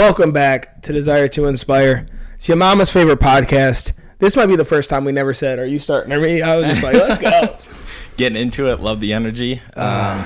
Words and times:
Welcome 0.00 0.32
back 0.32 0.80
to 0.84 0.94
Desire 0.94 1.28
to 1.28 1.44
Inspire. 1.44 2.06
It's 2.36 2.48
your 2.48 2.56
mama's 2.56 2.90
favorite 2.90 3.20
podcast. 3.20 3.92
This 4.18 4.34
might 4.34 4.46
be 4.46 4.56
the 4.56 4.64
first 4.64 4.88
time 4.88 5.04
we 5.04 5.12
never 5.12 5.34
said, 5.34 5.58
Are 5.58 5.66
you 5.66 5.78
starting 5.78 6.10
or 6.10 6.18
me? 6.18 6.40
I 6.40 6.56
was 6.56 6.64
just 6.68 6.82
like, 6.82 6.94
Let's 6.94 7.18
go. 7.18 7.58
Getting 8.16 8.40
into 8.40 8.70
it, 8.72 8.80
love 8.80 9.00
the 9.00 9.12
energy. 9.12 9.60
Um, 9.76 10.24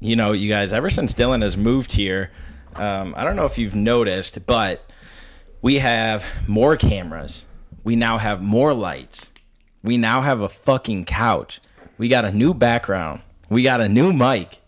you 0.00 0.16
know, 0.16 0.32
you 0.32 0.48
guys, 0.48 0.72
ever 0.72 0.90
since 0.90 1.14
Dylan 1.14 1.42
has 1.42 1.56
moved 1.56 1.92
here, 1.92 2.32
um, 2.74 3.14
I 3.16 3.22
don't 3.22 3.36
know 3.36 3.46
if 3.46 3.58
you've 3.58 3.76
noticed, 3.76 4.44
but 4.44 4.84
we 5.62 5.78
have 5.78 6.24
more 6.48 6.76
cameras. 6.76 7.44
We 7.84 7.94
now 7.94 8.18
have 8.18 8.42
more 8.42 8.74
lights. 8.74 9.30
We 9.84 9.98
now 9.98 10.20
have 10.22 10.40
a 10.40 10.48
fucking 10.48 11.04
couch. 11.04 11.60
We 11.96 12.08
got 12.08 12.24
a 12.24 12.32
new 12.32 12.52
background. 12.52 13.22
We 13.48 13.62
got 13.62 13.80
a 13.80 13.88
new 13.88 14.12
mic. 14.12 14.58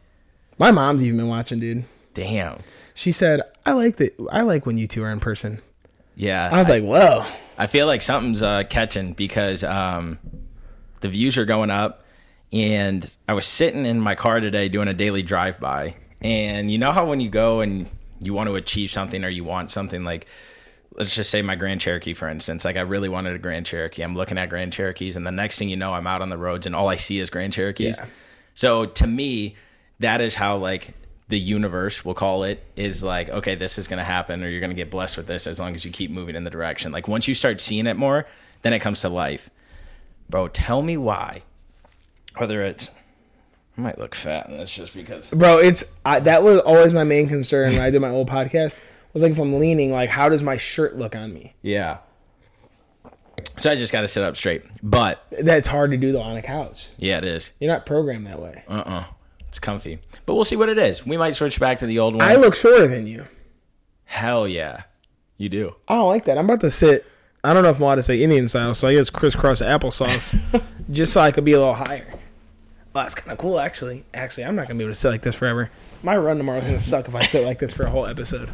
My 0.58 0.70
mom's 0.70 1.02
even 1.02 1.16
been 1.16 1.26
watching, 1.26 1.58
dude. 1.58 1.82
Damn. 2.14 2.60
She 2.94 3.10
said, 3.10 3.42
I 3.66 3.72
like 3.72 3.96
that 3.96 4.14
I 4.30 4.42
like 4.42 4.64
when 4.64 4.78
you 4.78 4.86
two 4.86 5.02
are 5.02 5.10
in 5.10 5.20
person. 5.20 5.58
Yeah. 6.14 6.48
I 6.50 6.56
was 6.56 6.68
like, 6.68 6.84
Whoa. 6.84 7.26
I 7.58 7.66
feel 7.66 7.86
like 7.86 8.00
something's 8.00 8.42
uh, 8.42 8.62
catching 8.68 9.12
because 9.12 9.64
um, 9.64 10.18
the 11.00 11.08
views 11.08 11.36
are 11.36 11.44
going 11.44 11.70
up. 11.70 12.04
And 12.52 13.10
I 13.28 13.34
was 13.34 13.44
sitting 13.44 13.84
in 13.84 14.00
my 14.00 14.14
car 14.14 14.40
today 14.40 14.68
doing 14.68 14.88
a 14.88 14.94
daily 14.94 15.22
drive 15.22 15.58
by. 15.58 15.96
And 16.20 16.70
you 16.70 16.78
know 16.78 16.92
how 16.92 17.04
when 17.06 17.18
you 17.20 17.28
go 17.28 17.60
and 17.60 17.88
you 18.20 18.32
want 18.32 18.48
to 18.48 18.54
achieve 18.54 18.90
something 18.90 19.24
or 19.24 19.28
you 19.28 19.42
want 19.42 19.72
something 19.72 20.04
like, 20.04 20.26
let's 20.92 21.14
just 21.14 21.28
say 21.30 21.42
my 21.42 21.56
Grand 21.56 21.80
Cherokee, 21.80 22.14
for 22.14 22.28
instance, 22.28 22.64
like 22.64 22.76
I 22.76 22.82
really 22.82 23.08
wanted 23.08 23.34
a 23.34 23.38
Grand 23.38 23.66
Cherokee. 23.66 24.02
I'm 24.02 24.14
looking 24.14 24.38
at 24.38 24.48
Grand 24.48 24.72
Cherokees, 24.72 25.16
and 25.16 25.26
the 25.26 25.32
next 25.32 25.58
thing 25.58 25.68
you 25.68 25.76
know, 25.76 25.92
I'm 25.92 26.06
out 26.06 26.22
on 26.22 26.30
the 26.30 26.38
roads 26.38 26.66
and 26.66 26.74
all 26.74 26.88
I 26.88 26.96
see 26.96 27.18
is 27.18 27.30
Grand 27.30 27.52
Cherokees. 27.52 27.98
Yeah. 27.98 28.06
So 28.54 28.86
to 28.86 29.06
me, 29.06 29.56
that 29.98 30.20
is 30.20 30.34
how 30.34 30.56
like 30.56 30.94
the 31.28 31.38
universe, 31.38 32.04
we'll 32.04 32.14
call 32.14 32.44
it, 32.44 32.64
is 32.76 33.02
like, 33.02 33.28
okay, 33.30 33.54
this 33.56 33.78
is 33.78 33.88
going 33.88 33.98
to 33.98 34.04
happen 34.04 34.44
or 34.44 34.48
you're 34.48 34.60
going 34.60 34.70
to 34.70 34.76
get 34.76 34.90
blessed 34.90 35.16
with 35.16 35.26
this 35.26 35.46
as 35.46 35.58
long 35.58 35.74
as 35.74 35.84
you 35.84 35.90
keep 35.90 36.10
moving 36.10 36.36
in 36.36 36.44
the 36.44 36.50
direction. 36.50 36.92
Like 36.92 37.08
once 37.08 37.26
you 37.26 37.34
start 37.34 37.60
seeing 37.60 37.86
it 37.86 37.96
more, 37.96 38.26
then 38.62 38.72
it 38.72 38.78
comes 38.78 39.00
to 39.00 39.08
life. 39.08 39.50
Bro, 40.30 40.48
tell 40.48 40.82
me 40.82 40.96
why. 40.96 41.42
Whether 42.36 42.62
it's, 42.62 42.90
I 43.76 43.80
might 43.80 43.98
look 43.98 44.14
fat, 44.14 44.48
and 44.48 44.58
that's 44.60 44.72
just 44.72 44.94
because. 44.94 45.30
Bro, 45.30 45.58
it's 45.58 45.84
I, 46.04 46.20
that 46.20 46.42
was 46.42 46.60
always 46.60 46.92
my 46.92 47.04
main 47.04 47.28
concern 47.28 47.72
when 47.72 47.80
I 47.80 47.90
did 47.90 48.00
my 48.00 48.10
old 48.10 48.28
podcast. 48.28 48.80
Was 49.12 49.22
like 49.22 49.32
if 49.32 49.38
I'm 49.38 49.58
leaning, 49.58 49.90
like 49.92 50.10
how 50.10 50.28
does 50.28 50.42
my 50.42 50.56
shirt 50.56 50.96
look 50.96 51.16
on 51.16 51.32
me? 51.32 51.54
Yeah. 51.62 51.98
So 53.58 53.70
I 53.70 53.74
just 53.74 53.92
got 53.92 54.02
to 54.02 54.08
sit 54.08 54.22
up 54.22 54.36
straight. 54.36 54.62
But 54.82 55.24
That's 55.40 55.66
hard 55.66 55.90
to 55.92 55.96
do 55.96 56.12
though 56.12 56.20
on 56.20 56.36
a 56.36 56.42
couch. 56.42 56.90
yeah, 56.98 57.18
it 57.18 57.24
is. 57.24 57.52
You're 57.58 57.72
not 57.72 57.86
programmed 57.86 58.26
that 58.26 58.40
way. 58.40 58.64
Uh 58.68 58.82
uh 58.86 59.04
It's 59.56 59.60
comfy. 59.64 60.00
But 60.26 60.34
we'll 60.34 60.44
see 60.44 60.54
what 60.56 60.68
it 60.68 60.76
is. 60.76 61.06
We 61.06 61.16
might 61.16 61.34
switch 61.34 61.58
back 61.58 61.78
to 61.78 61.86
the 61.86 61.98
old 61.98 62.14
one. 62.14 62.22
I 62.22 62.34
look 62.34 62.54
shorter 62.54 62.86
than 62.86 63.06
you. 63.06 63.24
Hell 64.04 64.46
yeah. 64.46 64.82
You 65.38 65.48
do. 65.48 65.74
I 65.88 65.94
don't 65.94 66.10
like 66.10 66.26
that. 66.26 66.36
I'm 66.36 66.44
about 66.44 66.60
to 66.60 66.68
sit. 66.68 67.06
I 67.42 67.54
don't 67.54 67.62
know 67.62 67.70
if 67.70 67.76
I'm 67.76 67.82
allowed 67.84 67.94
to 67.94 68.02
say 68.02 68.22
Indian 68.22 68.50
style, 68.50 68.74
so 68.74 68.86
I 68.86 68.92
guess 68.92 69.08
crisscross 69.08 69.62
applesauce, 69.62 70.38
just 70.90 71.14
so 71.14 71.22
I 71.22 71.30
could 71.30 71.46
be 71.46 71.54
a 71.54 71.58
little 71.58 71.72
higher. 71.72 72.06
Well, 72.92 73.04
that's 73.04 73.14
kind 73.14 73.32
of 73.32 73.38
cool, 73.38 73.58
actually. 73.58 74.04
Actually, 74.12 74.44
I'm 74.44 74.56
not 74.56 74.68
gonna 74.68 74.76
be 74.76 74.84
able 74.84 74.92
to 74.92 74.98
sit 74.98 75.08
like 75.08 75.22
this 75.22 75.34
forever. 75.34 75.70
My 76.02 76.18
run 76.18 76.36
tomorrow's 76.36 76.66
gonna 76.66 76.78
suck 76.78 77.08
if 77.08 77.14
I 77.14 77.24
sit 77.24 77.46
like 77.46 77.58
this 77.58 77.72
for 77.72 77.84
a 77.84 77.90
whole 77.90 78.04
episode, 78.04 78.50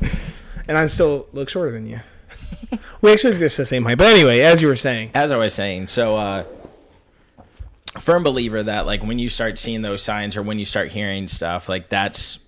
and 0.68 0.78
I'm 0.78 0.88
still 0.88 1.26
look 1.32 1.48
shorter 1.48 1.72
than 1.72 1.84
you. 1.86 1.98
We 3.02 3.12
actually 3.12 3.38
just 3.38 3.56
the 3.56 3.66
same 3.66 3.82
height, 3.82 3.98
but 3.98 4.06
anyway, 4.06 4.38
as 4.40 4.62
you 4.62 4.68
were 4.68 4.76
saying, 4.76 5.10
as 5.14 5.32
I 5.32 5.36
was 5.36 5.52
saying, 5.52 5.88
so 5.88 6.16
uh 6.16 6.44
firm 8.00 8.22
believer 8.22 8.62
that 8.62 8.86
like 8.86 9.02
when 9.02 9.18
you 9.18 9.28
start 9.28 9.58
seeing 9.58 9.82
those 9.82 10.02
signs 10.02 10.36
or 10.36 10.42
when 10.42 10.58
you 10.58 10.64
start 10.64 10.92
hearing 10.92 11.28
stuff, 11.28 11.68
like 11.68 11.88
that's 11.88 12.38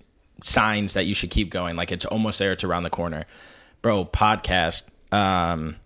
signs 0.41 0.93
that 0.93 1.05
you 1.05 1.13
should 1.13 1.29
keep 1.29 1.49
going. 1.49 1.75
Like 1.75 1.91
it's 1.91 2.05
almost 2.05 2.39
there, 2.39 2.51
it's 2.51 2.63
around 2.63 2.83
the 2.83 2.89
corner. 2.89 3.25
Bro, 3.81 4.05
podcast, 4.05 4.83
um 5.11 5.77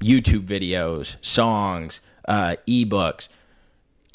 YouTube 0.00 0.46
videos, 0.46 1.16
songs, 1.22 2.00
uh 2.26 2.56
ebooks. 2.66 3.28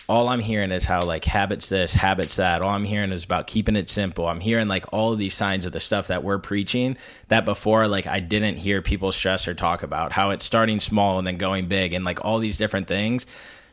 All 0.09 0.29
I'm 0.29 0.39
hearing 0.39 0.71
is 0.71 0.85
how 0.85 1.01
like 1.01 1.25
habits 1.25 1.67
this, 1.67 1.91
habits 1.93 2.37
that. 2.37 2.61
All 2.61 2.69
I'm 2.69 2.85
hearing 2.85 3.11
is 3.11 3.25
about 3.25 3.47
keeping 3.47 3.75
it 3.75 3.89
simple. 3.89 4.27
I'm 4.27 4.39
hearing 4.39 4.69
like 4.69 4.85
all 4.93 5.11
of 5.11 5.19
these 5.19 5.33
signs 5.33 5.65
of 5.65 5.73
the 5.73 5.81
stuff 5.81 6.07
that 6.07 6.23
we're 6.23 6.39
preaching 6.39 6.97
that 7.27 7.43
before 7.43 7.87
like 7.87 8.07
I 8.07 8.19
didn't 8.21 8.57
hear 8.57 8.81
people 8.81 9.11
stress 9.11 9.47
or 9.47 9.53
talk 9.53 9.83
about. 9.83 10.13
How 10.13 10.29
it's 10.29 10.45
starting 10.45 10.79
small 10.79 11.17
and 11.17 11.27
then 11.27 11.37
going 11.37 11.67
big 11.67 11.93
and 11.93 12.05
like 12.05 12.23
all 12.23 12.39
these 12.39 12.57
different 12.57 12.87
things. 12.87 13.25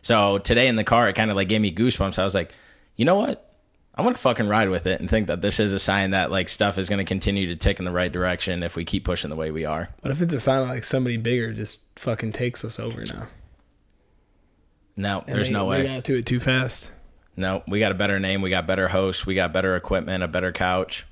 So 0.04 0.37
today 0.37 0.69
in 0.69 0.76
the 0.76 0.84
car, 0.84 1.09
it 1.09 1.15
kind 1.15 1.31
of 1.31 1.37
like 1.37 1.48
gave 1.48 1.62
me 1.62 1.72
goosebumps. 1.75 2.19
I 2.19 2.25
was 2.25 2.34
like, 2.34 2.53
you 2.94 3.06
know 3.06 3.15
what? 3.15 3.50
I 3.94 4.03
want 4.03 4.16
to 4.16 4.20
fucking 4.22 4.48
ride 4.48 4.69
with 4.69 4.87
it 4.87 5.00
and 5.00 5.09
think 5.09 5.28
that 5.28 5.41
this 5.41 5.59
is 5.59 5.72
a 5.72 5.78
sign 5.78 6.10
that 6.10 6.31
like 6.31 6.50
stuff 6.50 6.76
is 6.76 6.91
going 6.91 6.98
to 6.98 7.04
continue 7.06 7.47
to 7.47 7.56
tick 7.56 7.78
in 7.78 7.87
the 7.87 7.91
right 7.91 8.12
direction 8.12 8.62
if 8.62 8.76
we 8.76 8.84
keep 8.84 9.04
pushing 9.04 9.31
the 9.31 9.37
way 9.37 9.50
we 9.50 9.64
are. 9.64 9.88
what 10.03 10.10
if 10.10 10.20
it's 10.20 10.34
a 10.34 10.41
sign 10.41 10.69
like 10.69 10.84
somebody 10.84 11.16
bigger 11.16 11.54
just 11.54 11.78
fucking 11.97 12.32
takes 12.32 12.66
us 12.66 12.78
over 12.78 13.03
now? 13.14 13.28
No, 14.94 15.20
And 15.26 15.34
there's 15.34 15.47
they- 15.48 15.54
no 15.54 15.64
way. 15.64 15.84
got 15.87 16.04
to 16.04 16.19
it 16.19 16.26
too 16.26 16.38
fast. 16.38 16.93
No, 17.34 17.62
we 17.66 17.78
got 17.78 17.91
a 17.91 17.97
better 17.97 18.20
name. 18.20 18.43
We 18.43 18.50
got 18.50 18.66
better 18.66 18.88
hosts. 18.88 19.25
We 19.25 19.34
got 19.34 19.54
better 19.54 19.75
equipment, 19.75 20.22
a 20.22 20.28
better 20.28 20.53
couch. 20.53 21.06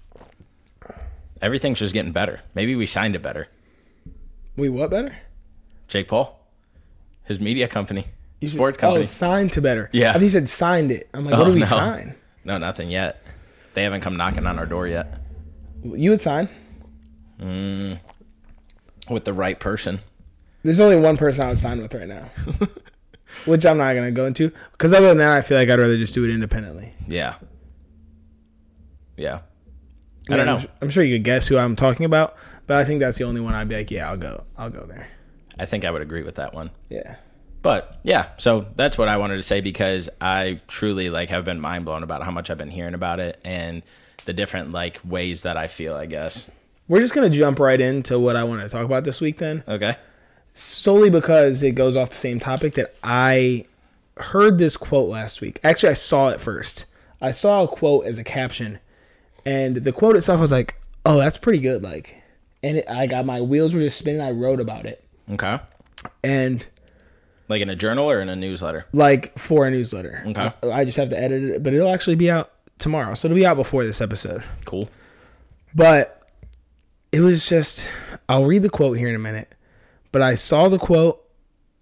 Everything's 1.40 1.78
just 1.78 1.94
getting 1.94 2.12
better. 2.12 2.40
Maybe 2.54 2.76
we 2.76 2.84
signed 2.86 3.16
it 3.16 3.22
better. 3.22 3.48
We 4.54 4.68
what 4.68 4.90
better? 4.90 5.16
Jake 5.88 6.08
Paul, 6.08 6.38
his 7.24 7.40
media 7.40 7.66
company, 7.68 8.06
You 8.42 8.48
should- 8.48 8.56
sports 8.56 8.78
oh, 8.78 8.80
company. 8.80 9.02
Oh, 9.02 9.06
signed 9.06 9.52
to 9.52 9.62
better. 9.62 9.88
Yeah. 9.92 10.10
I 10.10 10.12
think 10.14 10.24
you 10.24 10.30
said 10.30 10.48
signed 10.48 10.90
it. 10.92 11.08
I'm 11.14 11.24
like, 11.24 11.34
what 11.36 11.42
Oh, 11.42 11.46
do 11.46 11.54
we 11.54 11.60
no. 11.60 11.66
sign? 11.66 12.14
No, 12.44 12.58
nothing 12.58 12.90
yet. 12.90 13.22
They 13.74 13.84
haven't 13.84 14.00
come 14.02 14.16
knocking 14.16 14.46
on 14.46 14.58
our 14.58 14.66
door 14.66 14.86
yet 14.86 15.18
You 15.84 16.10
would 16.10 16.20
sign. 16.20 16.48
Mm, 17.40 17.98
with 19.08 19.24
the 19.24 19.32
right 19.32 19.58
person. 19.58 20.00
There's 20.62 20.78
only 20.80 20.96
one 20.96 21.16
person 21.16 21.44
I 21.44 21.48
would 21.48 21.58
sign 21.58 21.80
with 21.82 21.92
right 21.94 22.06
now, 22.06 22.30
which 23.46 23.64
I'm 23.66 23.78
not 23.78 23.94
gonna 23.94 24.12
go 24.12 24.26
into 24.26 24.52
because 24.72 24.92
other 24.92 25.08
than 25.08 25.16
that, 25.18 25.36
I 25.36 25.40
feel 25.40 25.58
like 25.58 25.68
I'd 25.68 25.78
rather 25.78 25.96
just 25.96 26.14
do 26.14 26.22
it 26.24 26.30
independently. 26.30 26.92
Yeah. 27.08 27.34
Yeah. 29.16 29.40
I 30.30 30.36
don't 30.36 30.48
I'm 30.48 30.62
know. 30.62 30.68
I'm 30.80 30.90
sure 30.90 31.02
you 31.02 31.16
could 31.16 31.24
guess 31.24 31.48
who 31.48 31.56
I'm 31.58 31.74
talking 31.74 32.06
about, 32.06 32.36
but 32.68 32.76
I 32.76 32.84
think 32.84 33.00
that's 33.00 33.18
the 33.18 33.24
only 33.24 33.40
one 33.40 33.54
I'd 33.54 33.68
be 33.68 33.74
like, 33.76 33.90
yeah, 33.90 34.08
I'll 34.08 34.16
go. 34.16 34.44
I'll 34.56 34.70
go 34.70 34.84
there. 34.86 35.08
I 35.58 35.64
think 35.64 35.84
I 35.84 35.90
would 35.90 36.02
agree 36.02 36.22
with 36.22 36.36
that 36.36 36.54
one. 36.54 36.70
Yeah. 36.90 37.16
But 37.62 37.98
yeah, 38.02 38.30
so 38.38 38.66
that's 38.76 38.98
what 38.98 39.08
I 39.08 39.16
wanted 39.16 39.36
to 39.36 39.42
say 39.42 39.60
because 39.60 40.08
I 40.20 40.58
truly 40.68 41.10
like 41.10 41.28
have 41.30 41.44
been 41.44 41.60
mind 41.60 41.84
blown 41.84 42.02
about 42.02 42.24
how 42.24 42.30
much 42.32 42.50
I've 42.50 42.58
been 42.58 42.70
hearing 42.70 42.94
about 42.94 43.20
it 43.20 43.40
and 43.44 43.82
the 44.24 44.32
different 44.32 44.72
like 44.72 45.00
ways 45.04 45.42
that 45.42 45.56
I 45.56 45.68
feel, 45.68 45.94
I 45.94 46.06
guess. 46.06 46.46
We're 46.88 47.00
just 47.00 47.14
gonna 47.14 47.30
jump 47.30 47.58
right 47.60 47.80
into 47.80 48.18
what 48.18 48.34
I 48.36 48.44
want 48.44 48.62
to 48.62 48.68
talk 48.68 48.84
about 48.84 49.04
this 49.04 49.20
week 49.20 49.38
then. 49.38 49.62
Okay. 49.68 49.96
solely 50.54 51.08
because 51.08 51.62
it 51.62 51.72
goes 51.72 51.96
off 51.96 52.10
the 52.10 52.16
same 52.16 52.38
topic 52.40 52.74
that 52.74 52.94
I 53.02 53.64
heard 54.18 54.58
this 54.58 54.76
quote 54.76 55.08
last 55.08 55.40
week. 55.40 55.58
Actually, 55.64 55.90
I 55.90 55.94
saw 55.94 56.28
it 56.28 56.40
first. 56.40 56.84
I 57.20 57.30
saw 57.30 57.62
a 57.62 57.68
quote 57.68 58.04
as 58.04 58.18
a 58.18 58.24
caption, 58.24 58.78
and 59.46 59.76
the 59.76 59.92
quote 59.92 60.16
itself 60.16 60.40
was 60.40 60.50
like, 60.52 60.78
"Oh, 61.06 61.16
that's 61.18 61.38
pretty 61.38 61.60
good." 61.60 61.82
Like, 61.82 62.20
and 62.62 62.78
it, 62.78 62.90
I 62.90 63.06
got 63.06 63.24
my 63.24 63.40
wheels 63.40 63.72
were 63.72 63.80
just 63.80 63.98
spinning. 63.98 64.20
I 64.20 64.32
wrote 64.32 64.60
about 64.60 64.84
it, 64.84 65.02
Okay. 65.30 65.58
and 66.24 66.66
Like 67.52 67.60
in 67.60 67.68
a 67.68 67.76
journal 67.76 68.10
or 68.10 68.22
in 68.22 68.30
a 68.30 68.34
newsletter? 68.34 68.86
like 68.94 69.38
for 69.38 69.66
a 69.66 69.70
newsletter. 69.70 70.22
Okay. 70.26 70.52
I, 70.62 70.86
just 70.86 70.96
have 70.96 71.10
to 71.10 71.18
edit 71.18 71.42
it, 71.42 71.62
but 71.62 71.74
it'll 71.74 71.92
actually 71.92 72.16
be 72.16 72.30
out 72.30 72.50
tomorrow, 72.78 73.12
so 73.12 73.28
it'll 73.28 73.36
be 73.36 73.44
out 73.44 73.58
before 73.58 73.84
this 73.84 74.00
episode. 74.00 74.42
Cool. 74.64 74.88
But 75.74 76.26
it 77.12 77.20
was 77.20 77.46
just 77.46 77.90
I'll 78.26 78.46
read 78.46 78.62
the 78.62 78.70
quote 78.70 78.96
here 78.96 79.10
in 79.10 79.14
a 79.14 79.18
minute. 79.18 79.54
But 80.12 80.22
I 80.22 80.34
saw 80.34 80.70
the 80.70 80.78
quote 80.78 81.22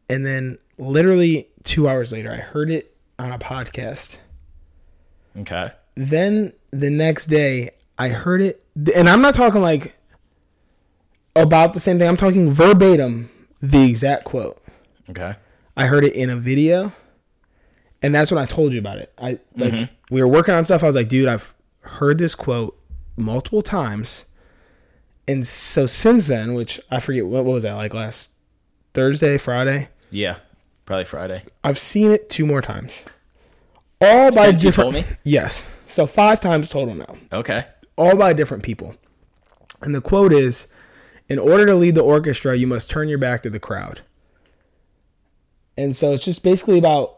and 0.09 0.27
then 0.27 0.59
literally 0.77 1.49
2 1.63 1.89
hours 1.89 2.11
later 2.11 2.33
I 2.33 2.39
heard 2.39 2.69
it 2.69 2.97
on 3.17 3.31
a 3.31 3.39
podcast. 3.39 4.17
Okay. 5.39 5.71
Then 5.95 6.53
the 6.73 6.91
next 6.91 7.27
day 7.27 7.71
I 7.97 8.09
heard 8.09 8.43
it 8.43 8.65
and 8.97 9.09
I'm 9.09 9.23
not 9.23 9.37
talking 9.37 9.61
like 9.61 9.95
about 11.37 11.75
the 11.75 11.81
same 11.81 11.97
thing. 11.99 12.09
I'm 12.09 12.17
talking 12.17 12.51
verbatim 12.51 13.31
the 13.63 13.89
exact 13.89 14.25
quote. 14.25 14.61
Okay. 15.09 15.37
I 15.77 15.87
heard 15.87 16.05
it 16.05 16.15
in 16.15 16.31
a 16.31 16.37
video, 16.37 16.93
and 18.03 18.15
that's 18.15 18.31
when 18.31 18.43
I 18.43 18.47
told 18.47 18.73
you 18.73 18.79
about 18.79 18.99
it. 18.99 19.13
I 19.19 19.39
like 19.57 19.73
mm-hmm. 19.73 19.95
we 20.15 20.21
were 20.23 20.29
working 20.29 20.55
on 20.55 20.65
stuff. 20.65 20.83
I 20.83 20.87
was 20.87 20.97
like, 20.97 21.09
dude, 21.09 21.29
I've 21.29 21.55
heard 21.81 22.19
this 22.19 22.35
quote 22.35 22.79
multiple 23.17 23.63
times, 23.63 24.25
and 25.29 25.47
so 25.47 25.87
since 25.87 26.27
then, 26.27 26.55
which 26.55 26.81
I 26.91 27.01
forget 27.01 27.27
what, 27.27 27.45
what 27.45 27.55
was 27.55 27.63
that 27.63 27.75
like 27.75 27.95
last 27.95 28.31
Thursday, 28.95 29.39
Friday, 29.39 29.89
Yeah. 30.11 30.37
Probably 30.85 31.05
Friday. 31.05 31.45
I've 31.63 31.79
seen 31.79 32.11
it 32.11 32.29
two 32.29 32.45
more 32.45 32.61
times, 32.61 33.05
all 34.01 34.33
by 34.33 34.47
Since 34.47 34.65
you 34.65 34.71
different. 34.71 34.93
told 34.95 35.07
me? 35.07 35.17
Yes, 35.23 35.73
so 35.87 36.07
five 36.07 36.41
times 36.41 36.69
total 36.69 36.95
now, 36.97 37.17
Okay. 37.33 37.65
all 37.97 38.17
by 38.17 38.33
different 38.33 38.65
people, 38.65 38.97
and 39.83 39.95
the 39.95 40.01
quote 40.01 40.33
is. 40.33 40.67
In 41.29 41.39
order 41.39 41.65
to 41.67 41.77
lead 41.77 41.95
the 41.95 42.03
orchestra, 42.03 42.57
you 42.57 42.67
must 42.67 42.91
turn 42.91 43.09
your 43.09 43.17
back 43.17 43.45
to 43.45 43.51
the 43.51 43.61
crowd. 43.61 44.01
And 45.81 45.97
so 45.97 46.13
it's 46.13 46.25
just 46.25 46.43
basically 46.43 46.79
about 46.79 47.17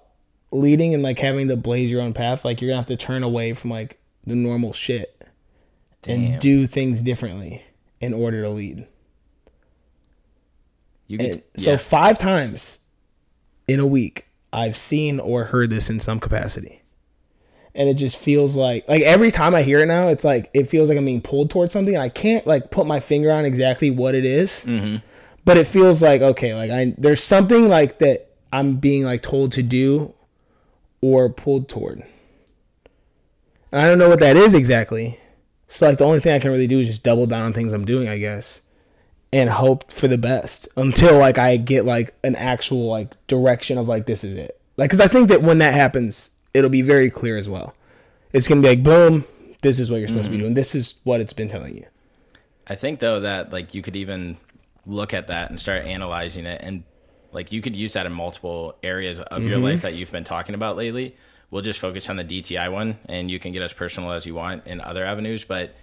leading 0.53 0.95
and 0.95 1.03
like 1.03 1.19
having 1.19 1.49
to 1.49 1.57
blaze 1.57 1.91
your 1.91 2.01
own 2.01 2.15
path. 2.15 2.45
Like 2.45 2.61
you're 2.61 2.71
gonna 2.71 2.79
have 2.79 2.87
to 2.87 2.97
turn 2.97 3.23
away 3.23 3.55
from 3.55 3.71
like 3.71 3.99
the 4.25 4.37
normal 4.37 4.73
shit 4.73 5.27
Damn. 6.03 6.33
and 6.33 6.41
do 6.41 6.67
things 6.67 7.03
differently. 7.03 7.65
in 8.01 8.13
order 8.13 8.43
to 8.43 8.51
lead. 8.51 8.87
You 11.07 11.19
And 11.21 11.43
could, 11.55 11.63
so 11.63 11.79
five 11.79 12.19
times 12.19 12.81
in 13.69 13.81
a 13.81 13.87
week, 13.87 14.27
I've 14.53 14.77
seen 14.77 15.21
or 15.21 15.45
heard 15.45 15.71
this 15.71 15.89
in 15.89 16.01
some 16.01 16.21
capacity. 16.21 16.83
And 17.75 17.89
it 17.89 17.95
just 17.95 18.17
feels 18.17 18.55
like 18.55 18.87
like 18.87 19.03
every 19.03 19.31
time 19.31 19.55
I 19.55 19.63
hear 19.63 19.81
it 19.81 19.87
now, 19.87 20.09
it's 20.09 20.25
like 20.25 20.51
it 20.53 20.69
feels 20.69 20.89
like 20.89 20.99
I'm 20.99 21.05
being 21.05 21.23
pulled 21.23 21.51
towards 21.51 21.73
something. 21.73 21.95
And 21.95 22.03
I 22.03 22.11
can't 22.11 22.47
like 22.47 22.71
put 22.71 22.87
my 22.87 23.01
finger 23.01 23.33
on 23.33 23.45
exactly 23.45 23.91
what 23.91 24.15
it 24.15 24.25
is, 24.25 24.65
mm-hmm. 24.67 24.97
but 25.45 25.57
it 25.57 25.67
feels 25.67 26.03
like 26.03 26.21
okay, 26.21 26.55
like 26.55 26.71
I 26.71 26.95
there's 26.99 27.23
something 27.25 27.69
like 27.69 27.99
that 28.01 28.32
I'm 28.53 28.77
being 28.77 29.05
like 29.05 29.23
told 29.23 29.53
to 29.53 29.63
do 29.63 30.15
or 31.01 31.29
pulled 31.29 31.69
toward. 31.69 32.05
And 33.73 33.81
I 33.81 33.89
don't 33.89 33.99
know 33.99 34.09
what 34.09 34.21
that 34.21 34.37
is 34.37 34.55
exactly. 34.55 35.19
So 35.69 35.89
like 35.89 35.99
the 35.99 36.05
only 36.05 36.21
thing 36.21 36.35
I 36.35 36.39
can 36.39 36.51
really 36.51 36.67
do 36.67 36.81
is 36.81 36.87
just 36.87 37.03
double 37.03 37.27
down 37.27 37.47
on 37.47 37.53
things 37.53 37.73
I'm 37.73 37.87
doing, 37.87 38.09
I 38.09 38.19
guess 38.19 38.61
and 39.33 39.49
hope 39.49 39.91
for 39.91 40.09
the 40.09 40.19
best 40.19 40.69
until 40.77 41.19
like 41.19 41.39
I 41.39 41.57
get 41.57 41.87
like 41.87 42.15
an 42.23 42.37
actual 42.37 42.89
like 42.89 43.15
direction 43.27 43.79
of 43.79 43.89
like 43.89 44.07
this 44.07 44.25
is 44.25 44.37
it. 44.37 44.61
Like 44.77 44.91
cuz 44.91 45.01
I 45.01 45.09
think 45.09 45.29
that 45.29 45.43
when 45.43 45.59
that 45.59 45.73
happens, 45.73 46.31
it'll 46.53 46.71
be 46.71 46.83
very 46.83 47.11
clear 47.11 47.39
as 47.39 47.49
well. 47.49 47.75
It's 48.33 48.47
going 48.47 48.61
to 48.63 48.69
be 48.69 48.75
like 48.75 48.83
boom, 48.83 49.25
this 49.63 49.81
is 49.81 49.91
what 49.91 49.99
you're 49.99 50.09
supposed 50.09 50.27
to 50.27 50.31
be 50.31 50.37
mm-hmm. 50.37 50.45
doing. 50.45 50.55
This 50.55 50.75
is 50.75 51.01
what 51.05 51.21
it's 51.21 51.33
been 51.33 51.49
telling 51.49 51.77
you. 51.77 51.87
I 52.67 52.75
think 52.75 53.01
though 53.01 53.21
that 53.21 53.53
like 53.53 53.75
you 53.75 53.83
could 53.83 53.97
even 53.97 54.37
look 54.85 55.15
at 55.15 55.29
that 55.29 55.51
and 55.51 55.59
start 55.59 55.85
analyzing 55.85 56.45
it 56.45 56.61
and 56.63 56.85
like 57.33 57.53
you 57.53 57.63
could 57.63 57.75
use 57.75 57.95
that 57.95 58.07
in 58.07 58.13
multiple 58.13 58.77
areas 58.83 59.19
of 59.19 59.45
your 59.45 59.59
life 59.59 59.83
that 59.83 59.95
you've 59.95 60.13
been 60.13 60.25
talking 60.25 60.55
about 60.55 60.77
lately. 60.77 61.17
We'll 61.51 61.63
just 61.63 61.81
focus 61.81 62.09
on 62.09 62.17
the 62.17 62.25
DTI 62.25 62.73
one 62.73 62.99
and 63.07 63.31
you 63.31 63.39
can 63.39 63.53
get 63.53 63.63
as 63.63 63.73
personal 63.73 64.13
as 64.13 64.25
you 64.27 64.35
want 64.35 64.67
in 64.67 64.81
other 64.81 65.05
avenues, 65.05 65.45
but 65.45 65.75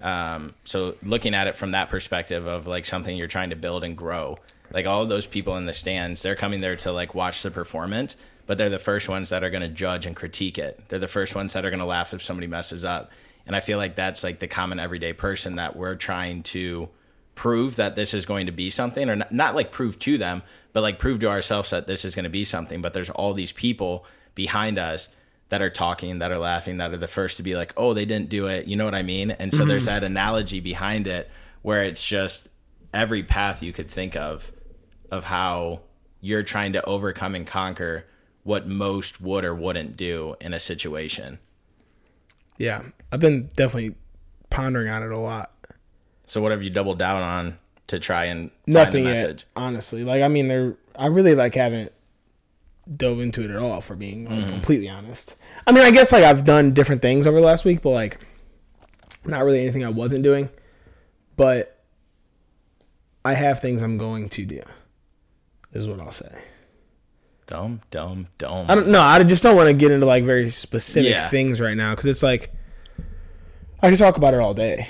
um 0.00 0.54
so 0.64 0.94
looking 1.02 1.34
at 1.34 1.46
it 1.46 1.56
from 1.56 1.70
that 1.70 1.88
perspective 1.88 2.46
of 2.46 2.66
like 2.66 2.84
something 2.84 3.16
you're 3.16 3.28
trying 3.28 3.50
to 3.50 3.56
build 3.56 3.82
and 3.82 3.96
grow. 3.96 4.38
Like 4.72 4.86
all 4.86 5.02
of 5.02 5.08
those 5.08 5.26
people 5.26 5.56
in 5.56 5.66
the 5.66 5.72
stands, 5.72 6.22
they're 6.22 6.36
coming 6.36 6.60
there 6.60 6.76
to 6.76 6.92
like 6.92 7.14
watch 7.14 7.42
the 7.42 7.50
performance, 7.50 8.16
but 8.46 8.58
they're 8.58 8.70
the 8.70 8.78
first 8.78 9.08
ones 9.08 9.28
that 9.30 9.44
are 9.44 9.50
going 9.50 9.62
to 9.62 9.68
judge 9.68 10.06
and 10.06 10.14
critique 10.14 10.58
it. 10.58 10.80
They're 10.88 10.98
the 10.98 11.08
first 11.08 11.34
ones 11.34 11.52
that 11.52 11.64
are 11.64 11.70
going 11.70 11.80
to 11.80 11.86
laugh 11.86 12.14
if 12.14 12.22
somebody 12.22 12.46
messes 12.46 12.84
up. 12.84 13.10
And 13.46 13.54
I 13.54 13.60
feel 13.60 13.78
like 13.78 13.94
that's 13.94 14.24
like 14.24 14.40
the 14.40 14.48
common 14.48 14.80
everyday 14.80 15.12
person 15.12 15.56
that 15.56 15.76
we're 15.76 15.94
trying 15.94 16.42
to 16.44 16.88
prove 17.34 17.76
that 17.76 17.94
this 17.94 18.14
is 18.14 18.26
going 18.26 18.46
to 18.46 18.52
be 18.52 18.70
something 18.70 19.08
or 19.08 19.16
not, 19.16 19.30
not 19.30 19.54
like 19.54 19.70
prove 19.70 19.98
to 20.00 20.18
them 20.18 20.42
but 20.76 20.82
like 20.82 20.98
prove 20.98 21.18
to 21.20 21.26
ourselves 21.26 21.70
that 21.70 21.86
this 21.86 22.04
is 22.04 22.14
going 22.14 22.24
to 22.24 22.28
be 22.28 22.44
something 22.44 22.82
but 22.82 22.92
there's 22.92 23.08
all 23.08 23.32
these 23.32 23.50
people 23.50 24.04
behind 24.34 24.78
us 24.78 25.08
that 25.48 25.62
are 25.62 25.70
talking 25.70 26.18
that 26.18 26.30
are 26.30 26.38
laughing 26.38 26.76
that 26.76 26.92
are 26.92 26.98
the 26.98 27.08
first 27.08 27.38
to 27.38 27.42
be 27.42 27.56
like 27.56 27.72
oh 27.78 27.94
they 27.94 28.04
didn't 28.04 28.28
do 28.28 28.46
it 28.46 28.66
you 28.66 28.76
know 28.76 28.84
what 28.84 28.94
i 28.94 29.00
mean 29.00 29.30
and 29.30 29.54
so 29.54 29.64
there's 29.64 29.86
mm-hmm. 29.86 29.94
that 29.94 30.04
analogy 30.04 30.60
behind 30.60 31.06
it 31.06 31.30
where 31.62 31.82
it's 31.82 32.06
just 32.06 32.50
every 32.92 33.22
path 33.22 33.62
you 33.62 33.72
could 33.72 33.90
think 33.90 34.16
of 34.16 34.52
of 35.10 35.24
how 35.24 35.80
you're 36.20 36.42
trying 36.42 36.74
to 36.74 36.84
overcome 36.84 37.34
and 37.34 37.46
conquer 37.46 38.04
what 38.42 38.68
most 38.68 39.18
would 39.18 39.46
or 39.46 39.54
wouldn't 39.54 39.96
do 39.96 40.36
in 40.42 40.52
a 40.52 40.60
situation 40.60 41.38
Yeah. 42.58 42.82
I've 43.10 43.20
been 43.20 43.48
definitely 43.56 43.94
pondering 44.50 44.90
on 44.90 45.02
it 45.02 45.10
a 45.10 45.16
lot. 45.16 45.52
so 46.26 46.42
what 46.42 46.52
have 46.52 46.62
you 46.62 46.68
doubled 46.68 46.98
down 46.98 47.22
on 47.22 47.58
to 47.88 47.98
try 47.98 48.24
and 48.24 48.50
Nothing 48.66 49.04
yet, 49.04 49.44
honestly. 49.54 50.04
Like 50.04 50.22
I 50.22 50.28
mean 50.28 50.48
there 50.48 50.76
I 50.96 51.06
really 51.06 51.34
like 51.34 51.54
haven't 51.54 51.92
dove 52.94 53.20
into 53.20 53.42
it 53.42 53.50
at 53.50 53.56
all 53.56 53.80
for 53.80 53.96
being 53.96 54.26
like, 54.26 54.38
mm-hmm. 54.38 54.50
completely 54.50 54.88
honest. 54.88 55.34
I 55.66 55.72
mean, 55.72 55.82
I 55.82 55.90
guess 55.90 56.12
like 56.12 56.24
I've 56.24 56.44
done 56.44 56.72
different 56.72 57.02
things 57.02 57.26
over 57.26 57.40
the 57.40 57.46
last 57.46 57.64
week, 57.64 57.82
but 57.82 57.90
like 57.90 58.20
not 59.24 59.44
really 59.44 59.60
anything 59.60 59.84
I 59.84 59.88
wasn't 59.88 60.22
doing. 60.22 60.48
But 61.36 61.84
I 63.24 63.34
have 63.34 63.60
things 63.60 63.82
I'm 63.82 63.98
going 63.98 64.28
to 64.30 64.46
do. 64.46 64.62
Is 65.72 65.88
what 65.88 66.00
I'll 66.00 66.10
say. 66.12 66.32
dumb 67.46 67.80
dumb 67.90 68.28
dumb 68.38 68.66
I 68.68 68.74
don't 68.74 68.88
know. 68.88 69.00
I 69.00 69.22
just 69.24 69.42
don't 69.42 69.56
want 69.56 69.68
to 69.68 69.74
get 69.74 69.90
into 69.90 70.06
like 70.06 70.24
very 70.24 70.50
specific 70.50 71.10
Yeah. 71.10 71.28
things 71.28 71.60
right 71.60 71.76
now 71.76 71.90
because 71.90 72.06
it's 72.06 72.22
like 72.22 72.54
I 73.82 73.88
can 73.88 73.98
talk 73.98 74.16
about 74.16 74.32
it 74.32 74.40
all 74.40 74.54
day, 74.54 74.88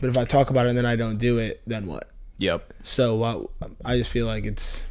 but 0.00 0.10
if 0.10 0.16
I 0.18 0.24
talk 0.24 0.50
about 0.50 0.66
it 0.66 0.68
and 0.70 0.78
then 0.78 0.86
I 0.86 0.94
don't 0.96 1.18
do 1.18 1.38
it, 1.38 1.60
then 1.66 1.86
what? 1.86 2.08
Yep 2.38 2.72
So 2.82 3.22
uh, 3.22 3.44
I 3.84 3.98
just 3.98 4.10
feel 4.10 4.26
like 4.26 4.44
it's 4.44 4.82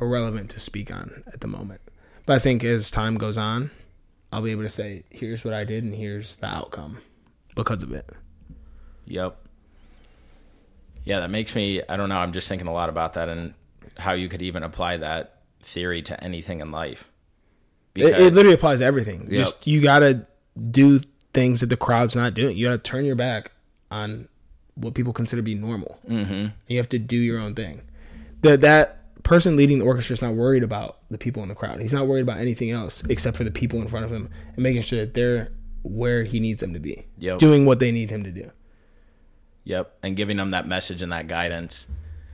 irrelevant 0.00 0.50
to 0.50 0.60
speak 0.60 0.92
on 0.92 1.22
at 1.26 1.40
the 1.40 1.48
moment. 1.48 1.80
But 2.26 2.36
I 2.36 2.38
think 2.38 2.64
as 2.64 2.90
time 2.90 3.16
goes 3.16 3.36
on, 3.36 3.70
I'll 4.32 4.42
be 4.42 4.52
able 4.52 4.62
to 4.62 4.68
say, 4.68 5.04
"Here's 5.10 5.44
what 5.44 5.54
I 5.54 5.64
did, 5.64 5.84
and 5.84 5.94
here's 5.94 6.36
the 6.36 6.46
outcome 6.46 6.98
because 7.54 7.82
of 7.82 7.92
it." 7.92 8.08
Yep. 9.06 9.36
Yeah, 11.04 11.20
that 11.20 11.30
makes 11.30 11.54
me. 11.54 11.82
I 11.88 11.96
don't 11.96 12.08
know. 12.08 12.18
I'm 12.18 12.32
just 12.32 12.48
thinking 12.48 12.68
a 12.68 12.72
lot 12.72 12.88
about 12.88 13.14
that 13.14 13.28
and 13.28 13.54
how 13.96 14.14
you 14.14 14.28
could 14.28 14.42
even 14.42 14.62
apply 14.62 14.98
that 14.98 15.42
theory 15.60 16.02
to 16.02 16.22
anything 16.22 16.60
in 16.60 16.70
life. 16.70 17.10
It, 17.94 18.04
it 18.04 18.34
literally 18.34 18.54
applies 18.54 18.78
to 18.78 18.84
everything. 18.84 19.22
Yep. 19.22 19.30
Just 19.30 19.66
you 19.66 19.82
gotta 19.82 20.26
do 20.70 21.00
things 21.34 21.60
that 21.60 21.66
the 21.66 21.76
crowd's 21.76 22.14
not 22.14 22.34
doing. 22.34 22.56
You 22.56 22.66
gotta 22.66 22.78
turn 22.78 23.04
your 23.04 23.16
back 23.16 23.52
on 23.90 24.28
what 24.74 24.94
people 24.94 25.12
consider 25.12 25.40
to 25.40 25.44
be 25.44 25.54
normal. 25.54 25.98
Mm-hmm. 26.08 26.46
You 26.68 26.76
have 26.78 26.88
to 26.90 26.98
do 26.98 27.16
your 27.16 27.38
own 27.38 27.54
thing. 27.54 27.82
That 28.42 28.60
that 28.60 29.22
person 29.22 29.56
leading 29.56 29.78
the 29.78 29.84
orchestra 29.84 30.14
is 30.14 30.22
not 30.22 30.34
worried 30.34 30.62
about 30.62 30.98
the 31.10 31.18
people 31.18 31.42
in 31.42 31.48
the 31.48 31.54
crowd. 31.54 31.80
He's 31.80 31.92
not 31.92 32.06
worried 32.06 32.22
about 32.22 32.38
anything 32.38 32.70
else 32.70 33.02
except 33.08 33.36
for 33.36 33.44
the 33.44 33.50
people 33.50 33.80
in 33.82 33.88
front 33.88 34.04
of 34.06 34.10
him 34.12 34.30
and 34.54 34.62
making 34.62 34.82
sure 34.82 35.00
that 35.00 35.14
they're 35.14 35.50
where 35.82 36.24
he 36.24 36.40
needs 36.40 36.60
them 36.60 36.74
to 36.74 36.78
be, 36.78 37.06
Yep. 37.18 37.38
doing 37.38 37.64
what 37.66 37.78
they 37.78 37.90
need 37.90 38.10
him 38.10 38.24
to 38.24 38.30
do. 38.30 38.50
Yep, 39.64 39.94
and 40.02 40.16
giving 40.16 40.36
them 40.36 40.50
that 40.52 40.66
message 40.66 41.02
and 41.02 41.12
that 41.12 41.26
guidance. 41.28 41.86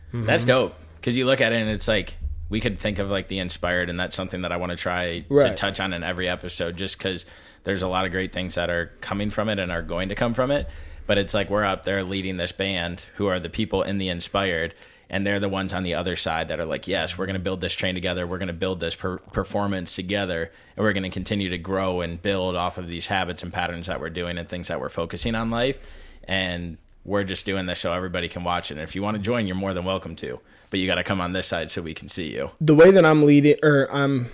Mm-hmm. 0.09 0.27
That's 0.27 0.45
dope. 0.45 0.75
Because 0.97 1.17
you 1.17 1.27
look 1.27 1.41
at 1.41 1.53
it 1.53 1.57
and 1.57 1.71
it's 1.71 1.89
like 1.89 2.17
we 2.49 2.61
could 2.61 2.79
think 2.79 2.99
of 2.99 3.11
like 3.11 3.29
the 3.29 3.39
inspired, 3.39 3.91
and 3.91 3.99
that's 3.99 4.15
something 4.17 4.43
that 4.43 4.53
I 4.53 4.57
want 4.57 4.71
to 4.71 4.77
try 4.77 5.21
to 5.29 5.55
touch 5.55 5.81
on 5.81 5.93
in 5.93 6.03
every 6.03 6.29
episode, 6.29 6.77
just 6.77 6.99
because 6.99 7.27
there's 7.65 7.83
a 7.83 7.89
lot 7.89 8.05
of 8.05 8.13
great 8.13 8.33
things 8.33 8.55
that 8.55 8.71
are 8.71 8.93
coming 9.01 9.31
from 9.31 9.49
it 9.49 9.59
and 9.59 9.73
are 9.73 9.83
going 9.83 10.09
to 10.11 10.15
come 10.15 10.35
from 10.35 10.51
it. 10.51 10.69
But 11.07 11.19
it's 11.19 11.35
like 11.35 11.51
we're 11.51 11.65
up 11.65 11.85
there 11.85 12.03
leading 12.03 12.37
this 12.37 12.53
band, 12.53 13.05
who 13.17 13.27
are 13.27 13.39
the 13.39 13.49
people 13.49 13.83
in 13.83 13.99
the 13.99 14.09
inspired, 14.09 14.75
and 15.09 15.25
they're 15.25 15.41
the 15.41 15.49
ones 15.49 15.73
on 15.73 15.85
the 15.85 15.95
other 15.95 16.17
side 16.17 16.49
that 16.49 16.59
are 16.59 16.67
like, 16.67 16.89
yes, 16.89 17.17
we're 17.17 17.27
going 17.27 17.35
to 17.35 17.43
build 17.43 17.61
this 17.61 17.75
train 17.75 17.95
together, 17.95 18.27
we're 18.27 18.39
going 18.39 18.49
to 18.49 18.53
build 18.53 18.81
this 18.81 18.97
per- 18.97 19.19
performance 19.19 19.95
together, 19.95 20.51
and 20.77 20.85
we're 20.85 20.93
going 20.93 21.05
to 21.05 21.11
continue 21.11 21.49
to 21.51 21.59
grow 21.59 22.01
and 22.01 22.21
build 22.21 22.57
off 22.57 22.77
of 22.77 22.89
these 22.89 23.07
habits 23.07 23.43
and 23.43 23.53
patterns 23.53 23.87
that 23.87 24.01
we're 24.01 24.11
doing 24.11 24.37
and 24.37 24.49
things 24.49 24.69
that 24.69 24.81
we're 24.81 24.89
focusing 24.89 25.35
on 25.35 25.51
life. 25.51 25.79
And 26.25 26.79
we're 27.05 27.23
just 27.23 27.47
doing 27.47 27.67
this 27.67 27.79
so 27.79 27.93
everybody 27.93 28.29
can 28.29 28.43
watch 28.43 28.73
it. 28.73 28.75
And 28.75 28.83
if 28.83 28.97
you 28.97 29.03
want 29.03 29.17
to 29.17 29.23
join, 29.23 29.47
you're 29.47 29.55
more 29.55 29.73
than 29.73 29.85
welcome 29.85 30.17
to. 30.17 30.41
But 30.71 30.81
you 30.81 30.89
got 30.89 30.97
to 30.97 31.05
come 31.05 31.21
on 31.21 31.33
this 31.33 31.47
side 31.47 31.71
so 31.71 31.83
we 31.83 31.95
can 31.95 32.09
see 32.09 32.33
you. 32.33 32.51
The 32.61 32.75
way 32.75 32.91
that 32.91 33.07
I'm 33.07 33.23
leading 33.23 33.55
or 33.63 33.87
I'm 33.93 34.27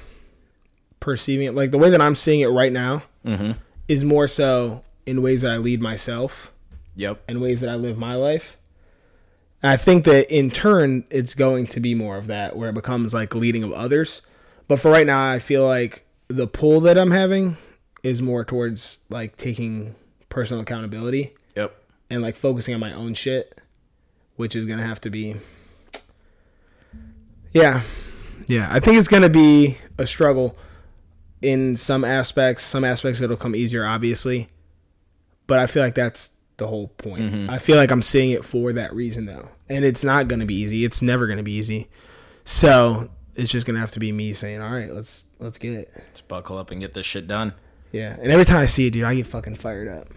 perceiving 1.00 1.46
it, 1.46 1.54
like 1.54 1.70
the 1.70 1.78
way 1.78 1.90
that 1.90 2.00
I'm 2.00 2.14
seeing 2.14 2.40
it 2.40 2.46
right 2.46 2.72
now, 2.72 3.02
mm-hmm. 3.26 3.52
is 3.88 4.04
more 4.04 4.26
so 4.26 4.82
in 5.04 5.20
ways 5.20 5.42
that 5.42 5.50
I 5.50 5.58
lead 5.58 5.82
myself 5.82 6.51
Yep. 6.96 7.22
and 7.28 7.40
ways 7.40 7.60
that 7.60 7.70
I 7.70 7.74
live 7.74 7.96
my 7.98 8.14
life. 8.14 8.56
And 9.62 9.70
I 9.70 9.76
think 9.76 10.04
that 10.04 10.30
in 10.34 10.50
turn, 10.50 11.04
it's 11.10 11.34
going 11.34 11.66
to 11.68 11.80
be 11.80 11.94
more 11.94 12.16
of 12.16 12.26
that, 12.26 12.56
where 12.56 12.68
it 12.70 12.74
becomes 12.74 13.14
like 13.14 13.34
leading 13.34 13.62
of 13.62 13.72
others. 13.72 14.22
But 14.68 14.78
for 14.80 14.90
right 14.90 15.06
now, 15.06 15.30
I 15.30 15.38
feel 15.38 15.66
like 15.66 16.04
the 16.28 16.46
pull 16.46 16.80
that 16.80 16.98
I'm 16.98 17.10
having 17.12 17.56
is 18.02 18.20
more 18.20 18.44
towards 18.44 18.98
like 19.08 19.36
taking 19.36 19.94
personal 20.28 20.62
accountability 20.62 21.34
Yep. 21.54 21.74
and 22.10 22.22
like 22.22 22.34
focusing 22.36 22.74
on 22.74 22.80
my 22.80 22.92
own 22.92 23.14
shit, 23.14 23.60
which 24.36 24.56
is 24.56 24.66
gonna 24.66 24.82
have 24.86 25.00
to 25.02 25.10
be. 25.10 25.36
Yeah, 27.52 27.82
yeah. 28.46 28.68
I 28.70 28.80
think 28.80 28.96
it's 28.98 29.08
gonna 29.08 29.28
be 29.28 29.78
a 29.98 30.06
struggle 30.06 30.56
in 31.42 31.76
some 31.76 32.04
aspects. 32.04 32.64
Some 32.64 32.84
aspects 32.84 33.20
it'll 33.20 33.36
come 33.36 33.54
easier, 33.54 33.84
obviously, 33.84 34.48
but 35.46 35.58
I 35.58 35.66
feel 35.66 35.82
like 35.82 35.94
that's 35.94 36.30
the 36.62 36.68
whole 36.68 36.88
point. 36.88 37.32
Mm-hmm. 37.32 37.50
I 37.50 37.58
feel 37.58 37.76
like 37.76 37.90
I'm 37.90 38.02
seeing 38.02 38.30
it 38.30 38.44
for 38.44 38.72
that 38.72 38.94
reason, 38.94 39.26
though, 39.26 39.48
and 39.68 39.84
it's 39.84 40.04
not 40.04 40.28
gonna 40.28 40.46
be 40.46 40.54
easy. 40.54 40.84
It's 40.84 41.02
never 41.02 41.26
gonna 41.26 41.42
be 41.42 41.52
easy. 41.52 41.88
So 42.44 43.10
it's 43.34 43.50
just 43.50 43.66
gonna 43.66 43.80
have 43.80 43.90
to 43.92 44.00
be 44.00 44.12
me 44.12 44.32
saying, 44.32 44.62
"All 44.62 44.70
right, 44.70 44.92
let's 44.92 45.24
let's 45.40 45.58
get 45.58 45.74
it." 45.74 45.90
Let's 45.94 46.20
buckle 46.20 46.58
up 46.58 46.70
and 46.70 46.80
get 46.80 46.94
this 46.94 47.06
shit 47.06 47.26
done. 47.26 47.54
Yeah, 47.90 48.16
and 48.20 48.30
every 48.30 48.44
time 48.44 48.60
I 48.60 48.66
see 48.66 48.86
it, 48.86 48.92
dude, 48.92 49.04
I 49.04 49.14
get 49.16 49.26
fucking 49.26 49.56
fired 49.56 49.88
up. 49.88 50.08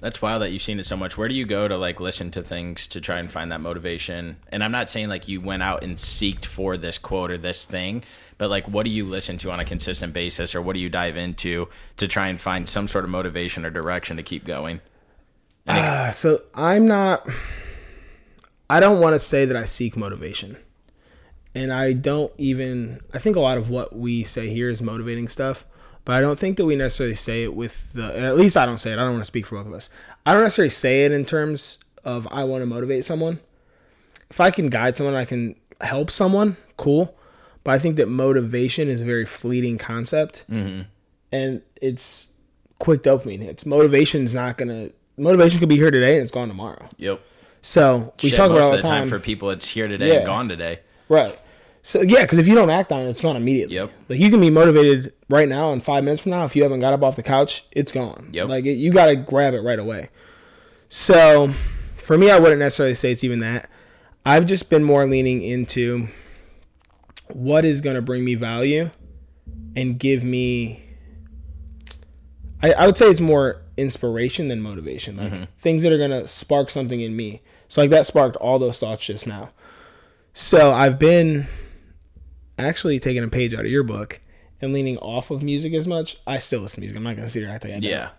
That's 0.00 0.20
wild 0.20 0.42
that 0.42 0.50
you've 0.50 0.62
seen 0.62 0.80
it 0.80 0.86
so 0.86 0.96
much. 0.96 1.16
Where 1.16 1.28
do 1.28 1.34
you 1.34 1.46
go 1.46 1.68
to 1.68 1.76
like 1.76 2.00
listen 2.00 2.32
to 2.32 2.42
things 2.42 2.88
to 2.88 3.00
try 3.00 3.18
and 3.18 3.30
find 3.30 3.52
that 3.52 3.60
motivation? 3.60 4.38
And 4.48 4.64
I'm 4.64 4.72
not 4.72 4.90
saying 4.90 5.08
like 5.08 5.28
you 5.28 5.40
went 5.40 5.62
out 5.62 5.84
and 5.84 5.96
seeked 5.96 6.44
for 6.44 6.76
this 6.76 6.98
quote 6.98 7.30
or 7.30 7.38
this 7.38 7.64
thing, 7.64 8.02
but 8.36 8.50
like 8.50 8.66
what 8.66 8.84
do 8.84 8.90
you 8.90 9.04
listen 9.04 9.38
to 9.38 9.52
on 9.52 9.60
a 9.60 9.64
consistent 9.64 10.12
basis 10.12 10.56
or 10.56 10.60
what 10.60 10.72
do 10.72 10.80
you 10.80 10.88
dive 10.88 11.16
into 11.16 11.68
to 11.98 12.08
try 12.08 12.26
and 12.26 12.40
find 12.40 12.68
some 12.68 12.88
sort 12.88 13.04
of 13.04 13.10
motivation 13.10 13.64
or 13.64 13.70
direction 13.70 14.16
to 14.16 14.24
keep 14.24 14.44
going? 14.44 14.80
Uh, 15.66 16.10
so 16.10 16.40
I'm 16.54 16.86
not. 16.86 17.28
I 18.68 18.80
don't 18.80 19.00
want 19.00 19.14
to 19.14 19.18
say 19.18 19.44
that 19.44 19.56
I 19.56 19.64
seek 19.64 19.96
motivation, 19.96 20.56
and 21.54 21.72
I 21.72 21.92
don't 21.92 22.32
even. 22.38 23.00
I 23.12 23.18
think 23.18 23.36
a 23.36 23.40
lot 23.40 23.58
of 23.58 23.68
what 23.70 23.94
we 23.96 24.24
say 24.24 24.48
here 24.48 24.70
is 24.70 24.80
motivating 24.82 25.28
stuff, 25.28 25.64
but 26.04 26.14
I 26.16 26.20
don't 26.20 26.38
think 26.38 26.56
that 26.56 26.64
we 26.64 26.74
necessarily 26.76 27.14
say 27.14 27.44
it 27.44 27.54
with 27.54 27.92
the. 27.92 28.18
At 28.18 28.36
least 28.36 28.56
I 28.56 28.66
don't 28.66 28.78
say 28.78 28.90
it. 28.92 28.94
I 28.94 29.04
don't 29.04 29.12
want 29.12 29.22
to 29.24 29.26
speak 29.26 29.46
for 29.46 29.56
both 29.56 29.66
of 29.66 29.72
us. 29.74 29.88
I 30.26 30.32
don't 30.32 30.42
necessarily 30.42 30.70
say 30.70 31.04
it 31.04 31.12
in 31.12 31.24
terms 31.24 31.78
of 32.04 32.26
I 32.30 32.44
want 32.44 32.62
to 32.62 32.66
motivate 32.66 33.04
someone. 33.04 33.38
if 34.30 34.40
I 34.40 34.50
can 34.50 34.68
guide 34.68 34.96
someone, 34.96 35.14
I 35.14 35.24
can 35.24 35.54
help 35.80 36.10
someone, 36.10 36.56
cool. 36.76 37.16
But 37.64 37.74
I 37.74 37.78
think 37.78 37.94
that 37.96 38.08
motivation 38.08 38.88
is 38.88 39.00
a 39.00 39.04
very 39.04 39.26
fleeting 39.26 39.78
concept, 39.78 40.44
Mm-hmm. 40.50 40.82
and 41.30 41.62
it's 41.80 42.30
quick 42.80 43.04
dopamine 43.04 43.40
hits. 43.42 43.64
Motivation's 43.64 44.34
not 44.34 44.56
gonna. 44.58 44.90
Motivation 45.22 45.58
could 45.58 45.68
be 45.68 45.76
here 45.76 45.90
today 45.90 46.14
and 46.14 46.22
it's 46.22 46.30
gone 46.30 46.48
tomorrow. 46.48 46.88
Yep. 46.98 47.20
So 47.62 48.12
we 48.22 48.28
Shit, 48.30 48.36
talk 48.36 48.50
about 48.50 48.62
all 48.62 48.70
the 48.72 48.82
time 48.82 49.02
time. 49.02 49.08
for 49.08 49.18
people, 49.20 49.50
it's 49.50 49.68
here 49.68 49.86
today 49.88 50.08
Yeah. 50.08 50.14
and 50.18 50.26
gone 50.26 50.48
today. 50.48 50.80
Right. 51.08 51.38
So 51.84 52.00
yeah, 52.02 52.22
because 52.22 52.38
if 52.38 52.46
you 52.48 52.54
don't 52.54 52.70
act 52.70 52.92
on 52.92 53.00
it, 53.02 53.08
it's 53.10 53.20
gone 53.20 53.36
immediately. 53.36 53.74
Yep. 53.76 53.90
Like 54.08 54.18
you 54.20 54.30
can 54.30 54.40
be 54.40 54.50
motivated 54.50 55.12
right 55.28 55.48
now, 55.48 55.72
and 55.72 55.82
five 55.82 56.04
minutes 56.04 56.22
from 56.22 56.30
now, 56.30 56.44
if 56.44 56.54
you 56.56 56.62
haven't 56.62 56.80
got 56.80 56.92
up 56.92 57.02
off 57.02 57.16
the 57.16 57.22
couch, 57.22 57.64
it's 57.72 57.90
gone. 57.92 58.30
Yep. 58.32 58.48
Like 58.48 58.64
it, 58.66 58.72
you 58.74 58.90
got 58.92 59.06
to 59.06 59.16
grab 59.16 59.54
it 59.54 59.60
right 59.60 59.78
away. 59.78 60.08
So, 60.88 61.52
for 61.96 62.16
me, 62.18 62.30
I 62.30 62.38
wouldn't 62.38 62.58
necessarily 62.60 62.94
say 62.94 63.12
it's 63.12 63.24
even 63.24 63.38
that. 63.40 63.68
I've 64.26 64.46
just 64.46 64.68
been 64.70 64.84
more 64.84 65.06
leaning 65.06 65.42
into 65.42 66.08
what 67.28 67.64
is 67.64 67.80
going 67.80 67.96
to 67.96 68.02
bring 68.02 68.24
me 68.24 68.34
value 68.34 68.90
and 69.74 69.98
give 69.98 70.22
me. 70.24 70.84
I, 72.62 72.72
I 72.72 72.86
would 72.86 72.96
say 72.96 73.06
it's 73.06 73.20
more 73.20 73.62
inspiration 73.76 74.48
than 74.48 74.60
motivation. 74.60 75.16
Like 75.16 75.58
things 75.58 75.82
that 75.82 75.92
are 75.92 75.98
going 75.98 76.10
to 76.10 76.28
spark 76.28 76.70
something 76.70 77.00
in 77.00 77.16
me. 77.16 77.42
So 77.68 77.80
like 77.80 77.90
that 77.90 78.06
sparked 78.06 78.36
all 78.36 78.58
those 78.58 78.78
thoughts 78.78 79.04
just 79.04 79.26
now. 79.26 79.50
So 80.34 80.72
I've 80.72 80.98
been 80.98 81.46
actually 82.58 83.00
taking 83.00 83.24
a 83.24 83.28
page 83.28 83.54
out 83.54 83.60
of 83.60 83.70
your 83.70 83.82
book 83.82 84.20
and 84.60 84.72
leaning 84.72 84.96
off 84.98 85.30
of 85.30 85.42
music 85.42 85.74
as 85.74 85.86
much. 85.86 86.18
I 86.26 86.38
still 86.38 86.60
listen 86.60 86.76
to 86.76 86.80
music. 86.82 86.96
I'm 86.96 87.02
not 87.02 87.16
gonna 87.16 87.28
sit 87.28 87.40
here 87.40 87.48
and 87.48 87.54
act 87.54 87.64
like 87.64 87.72
I 87.72 87.80
don't. 87.80 87.90
Yeah. 87.90 88.10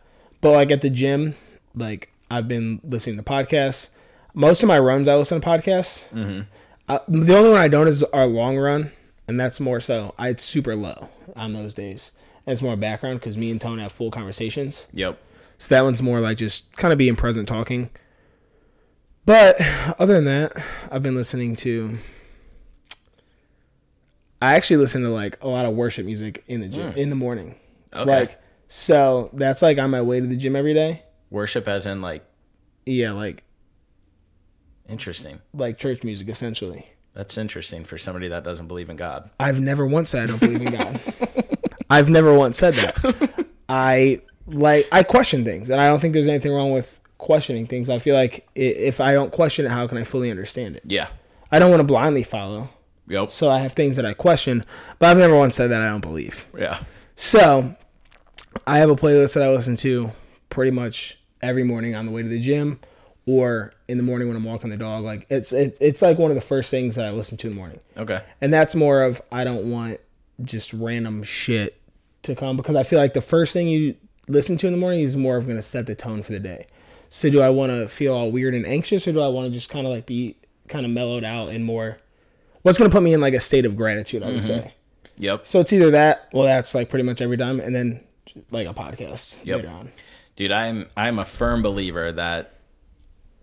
But 0.42 0.52
like 0.52 0.72
at 0.72 0.82
the 0.82 0.90
gym, 0.90 1.36
like 1.74 2.12
I've 2.30 2.48
been 2.48 2.82
listening 2.84 3.18
to 3.18 3.24
podcasts. 3.24 3.90
Most 4.34 4.62
of 4.64 4.68
my 4.68 4.80
runs, 4.80 5.08
I 5.08 5.16
listen 5.16 5.40
to 5.40 5.48
podcasts. 5.48 6.04
Mm-hmm. 6.10 6.42
Uh, 6.90 7.00
the 7.08 7.38
only 7.38 7.52
one 7.52 7.60
I 7.60 7.68
don't 7.68 7.88
is 7.88 8.04
our 8.04 8.26
long 8.26 8.58
run, 8.58 8.92
and 9.28 9.40
that's 9.40 9.60
more 9.60 9.80
so. 9.80 10.14
I 10.18 10.30
it's 10.30 10.44
super 10.44 10.76
low 10.76 11.10
on 11.36 11.54
those 11.54 11.74
days, 11.74 12.12
and 12.46 12.54
it's 12.54 12.62
more 12.62 12.76
background 12.76 13.20
because 13.20 13.38
me 13.38 13.52
and 13.52 13.60
Tone 13.60 13.80
have 13.80 13.92
full 13.92 14.12
conversations. 14.12 14.86
Yep. 14.94 15.20
So 15.58 15.76
that 15.76 15.84
one's 15.84 16.02
more 16.02 16.20
like 16.20 16.38
just 16.38 16.76
kind 16.76 16.92
of 16.92 16.98
being 16.98 17.16
present, 17.16 17.48
talking. 17.48 17.90
But 19.26 19.56
other 19.98 20.14
than 20.14 20.26
that, 20.26 20.52
I've 20.92 21.04
been 21.04 21.16
listening 21.16 21.56
to. 21.58 21.98
I 24.42 24.56
actually 24.56 24.78
listen 24.78 25.04
to 25.04 25.10
like 25.10 25.38
a 25.42 25.48
lot 25.48 25.66
of 25.66 25.74
worship 25.74 26.06
music 26.06 26.44
in 26.48 26.60
the 26.60 26.68
gym 26.68 26.92
hmm. 26.92 26.98
in 27.00 27.10
the 27.10 27.16
morning. 27.16 27.56
Okay. 27.94 28.10
Like 28.10 28.42
so 28.68 29.30
that's 29.34 29.62
like 29.62 29.78
on 29.78 29.92
my 29.92 30.02
way 30.02 30.20
to 30.20 30.28
the 30.28 30.36
gym 30.36 30.56
every 30.56 30.74
day. 30.74 31.04
Worship 31.30 31.68
as 31.68 31.86
in 31.86 32.02
like 32.02 32.26
Yeah, 32.86 33.12
like 33.12 33.44
interesting. 34.90 35.40
like 35.54 35.78
church 35.78 36.04
music 36.04 36.28
essentially. 36.28 36.88
That's 37.14 37.38
interesting 37.38 37.86
for 37.86 37.98
somebody 37.98 38.28
that 38.30 38.44
doesn't 38.44 38.68
believe 38.68 38.90
in 38.90 38.96
God. 38.98 39.30
I've 39.40 39.60
never 39.60 39.86
once 39.86 40.10
said 40.10 40.24
I 40.24 40.28
don't 40.28 40.40
believe 40.40 40.62
in 40.62 40.74
God. 40.74 41.00
I've 41.94 42.10
never 42.10 42.34
once 42.34 42.58
said 42.58 42.74
that. 42.76 43.46
I 43.70 44.22
like 44.48 44.88
I 44.92 45.04
question 45.04 45.44
things, 45.46 45.70
and 45.70 45.80
I 45.80 45.88
don't 45.88 46.00
think 46.00 46.14
there's 46.14 46.28
anything 46.28 46.52
wrong 46.52 46.72
with 46.72 47.00
questioning 47.18 47.68
things. 47.68 47.90
I 47.90 48.00
feel 48.00 48.16
like 48.16 48.48
if 48.56 49.00
I 49.00 49.14
don't 49.14 49.32
question 49.32 49.66
it, 49.66 49.70
how 49.72 49.88
can 49.88 49.98
I 49.98 50.04
fully 50.04 50.30
understand 50.30 50.76
it? 50.76 50.84
Yeah. 50.86 51.08
I 51.52 51.60
don't 51.60 51.70
want 51.70 51.80
to 51.82 51.86
blindly 51.88 52.24
follow, 52.24 52.70
Yep. 53.08 53.30
so 53.30 53.50
I 53.50 53.60
have 53.60 53.74
things 53.74 53.96
that 53.98 54.06
I 54.06 54.14
question, 54.14 54.66
but 55.00 55.10
I've 55.10 55.18
never 55.18 55.38
once 55.38 55.56
said 55.56 55.70
that 55.70 55.82
I 55.82 55.90
don't 55.90 56.02
believe. 56.02 56.46
Yeah. 56.58 56.80
So 57.16 57.76
I 58.66 58.80
have 58.80 58.90
a 58.90 58.96
playlist 58.96 59.36
that 59.36 59.44
I 59.44 59.50
listen 59.52 59.76
to 59.78 60.12
pretty 60.50 60.72
much 60.72 61.20
every 61.42 61.64
morning 61.64 61.94
on 61.96 62.06
the 62.06 62.12
way 62.12 62.24
to 62.24 62.28
the 62.28 62.40
gym 62.40 62.80
or 63.26 63.72
in 63.88 63.98
the 63.98 64.04
morning 64.04 64.28
when 64.28 64.36
I'm 64.36 64.44
walking 64.44 64.70
the 64.72 64.78
dog. 64.78 65.04
Like 65.04 65.28
it's 65.30 65.54
it, 65.54 65.78
it's 65.80 66.02
like 66.02 66.18
one 66.18 66.32
of 66.32 66.36
the 66.36 66.42
first 66.42 66.70
things 66.72 66.96
that 66.96 67.06
I 67.06 67.12
listen 67.12 67.38
to 67.38 67.48
in 67.48 67.54
the 67.54 67.58
morning. 67.58 67.80
Okay. 67.98 68.22
And 68.42 68.52
that's 68.54 68.74
more 68.76 69.04
of 69.04 69.22
I 69.32 69.44
don't 69.44 69.70
want 69.72 70.00
just 70.44 70.74
random 70.74 71.22
shit 71.24 71.80
to 72.24 72.36
come 72.36 72.58
because 72.58 72.76
I 72.76 72.84
feel 72.84 73.00
like 73.00 73.14
the 73.14 73.22
first 73.22 73.54
thing 73.54 73.68
you 73.68 73.96
listen 74.28 74.58
to 74.58 74.68
in 74.68 74.74
the 74.74 74.80
morning 74.80 75.02
is 75.02 75.16
more 75.16 75.38
of 75.38 75.46
going 75.46 75.58
to 75.58 75.62
set 75.62 75.86
the 75.86 75.96
tone 75.96 76.24
for 76.24 76.32
the 76.32 76.40
day. 76.40 76.68
So 77.10 77.30
do 77.30 77.42
I 77.42 77.50
want 77.50 77.72
to 77.72 77.88
feel 77.88 78.14
all 78.16 78.32
weird 78.32 78.56
and 78.56 78.66
anxious 78.66 79.08
or 79.08 79.12
do 79.12 79.22
I 79.22 79.28
want 79.28 79.48
to 79.48 79.54
just 79.54 79.70
kind 79.70 79.86
of 79.86 79.94
like 79.94 80.06
be 80.06 80.36
kind 80.68 80.86
of 80.86 80.92
mellowed 80.92 81.24
out 81.24 81.50
and 81.50 81.64
more 81.64 82.00
what's 82.64 82.78
going 82.78 82.90
to 82.90 82.96
put 82.96 83.04
me 83.04 83.14
in 83.14 83.22
like 83.22 83.34
a 83.34 83.40
state 83.40 83.66
of 83.66 83.76
gratitude, 83.76 84.24
I 84.24 84.28
would 84.28 84.38
mm-hmm. 84.38 84.48
say. 84.48 84.74
Yep. 85.18 85.46
So 85.46 85.60
it's 85.60 85.72
either 85.72 85.92
that, 85.92 86.30
well 86.34 86.46
that's 86.46 86.74
like 86.74 86.90
pretty 86.90 87.04
much 87.04 87.22
every 87.22 87.38
time 87.38 87.60
and 87.60 87.76
then 87.76 88.04
like 88.50 88.68
a 88.68 88.74
podcast 88.74 89.38
Yep. 89.44 89.58
later 89.58 89.70
on. 89.70 89.92
Dude, 90.36 90.52
I'm 90.52 90.90
I'm 90.98 91.20
a 91.20 91.26
firm 91.26 91.62
believer 91.62 92.12
that 92.14 92.53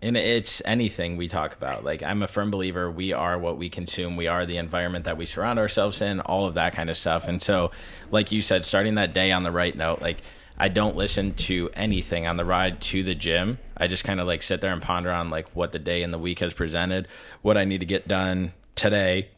and 0.01 0.17
it's 0.17 0.61
anything 0.65 1.17
we 1.17 1.27
talk 1.27 1.53
about. 1.53 1.83
Like 1.83 2.01
I'm 2.03 2.23
a 2.23 2.27
firm 2.27 2.51
believer 2.51 2.89
we 2.89 3.13
are 3.13 3.37
what 3.37 3.57
we 3.57 3.69
consume. 3.69 4.15
We 4.15 4.27
are 4.27 4.45
the 4.45 4.57
environment 4.57 5.05
that 5.05 5.17
we 5.17 5.25
surround 5.25 5.59
ourselves 5.59 6.01
in, 6.01 6.19
all 6.21 6.47
of 6.47 6.55
that 6.55 6.73
kind 6.73 6.89
of 6.89 6.97
stuff. 6.97 7.27
And 7.27 7.41
so, 7.41 7.71
like 8.09 8.31
you 8.31 8.41
said, 8.41 8.65
starting 8.65 8.95
that 8.95 9.13
day 9.13 9.31
on 9.31 9.43
the 9.43 9.51
right 9.51 9.75
note, 9.75 10.01
like 10.01 10.17
I 10.57 10.67
don't 10.69 10.95
listen 10.95 11.33
to 11.33 11.69
anything 11.73 12.27
on 12.27 12.37
the 12.37 12.45
ride 12.45 12.81
to 12.81 13.03
the 13.03 13.15
gym. 13.15 13.59
I 13.77 13.87
just 13.87 14.03
kind 14.03 14.19
of 14.19 14.27
like 14.27 14.41
sit 14.41 14.61
there 14.61 14.73
and 14.73 14.81
ponder 14.81 15.11
on 15.11 15.29
like 15.29 15.49
what 15.55 15.71
the 15.71 15.79
day 15.79 16.03
and 16.03 16.13
the 16.13 16.19
week 16.19 16.39
has 16.39 16.53
presented, 16.53 17.07
what 17.41 17.57
I 17.57 17.65
need 17.65 17.79
to 17.79 17.85
get 17.85 18.07
done 18.07 18.53
today, 18.75 19.29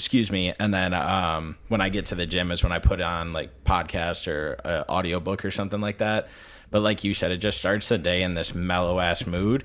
excuse 0.00 0.32
me 0.32 0.50
and 0.58 0.72
then 0.72 0.94
um, 0.94 1.58
when 1.68 1.82
i 1.82 1.90
get 1.90 2.06
to 2.06 2.14
the 2.14 2.24
gym 2.24 2.50
is 2.50 2.62
when 2.62 2.72
i 2.72 2.78
put 2.78 3.02
on 3.02 3.34
like 3.34 3.64
podcast 3.64 4.26
or 4.26 4.58
uh, 4.64 4.82
audiobook 4.88 5.44
or 5.44 5.50
something 5.50 5.82
like 5.82 5.98
that 5.98 6.26
but 6.70 6.80
like 6.80 7.04
you 7.04 7.12
said 7.12 7.30
it 7.30 7.36
just 7.36 7.58
starts 7.58 7.90
the 7.90 7.98
day 7.98 8.22
in 8.22 8.32
this 8.32 8.54
mellow 8.54 8.98
ass 8.98 9.26
mood 9.26 9.62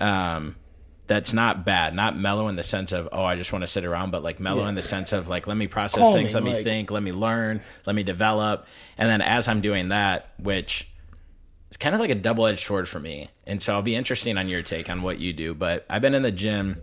um, 0.00 0.56
that's 1.06 1.32
not 1.32 1.64
bad 1.64 1.94
not 1.94 2.16
mellow 2.16 2.46
in 2.48 2.54
the 2.56 2.62
sense 2.62 2.92
of 2.92 3.08
oh 3.10 3.24
i 3.24 3.34
just 3.34 3.52
want 3.52 3.62
to 3.62 3.66
sit 3.66 3.84
around 3.84 4.10
but 4.12 4.22
like 4.22 4.38
mellow 4.38 4.62
Yeah. 4.62 4.68
in 4.68 4.74
the 4.76 4.82
sense 4.82 5.12
of 5.12 5.28
like 5.28 5.46
let 5.48 5.56
me 5.56 5.66
process 5.66 6.12
things 6.12 6.34
let 6.34 6.44
me 6.44 6.54
like- 6.54 6.62
think 6.64 6.90
let 6.92 7.02
me 7.02 7.10
learn 7.12 7.60
let 7.84 7.96
me 7.96 8.02
develop 8.04 8.66
and 8.96 9.08
then 9.10 9.20
as 9.20 9.48
i'm 9.48 9.60
doing 9.60 9.88
that 9.88 10.32
which 10.38 10.88
it's 11.68 11.76
kind 11.76 11.94
of 11.96 12.00
like 12.00 12.10
a 12.10 12.14
double-edged 12.14 12.60
sword 12.64 12.86
for 12.88 13.00
me 13.00 13.28
and 13.46 13.60
so 13.60 13.74
i'll 13.74 13.82
be 13.82 13.96
interesting 13.96 14.38
on 14.38 14.48
your 14.48 14.62
take 14.62 14.88
on 14.88 15.02
what 15.02 15.18
you 15.18 15.32
do 15.32 15.52
but 15.52 15.84
i've 15.90 16.02
been 16.02 16.14
in 16.14 16.22
the 16.22 16.30
gym 16.32 16.80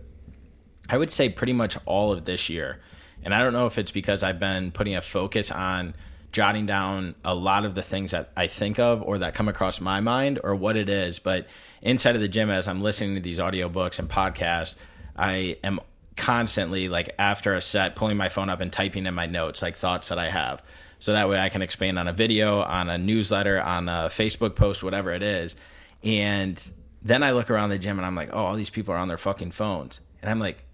I 0.90 0.96
would 0.96 1.10
say 1.10 1.28
pretty 1.28 1.52
much 1.52 1.76
all 1.84 2.12
of 2.12 2.24
this 2.24 2.48
year. 2.48 2.80
And 3.22 3.34
I 3.34 3.40
don't 3.42 3.52
know 3.52 3.66
if 3.66 3.76
it's 3.76 3.90
because 3.90 4.22
I've 4.22 4.38
been 4.38 4.72
putting 4.72 4.94
a 4.96 5.02
focus 5.02 5.50
on 5.50 5.94
jotting 6.32 6.66
down 6.66 7.14
a 7.24 7.34
lot 7.34 7.64
of 7.64 7.74
the 7.74 7.82
things 7.82 8.10
that 8.10 8.30
I 8.36 8.46
think 8.46 8.78
of 8.78 9.02
or 9.02 9.18
that 9.18 9.34
come 9.34 9.48
across 9.48 9.80
my 9.80 10.00
mind 10.00 10.38
or 10.42 10.54
what 10.54 10.76
it 10.76 10.88
is. 10.88 11.18
But 11.18 11.46
inside 11.82 12.14
of 12.14 12.20
the 12.20 12.28
gym, 12.28 12.50
as 12.50 12.68
I'm 12.68 12.82
listening 12.82 13.14
to 13.14 13.20
these 13.20 13.38
audiobooks 13.38 13.98
and 13.98 14.08
podcasts, 14.08 14.74
I 15.16 15.56
am 15.64 15.80
constantly, 16.16 16.88
like 16.88 17.14
after 17.18 17.54
a 17.54 17.60
set, 17.60 17.96
pulling 17.96 18.16
my 18.16 18.28
phone 18.28 18.50
up 18.50 18.60
and 18.60 18.72
typing 18.72 19.06
in 19.06 19.14
my 19.14 19.26
notes, 19.26 19.62
like 19.62 19.76
thoughts 19.76 20.08
that 20.08 20.18
I 20.18 20.30
have. 20.30 20.62
So 21.00 21.12
that 21.12 21.28
way 21.28 21.38
I 21.38 21.48
can 21.48 21.62
expand 21.62 21.98
on 21.98 22.08
a 22.08 22.12
video, 22.12 22.60
on 22.60 22.88
a 22.90 22.98
newsletter, 22.98 23.60
on 23.60 23.88
a 23.88 24.08
Facebook 24.08 24.56
post, 24.56 24.82
whatever 24.82 25.12
it 25.12 25.22
is. 25.22 25.56
And 26.02 26.60
then 27.02 27.22
I 27.22 27.30
look 27.30 27.50
around 27.50 27.70
the 27.70 27.78
gym 27.78 27.98
and 27.98 28.06
I'm 28.06 28.16
like, 28.16 28.30
oh, 28.32 28.44
all 28.44 28.56
these 28.56 28.70
people 28.70 28.94
are 28.94 28.98
on 28.98 29.08
their 29.08 29.16
fucking 29.16 29.52
phones. 29.52 30.00
And 30.20 30.30
I'm 30.30 30.40
like, 30.40 30.64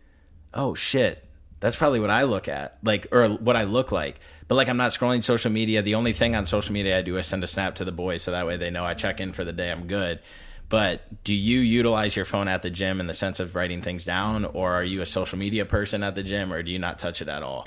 oh 0.55 0.75
shit 0.75 1.24
that's 1.65 1.77
probably 1.77 1.99
what 2.01 2.11
i 2.11 2.23
look 2.25 2.47
at 2.47 2.77
like 2.85 3.07
or 3.11 3.29
what 3.31 3.57
i 3.57 3.65
look 3.65 3.91
like. 3.91 4.21
But 4.47 4.57
like 4.57 4.69
i'm 4.69 4.77
not 4.77 4.91
scrolling 4.93 5.25
social 5.25 5.51
media. 5.51 5.81
The 5.83 5.95
only 5.95 6.13
thing 6.13 6.37
on 6.37 6.45
social 6.47 6.73
media 6.75 6.99
i 6.99 7.03
do 7.03 7.17
is 7.17 7.27
send 7.27 7.43
a 7.43 7.47
snap 7.47 7.77
to 7.77 7.85
the 7.85 7.93
boys 7.93 8.23
so 8.23 8.31
that 8.33 8.47
way 8.47 8.57
they 8.59 8.71
know 8.71 8.85
i 8.85 8.93
check 8.95 9.21
in 9.21 9.33
for 9.33 9.43
the 9.45 9.53
day 9.53 9.71
i'm 9.71 9.87
good. 9.87 10.21
But 10.69 11.25
do 11.25 11.33
you 11.35 11.61
utilize 11.61 12.17
your 12.17 12.25
phone 12.25 12.49
at 12.49 12.63
the 12.63 12.71
gym 12.71 13.01
in 13.01 13.07
the 13.07 13.15
sense 13.15 13.39
of 13.41 13.55
writing 13.55 13.81
things 13.83 14.05
down 14.05 14.45
or 14.45 14.73
are 14.75 14.85
you 14.85 15.01
a 15.01 15.07
social 15.07 15.39
media 15.39 15.65
person 15.65 16.03
at 16.03 16.15
the 16.15 16.23
gym 16.23 16.53
or 16.53 16.63
do 16.63 16.71
you 16.71 16.79
not 16.79 16.99
touch 16.99 17.21
it 17.23 17.29
at 17.29 17.43
all? 17.43 17.67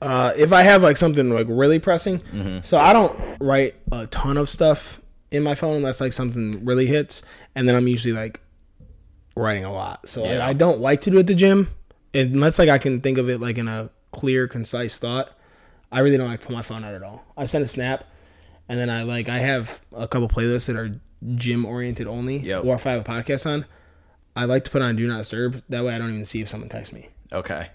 Uh, 0.00 0.32
if 0.36 0.52
I 0.52 0.62
have 0.62 0.82
like 0.82 0.96
something 0.96 1.30
like 1.30 1.46
really 1.48 1.78
pressing, 1.78 2.18
Mm-hmm. 2.20 2.60
so 2.62 2.78
I 2.78 2.92
don't 2.92 3.16
write 3.40 3.74
a 3.92 4.06
ton 4.08 4.36
of 4.36 4.48
stuff 4.50 5.00
in 5.30 5.42
my 5.42 5.54
phone 5.54 5.76
unless 5.78 6.00
like 6.00 6.12
something 6.12 6.64
really 6.64 6.86
hits, 6.86 7.22
and 7.54 7.66
then 7.66 7.74
I'm 7.74 7.88
usually 7.88 8.12
like 8.12 8.40
writing 9.36 9.64
a 9.64 9.72
lot. 9.72 10.08
So 10.08 10.22
like, 10.22 10.40
I 10.40 10.52
don't 10.52 10.80
like 10.80 11.00
to 11.02 11.10
do 11.10 11.16
it 11.16 11.20
at 11.20 11.26
the 11.26 11.34
gym 11.34 11.68
unless 12.14 12.58
like 12.58 12.68
I 12.68 12.78
can 12.78 13.00
think 13.00 13.18
of 13.18 13.28
it 13.28 13.40
like 13.40 13.58
in 13.58 13.68
a 13.68 13.90
clear, 14.12 14.46
concise 14.48 14.98
thought. 14.98 15.30
I 15.92 16.00
really 16.00 16.16
don't 16.16 16.28
like 16.28 16.40
to 16.40 16.46
pull 16.46 16.56
my 16.56 16.62
phone 16.62 16.84
out 16.84 16.94
at 16.94 17.02
all. 17.02 17.24
I 17.36 17.44
send 17.44 17.64
a 17.64 17.68
snap, 17.68 18.04
and 18.68 18.78
then 18.78 18.90
I 18.90 19.02
like 19.02 19.28
I 19.28 19.38
have 19.38 19.80
a 19.92 20.08
couple 20.08 20.28
playlists 20.28 20.66
that 20.66 20.76
are 20.76 21.00
gym 21.36 21.64
oriented 21.64 22.06
only, 22.06 22.38
Yep. 22.38 22.64
or 22.64 22.74
if 22.74 22.86
I 22.86 22.92
have 22.92 23.00
a 23.00 23.04
podcast 23.04 23.46
on, 23.46 23.64
I 24.36 24.44
like 24.46 24.64
to 24.64 24.70
put 24.70 24.82
on 24.82 24.96
do 24.96 25.06
not 25.06 25.18
disturb. 25.18 25.62
That 25.68 25.84
way 25.84 25.94
I 25.94 25.98
don't 25.98 26.10
even 26.10 26.24
see 26.24 26.40
if 26.40 26.48
someone 26.48 26.68
texts 26.68 26.92
me. 26.92 27.08
Okay. 27.32 27.68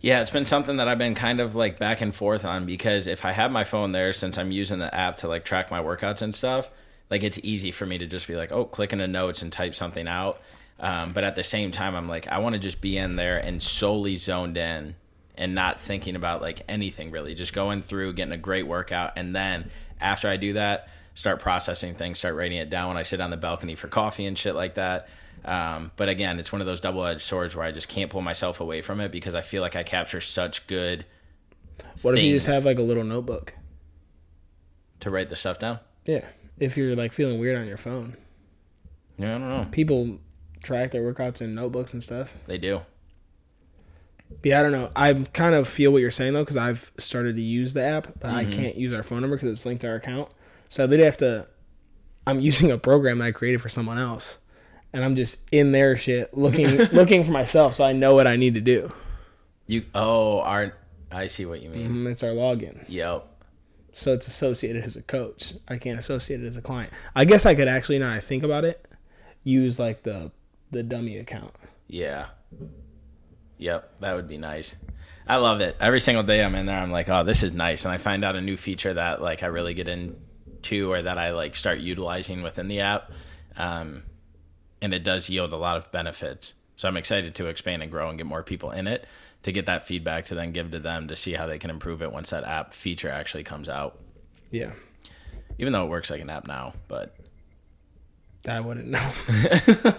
Yeah, 0.00 0.20
it's 0.20 0.30
been 0.30 0.46
something 0.46 0.78
that 0.78 0.88
I've 0.88 0.98
been 0.98 1.14
kind 1.14 1.38
of 1.40 1.54
like 1.54 1.78
back 1.78 2.00
and 2.00 2.12
forth 2.14 2.44
on 2.44 2.66
because 2.66 3.06
if 3.06 3.24
I 3.24 3.30
have 3.32 3.52
my 3.52 3.62
phone 3.62 3.92
there, 3.92 4.12
since 4.12 4.36
I'm 4.36 4.50
using 4.50 4.78
the 4.80 4.92
app 4.92 5.18
to 5.18 5.28
like 5.28 5.44
track 5.44 5.70
my 5.70 5.80
workouts 5.80 6.22
and 6.22 6.34
stuff, 6.34 6.70
like 7.08 7.22
it's 7.22 7.38
easy 7.44 7.70
for 7.70 7.86
me 7.86 7.98
to 7.98 8.06
just 8.06 8.26
be 8.26 8.34
like, 8.34 8.50
oh, 8.50 8.64
click 8.64 8.92
into 8.92 9.06
notes 9.06 9.42
and 9.42 9.52
type 9.52 9.74
something 9.76 10.08
out. 10.08 10.40
Um, 10.82 11.12
but 11.12 11.22
at 11.24 11.36
the 11.36 11.44
same 11.44 11.70
time, 11.70 11.94
I'm 11.94 12.08
like, 12.08 12.26
I 12.28 12.38
want 12.38 12.54
to 12.54 12.58
just 12.58 12.80
be 12.80 12.98
in 12.98 13.14
there 13.16 13.38
and 13.38 13.62
solely 13.62 14.16
zoned 14.16 14.56
in 14.56 14.96
and 15.36 15.54
not 15.54 15.80
thinking 15.80 16.16
about 16.16 16.42
like 16.42 16.62
anything 16.68 17.10
really, 17.12 17.34
just 17.34 17.54
going 17.54 17.82
through, 17.82 18.12
getting 18.14 18.32
a 18.32 18.36
great 18.38 18.66
workout. 18.66 19.12
And 19.16 19.34
then 19.34 19.70
after 20.00 20.28
I 20.28 20.36
do 20.36 20.54
that, 20.54 20.88
start 21.14 21.38
processing 21.40 21.94
things, 21.94 22.18
start 22.18 22.34
writing 22.34 22.58
it 22.58 22.68
down 22.68 22.88
when 22.88 22.96
I 22.96 23.04
sit 23.04 23.20
on 23.20 23.30
the 23.30 23.36
balcony 23.36 23.76
for 23.76 23.86
coffee 23.86 24.26
and 24.26 24.36
shit 24.36 24.54
like 24.56 24.74
that. 24.74 25.08
Um, 25.44 25.92
but 25.96 26.08
again, 26.08 26.38
it's 26.40 26.50
one 26.52 26.60
of 26.60 26.66
those 26.66 26.80
double 26.80 27.04
edged 27.06 27.22
swords 27.22 27.54
where 27.54 27.64
I 27.64 27.70
just 27.72 27.88
can't 27.88 28.10
pull 28.10 28.20
myself 28.22 28.60
away 28.60 28.82
from 28.82 29.00
it 29.00 29.12
because 29.12 29.34
I 29.36 29.40
feel 29.40 29.62
like 29.62 29.76
I 29.76 29.82
capture 29.84 30.20
such 30.20 30.66
good 30.66 31.04
What 32.02 32.16
if 32.18 32.24
you 32.24 32.32
just 32.34 32.46
have 32.48 32.64
like 32.64 32.78
a 32.78 32.82
little 32.82 33.04
notebook? 33.04 33.54
to 35.00 35.10
write 35.10 35.28
the 35.30 35.36
stuff 35.36 35.58
down. 35.58 35.78
Yeah. 36.06 36.26
If 36.58 36.76
you're 36.76 36.94
like 36.96 37.12
feeling 37.12 37.38
weird 37.40 37.56
on 37.56 37.66
your 37.66 37.76
phone, 37.76 38.16
Yeah, 39.18 39.36
I 39.36 39.38
don't 39.38 39.48
know. 39.48 39.66
people 39.72 40.18
track 40.62 40.90
their 40.90 41.02
workouts 41.02 41.40
in 41.40 41.54
notebooks 41.54 41.92
and 41.92 42.02
stuff. 42.02 42.34
They 42.46 42.58
do. 42.58 42.82
Yeah, 44.42 44.60
I 44.60 44.62
don't 44.62 44.72
know. 44.72 44.90
I 44.96 45.12
kind 45.32 45.54
of 45.54 45.68
feel 45.68 45.92
what 45.92 46.00
you're 46.00 46.10
saying 46.10 46.32
though, 46.32 46.42
because 46.42 46.56
I've 46.56 46.90
started 46.98 47.36
to 47.36 47.42
use 47.42 47.74
the 47.74 47.84
app, 47.84 48.08
but 48.20 48.30
I 48.30 48.44
mm-hmm. 48.44 48.52
can't 48.52 48.76
use 48.76 48.92
our 48.92 49.02
phone 49.02 49.20
number 49.20 49.36
because 49.36 49.52
it's 49.52 49.66
linked 49.66 49.82
to 49.82 49.88
our 49.88 49.96
account. 49.96 50.30
So 50.68 50.84
literally 50.84 51.04
have 51.04 51.18
to. 51.18 51.48
I'm 52.26 52.40
using 52.50 52.70
a 52.70 52.78
program 52.78 53.18
that 53.18 53.26
I 53.26 53.32
created 53.32 53.60
for 53.60 53.68
someone 53.68 53.98
else, 53.98 54.38
and 54.92 55.04
I'm 55.04 55.16
just 55.16 55.38
in 55.52 55.72
their 55.72 55.96
shit 55.96 56.36
looking 56.36 56.76
looking 56.92 57.24
for 57.24 57.32
myself, 57.32 57.74
so 57.74 57.84
I 57.84 57.92
know 57.92 58.14
what 58.14 58.26
I 58.26 58.36
need 58.36 58.54
to 58.54 58.60
do. 58.60 58.92
You 59.66 59.84
oh, 59.94 60.40
our 60.40 60.74
I 61.10 61.26
see 61.26 61.44
what 61.44 61.62
you 61.62 61.70
mean. 61.70 61.86
And 61.86 62.08
it's 62.08 62.22
our 62.22 62.30
login, 62.30 62.84
Yep. 62.88 63.26
so 63.92 64.14
it's 64.14 64.26
associated 64.26 64.84
as 64.84 64.96
a 64.96 65.02
coach. 65.02 65.54
I 65.68 65.76
can't 65.76 65.98
associate 65.98 66.42
it 66.42 66.46
as 66.46 66.56
a 66.56 66.62
client. 66.62 66.92
I 67.14 67.24
guess 67.24 67.46
I 67.46 67.54
could 67.54 67.68
actually, 67.68 67.98
now 67.98 68.10
I 68.10 68.20
think 68.20 68.42
about 68.42 68.64
it, 68.64 68.86
use 69.44 69.78
like 69.78 70.02
the 70.02 70.30
the 70.72 70.82
dummy 70.82 71.18
account. 71.18 71.54
Yeah. 71.86 72.26
Yep, 73.58 74.00
that 74.00 74.16
would 74.16 74.26
be 74.28 74.38
nice. 74.38 74.74
I 75.26 75.36
love 75.36 75.60
it. 75.60 75.76
Every 75.80 76.00
single 76.00 76.24
day 76.24 76.42
I'm 76.42 76.54
in 76.56 76.66
there, 76.66 76.78
I'm 76.80 76.90
like, 76.90 77.08
oh, 77.08 77.22
this 77.22 77.42
is 77.44 77.52
nice, 77.52 77.84
and 77.84 77.94
I 77.94 77.98
find 77.98 78.24
out 78.24 78.34
a 78.34 78.40
new 78.40 78.56
feature 78.56 78.92
that 78.94 79.22
like 79.22 79.42
I 79.42 79.46
really 79.46 79.74
get 79.74 79.86
into 79.86 80.90
or 80.90 81.00
that 81.02 81.16
I 81.16 81.30
like 81.30 81.54
start 81.54 81.78
utilizing 81.78 82.42
within 82.42 82.66
the 82.66 82.80
app, 82.80 83.12
um, 83.56 84.02
and 84.80 84.92
it 84.92 85.04
does 85.04 85.30
yield 85.30 85.52
a 85.52 85.56
lot 85.56 85.76
of 85.76 85.92
benefits. 85.92 86.54
So 86.74 86.88
I'm 86.88 86.96
excited 86.96 87.36
to 87.36 87.46
expand 87.46 87.82
and 87.82 87.92
grow 87.92 88.08
and 88.08 88.18
get 88.18 88.26
more 88.26 88.42
people 88.42 88.72
in 88.72 88.88
it 88.88 89.06
to 89.44 89.52
get 89.52 89.66
that 89.66 89.86
feedback 89.86 90.24
to 90.26 90.34
then 90.34 90.50
give 90.52 90.70
to 90.72 90.80
them 90.80 91.08
to 91.08 91.14
see 91.16 91.34
how 91.34 91.46
they 91.46 91.58
can 91.58 91.70
improve 91.70 92.02
it 92.02 92.12
once 92.12 92.30
that 92.30 92.44
app 92.44 92.72
feature 92.72 93.08
actually 93.08 93.44
comes 93.44 93.68
out. 93.68 94.00
Yeah, 94.50 94.72
Even 95.58 95.72
though 95.72 95.84
it 95.84 95.88
works 95.90 96.10
like 96.10 96.20
an 96.20 96.30
app 96.30 96.46
now, 96.46 96.74
but 96.88 97.16
I 98.48 98.60
wouldn't 98.60 98.88
know. 98.88 99.10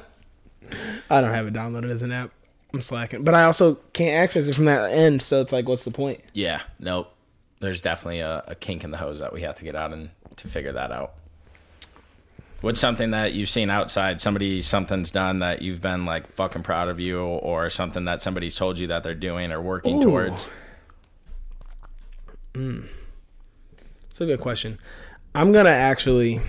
I 1.10 1.22
don't 1.22 1.32
have 1.32 1.48
it 1.48 1.54
downloaded 1.54 1.90
as 1.90 2.02
an 2.02 2.12
app. 2.12 2.32
I'm 2.74 2.82
slacking, 2.82 3.24
but 3.24 3.36
I 3.36 3.44
also 3.44 3.76
can't 3.94 4.24
access 4.24 4.48
it 4.48 4.56
from 4.56 4.66
that 4.66 4.92
end. 4.92 5.22
So 5.22 5.42
it's 5.42 5.54
like, 5.54 5.68
what's 5.68 5.86
the 5.86 5.92
point? 5.92 6.22
Yeah, 6.34 6.62
nope. 6.80 7.14
There's 7.60 7.82
definitely 7.82 8.20
a, 8.20 8.44
a 8.48 8.56
kink 8.56 8.84
in 8.84 8.92
the 8.92 8.98
hose 8.98 9.20
that 9.20 9.32
we 9.32 9.42
have 9.42 9.56
to 9.56 9.64
get 9.64 9.76
out 9.76 9.94
and 9.94 10.10
to 10.38 10.48
figure 10.48 10.72
that 10.72 10.92
out. 10.92 11.14
What's 12.62 12.80
something 12.80 13.12
that 13.12 13.34
you've 13.34 13.50
seen 13.50 13.70
outside? 13.70 14.22
Somebody, 14.22 14.62
something's 14.62 15.12
done 15.12 15.40
that 15.40 15.62
you've 15.62 15.82
been 15.82 16.06
like 16.06 16.28
fucking 16.34 16.64
proud 16.64 16.88
of 16.88 17.00
you, 17.00 17.22
or 17.22 17.70
something 17.70 18.06
that 18.06 18.22
somebody's 18.22 18.56
told 18.56 18.80
you 18.80 18.88
that 18.88 19.04
they're 19.04 19.14
doing 19.14 19.52
or 19.52 19.62
working 19.62 19.98
Ooh. 19.98 20.04
towards? 20.04 20.50
Hmm. 22.56 22.86
It's 24.08 24.22
a 24.22 24.26
good 24.26 24.40
question. 24.40 24.80
I'm 25.36 25.52
gonna 25.52 25.70
actually 25.70 26.40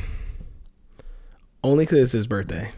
only 1.64 1.84
because 1.84 1.98
it's 1.98 2.12
his 2.12 2.26
birthday. 2.26 2.70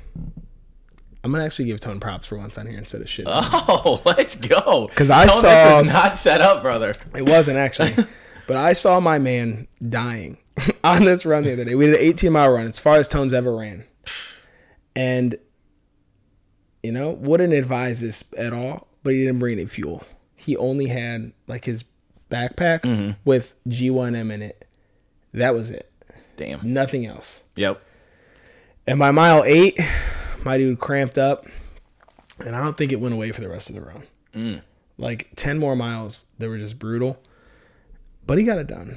I'm 1.26 1.33
gonna 1.33 1.45
actually 1.45 1.64
give 1.64 1.80
Tone 1.80 1.99
props 1.99 2.28
for 2.28 2.38
once 2.38 2.56
on 2.56 2.68
here 2.68 2.78
instead 2.78 3.00
of 3.00 3.11
shit. 3.11 3.26
Oh, 3.28 4.00
let's 4.06 4.37
go! 4.37 4.88
'Cause 4.95 5.11
I 5.11 5.26
Tone, 5.26 5.40
saw- 5.40 5.42
this 5.42 5.83
was 5.83 5.92
not 5.92 6.16
set 6.16 6.40
up, 6.40 6.62
brother. 6.62 6.95
It 7.16 7.28
wasn't 7.28 7.56
actually, 7.56 7.95
but 8.47 8.56
I 8.56 8.75
saw 8.75 9.00
my 9.00 9.18
man 9.18 9.66
dying 9.88 10.38
on 10.85 11.04
this 11.04 11.26
run 11.26 11.42
the 11.42 11.54
other 11.54 11.64
day. 11.64 11.75
We 11.75 11.87
did 11.87 11.97
an 11.97 12.00
18 12.00 12.30
mile 12.30 12.52
run, 12.52 12.68
as 12.68 12.78
far 12.78 12.95
as 12.95 13.09
Tones 13.09 13.33
ever 13.35 13.56
ran, 13.56 13.83
and 14.95 15.36
you 16.84 16.93
know 16.93 17.10
wouldn't 17.10 17.52
advise 17.52 18.02
this 18.02 18.23
at 18.39 18.52
all. 18.52 18.86
But 19.02 19.15
he 19.15 19.25
didn't 19.25 19.41
bring 19.41 19.58
any 19.58 19.67
fuel. 19.67 20.04
He 20.36 20.56
only 20.56 20.86
had 20.86 21.32
like 21.49 21.65
his 21.65 21.82
backpack 22.30 22.82
mm-hmm. 22.82 23.10
with 23.25 23.56
G1M 23.67 24.32
in 24.32 24.43
it. 24.43 24.65
That 25.34 25.54
was 25.54 25.73
it. 25.73 25.91
Damn. 26.36 26.73
Nothing 26.73 27.04
else. 27.04 27.43
Yep. 27.56 27.82
And 28.86 29.00
by 29.00 29.10
mile 29.10 29.43
eight, 29.45 29.80
my 30.47 30.56
dude 30.56 30.78
cramped 30.78 31.19
up, 31.19 31.47
and 32.45 32.56
I 32.56 32.63
don't 32.63 32.76
think 32.76 32.93
it 32.93 33.00
went 33.00 33.15
away 33.15 33.32
for 33.32 33.41
the 33.43 33.49
rest 33.49 33.69
of 33.69 33.75
the 33.76 33.82
run. 33.82 34.63
Like 34.99 35.28
ten 35.37 35.59
more 35.59 35.76
miles, 35.76 36.25
they 36.39 36.49
were 36.49 36.59
just 36.59 36.78
brutal, 36.78 37.19
but 38.26 38.39
he 38.39 38.45
got 38.45 38.59
it 38.59 38.67
done. 38.67 38.97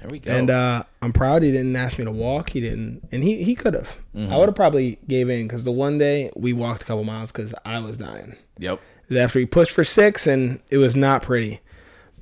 There 0.00 0.08
we 0.10 0.18
go. 0.20 0.30
And 0.30 0.50
uh, 0.50 0.84
I'm 1.02 1.12
proud 1.12 1.42
he 1.42 1.50
didn't 1.50 1.74
ask 1.74 1.98
me 1.98 2.04
to 2.04 2.10
walk. 2.12 2.50
He 2.50 2.60
didn't, 2.60 3.08
and 3.10 3.24
he 3.24 3.42
he 3.42 3.54
could 3.54 3.74
have. 3.74 3.96
I 4.16 4.36
would 4.36 4.48
have 4.48 4.54
probably 4.54 4.98
gave 5.08 5.28
in 5.28 5.48
because 5.48 5.64
the 5.64 5.72
one 5.72 5.98
day 5.98 6.30
we 6.36 6.52
walked 6.52 6.82
a 6.82 6.84
couple 6.84 7.02
miles 7.04 7.32
because 7.32 7.54
I 7.64 7.80
was 7.80 7.98
dying. 7.98 8.36
yep. 8.58 8.80
After 9.14 9.38
he 9.38 9.46
pushed 9.46 9.72
for 9.72 9.84
six, 9.84 10.26
and 10.26 10.60
it 10.70 10.78
was 10.78 10.96
not 10.96 11.22
pretty, 11.22 11.60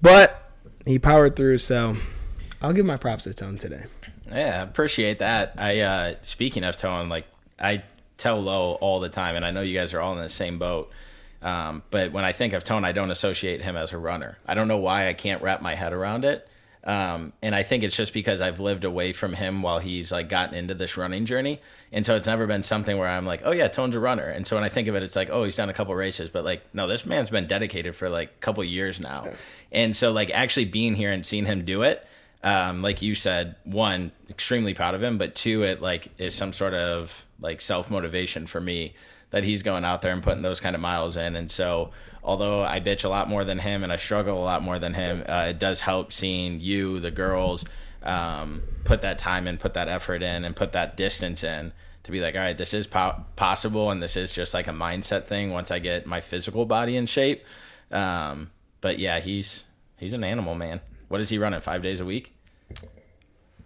but 0.01 0.51
he 0.87 0.98
powered 0.98 1.37
through. 1.37 1.59
So 1.59 1.96
I'll 2.61 2.72
give 2.72 2.87
my 2.87 2.96
props 2.96 3.25
to 3.25 3.35
Tone 3.35 3.59
today. 3.59 3.85
Yeah, 4.31 4.62
appreciate 4.62 5.18
that. 5.18 5.55
I 5.59 5.81
uh 5.81 6.14
speaking 6.22 6.64
of 6.64 6.77
towing, 6.77 7.09
like 7.09 7.27
I 7.59 7.83
tell 8.18 8.40
Lo 8.40 8.75
all 8.75 9.01
the 9.01 9.09
time, 9.09 9.37
and 9.37 9.44
I 9.44 9.51
know 9.51 9.62
you 9.62 9.79
guys 9.79 9.94
are 9.94 10.01
all 10.01 10.12
in 10.12 10.20
the 10.20 10.29
same 10.29 10.59
boat. 10.59 10.90
Um, 11.42 11.83
but 11.90 12.12
when 12.12 12.25
I 12.25 12.33
think 12.33 12.53
of 12.53 12.64
Tone, 12.64 12.85
I 12.85 12.92
don't 12.92 13.11
associate 13.11 13.62
him 13.62 13.77
as 13.77 13.92
a 13.92 13.98
runner. 13.98 14.38
I 14.46 14.55
don't 14.55 14.68
know 14.68 14.79
why 14.79 15.09
I 15.09 15.12
can't 15.12 15.42
wrap 15.42 15.61
my 15.61 15.75
head 15.75 15.92
around 15.92 16.25
it. 16.25 16.48
Um, 16.85 17.33
and 17.42 17.55
I 17.55 17.62
think 17.62 17.85
it's 17.85 17.96
just 17.96 18.12
because 18.12 18.40
I've 18.40 18.59
lived 18.59 18.85
away 18.85 19.12
from 19.12 19.35
him 19.35 19.62
while 19.62 19.79
he's 19.79 20.11
like 20.11 20.29
gotten 20.29 20.57
into 20.57 20.75
this 20.75 20.96
running 20.96 21.27
journey. 21.27 21.61
And 21.92 22.05
so 22.05 22.16
it's 22.16 22.27
never 22.27 22.46
been 22.46 22.64
something 22.64 22.98
where 22.98 23.09
I'm 23.09 23.25
like, 23.25 23.42
oh 23.44 23.53
yeah, 23.53 23.68
Tone's 23.68 23.94
a 23.94 24.01
runner. 24.01 24.25
And 24.25 24.46
so 24.46 24.57
when 24.57 24.64
I 24.64 24.68
think 24.68 24.88
of 24.88 24.96
it, 24.96 25.03
it's 25.03 25.14
like, 25.14 25.31
oh, 25.31 25.44
he's 25.44 25.55
done 25.55 25.68
a 25.68 25.72
couple 25.72 25.94
races, 25.94 26.31
but 26.31 26.44
like, 26.44 26.62
no, 26.75 26.88
this 26.88 27.07
man's 27.07 27.31
been 27.31 27.46
dedicated 27.46 27.94
for 27.94 28.09
like 28.09 28.31
a 28.31 28.38
couple 28.40 28.64
years 28.64 28.98
now. 28.98 29.29
And 29.70 29.96
so 29.96 30.11
like 30.11 30.31
actually 30.31 30.64
being 30.64 30.96
here 30.96 31.12
and 31.12 31.25
seeing 31.25 31.44
him 31.44 31.64
do 31.64 31.83
it, 31.83 32.05
um, 32.44 32.83
like 32.83 33.02
you 33.02 33.14
said, 33.14 33.57
one, 33.64 34.12
extremely 34.28 34.74
proud 34.74 34.94
of 34.94 35.02
him, 35.02 35.18
but 35.18 35.35
two, 35.35 35.62
it 35.62 35.81
like 35.81 36.09
is 36.18 36.35
some 36.35 36.52
sort 36.52 36.74
of 36.74 37.26
like 37.40 37.61
self 37.61 37.90
motivation 37.90 38.46
for 38.46 38.61
me 38.61 38.94
that 39.31 39.44
he's 39.44 39.62
going 39.62 39.85
out 39.85 40.02
there 40.02 40.12
and 40.12 40.22
putting 40.22 40.42
those 40.42 40.61
kind 40.61 40.74
of 40.74 40.83
miles 40.83 41.16
in. 41.16 41.37
And 41.37 41.50
so, 41.50 41.90
although 42.22 42.62
I 42.62 42.81
bitch 42.81 43.05
a 43.05 43.09
lot 43.09 43.28
more 43.28 43.44
than 43.44 43.59
him 43.59 43.83
and 43.83 43.92
I 43.92 43.96
struggle 43.96 44.40
a 44.40 44.44
lot 44.44 44.62
more 44.62 44.78
than 44.78 44.94
him, 44.94 45.24
uh, 45.28 45.46
it 45.50 45.59
does 45.59 45.81
help 45.81 46.12
seeing 46.12 46.61
you, 46.61 47.00
the 47.00 47.11
girls, 47.11 47.64
um, 48.02 48.62
put 48.85 49.02
that 49.02 49.18
time 49.18 49.46
in, 49.46 49.57
put 49.57 49.74
that 49.74 49.88
effort 49.88 50.22
in, 50.22 50.44
and 50.44 50.55
put 50.55 50.72
that 50.72 50.96
distance 50.96 51.44
in 51.44 51.72
to 52.02 52.11
be 52.11 52.20
like, 52.20 52.35
all 52.35 52.40
right, 52.40 52.59
this 52.59 52.74
is 52.74 52.87
po- 52.87 53.24
possible, 53.37 53.90
and 53.90 54.02
this 54.02 54.16
is 54.16 54.33
just 54.33 54.52
like 54.52 54.66
a 54.66 54.72
mindset 54.72 55.26
thing. 55.26 55.52
Once 55.52 55.70
I 55.70 55.78
get 55.78 56.07
my 56.07 56.20
physical 56.20 56.66
body 56.66 56.96
in 56.96 57.07
shape, 57.07 57.44
um, 57.90 58.50
but 58.81 58.98
yeah, 58.98 59.20
he's 59.20 59.64
he's 59.98 60.12
an 60.12 60.24
animal, 60.24 60.55
man. 60.55 60.81
What 61.12 61.20
is 61.20 61.29
he 61.29 61.37
running 61.37 61.61
five 61.61 61.83
days 61.83 62.01
a 62.01 62.07
week? 62.07 62.35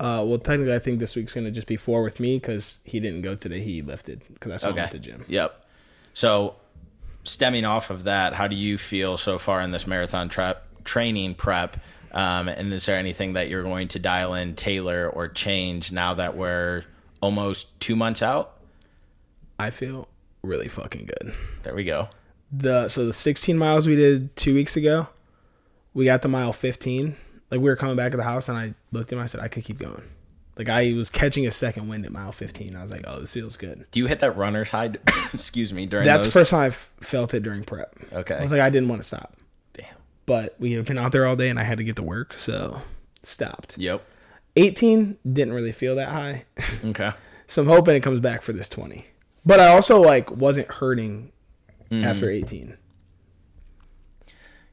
Uh, 0.01 0.25
well, 0.27 0.37
technically, 0.37 0.75
I 0.75 0.81
think 0.81 0.99
this 0.99 1.15
week's 1.15 1.33
gonna 1.33 1.53
just 1.53 1.69
be 1.69 1.77
four 1.77 2.03
with 2.03 2.19
me 2.19 2.41
because 2.41 2.81
he 2.83 2.99
didn't 2.99 3.23
go 3.23 3.37
today. 3.37 3.61
He 3.61 3.83
lifted 3.83 4.25
because 4.35 4.51
I 4.51 4.57
saw 4.57 4.71
him 4.73 4.79
at 4.81 4.91
the 4.91 4.99
gym. 4.99 5.25
Yep. 5.29 5.65
So, 6.13 6.57
stemming 7.23 7.65
off 7.65 7.91
of 7.91 8.03
that, 8.03 8.33
how 8.33 8.49
do 8.49 8.57
you 8.57 8.77
feel 8.77 9.17
so 9.17 9.39
far 9.39 9.61
in 9.61 9.71
this 9.71 9.87
marathon 9.87 10.29
tra- 10.29 10.57
training 10.83 11.37
prep? 11.37 11.77
Um, 12.11 12.49
and 12.49 12.73
is 12.73 12.85
there 12.87 12.99
anything 12.99 13.35
that 13.35 13.49
you're 13.49 13.63
going 13.63 13.87
to 13.89 14.01
dial 14.01 14.35
in, 14.35 14.57
tailor, 14.57 15.09
or 15.09 15.29
change 15.29 15.93
now 15.93 16.15
that 16.15 16.37
we're 16.37 16.83
almost 17.21 17.79
two 17.79 17.95
months 17.95 18.23
out? 18.23 18.59
I 19.57 19.71
feel 19.71 20.09
really 20.43 20.67
fucking 20.67 21.07
good. 21.21 21.33
There 21.63 21.77
we 21.77 21.85
go. 21.85 22.09
The 22.51 22.89
so 22.89 23.07
the 23.07 23.13
16 23.13 23.57
miles 23.57 23.87
we 23.87 23.95
did 23.95 24.35
two 24.35 24.53
weeks 24.53 24.77
ago, 24.77 25.11
we 25.95 26.07
got 26.07 26.23
to 26.23 26.29
mile 26.29 26.53
15. 26.53 27.19
Like 27.51 27.61
we 27.61 27.69
were 27.71 27.77
coming 27.77 27.97
back 27.97 28.11
to 28.13 28.17
the 28.17 28.23
house, 28.25 28.49
and 28.49 28.59
I 28.59 28.75
looked 28.93 29.13
at 29.13 29.17
him. 29.19 29.23
I 29.23 29.27
said 29.27 29.41
I 29.41 29.49
could 29.49 29.65
keep 29.65 29.79
going. 29.79 30.03
Like 30.59 30.69
I 30.69 30.93
was 30.95 31.11
catching 31.11 31.47
a 31.47 31.51
second 31.51 31.89
wind 31.89 32.07
at 32.07 32.13
mile 32.13 32.33
15. 32.33 32.75
I 32.75 32.83
was 32.83 32.91
like, 32.91 33.05
oh, 33.07 33.21
this 33.21 33.35
feels 33.35 33.57
good. 33.59 33.85
Do 33.91 34.01
you 34.01 34.07
hit 34.07 34.21
that 34.21 34.37
runner's 34.37 34.71
high? 34.71 34.87
excuse 35.33 35.73
me. 35.73 35.85
During 35.87 36.07
That's 36.07 36.25
the 36.27 36.33
first 36.33 36.51
time 36.51 36.61
I 36.63 36.71
felt 36.71 37.35
it 37.35 37.43
during 37.43 37.63
prep. 37.63 37.95
Okay. 38.13 38.35
I 38.37 38.43
was 38.43 38.53
like, 38.53 38.63
I 38.63 38.71
didn't 38.71 38.89
want 38.89 39.03
to 39.03 39.07
stop, 39.07 39.37
Damn. 39.75 39.85
but 40.25 40.57
we 40.59 40.73
had 40.73 40.85
been 40.87 40.97
out 40.99 41.13
there 41.13 41.27
all 41.27 41.37
day, 41.37 41.51
and 41.51 41.59
I 41.59 41.63
had 41.63 41.77
to 41.79 41.85
get 41.85 41.97
to 41.97 42.03
work, 42.03 42.39
so 42.39 42.81
stopped. 43.23 43.77
Yep. 43.79 44.03
18 44.57 45.19
didn't 45.31 45.53
really 45.53 45.73
feel 45.73 45.97
that 45.97 46.09
high. 46.09 46.45
Okay. 46.87 47.13
So 47.47 47.63
I'm 47.63 47.69
hoping 47.69 47.95
it 47.95 48.03
comes 48.03 48.19
back 48.21 48.43
for 48.43 48.53
this 48.55 48.69
20. 48.69 49.07
But 49.45 49.61
I 49.61 49.69
also 49.69 50.01
like 50.01 50.31
wasn't 50.33 50.69
hurting 50.69 51.31
Mm-hmm. 51.91 52.03
after 52.05 52.29
18. 52.29 52.77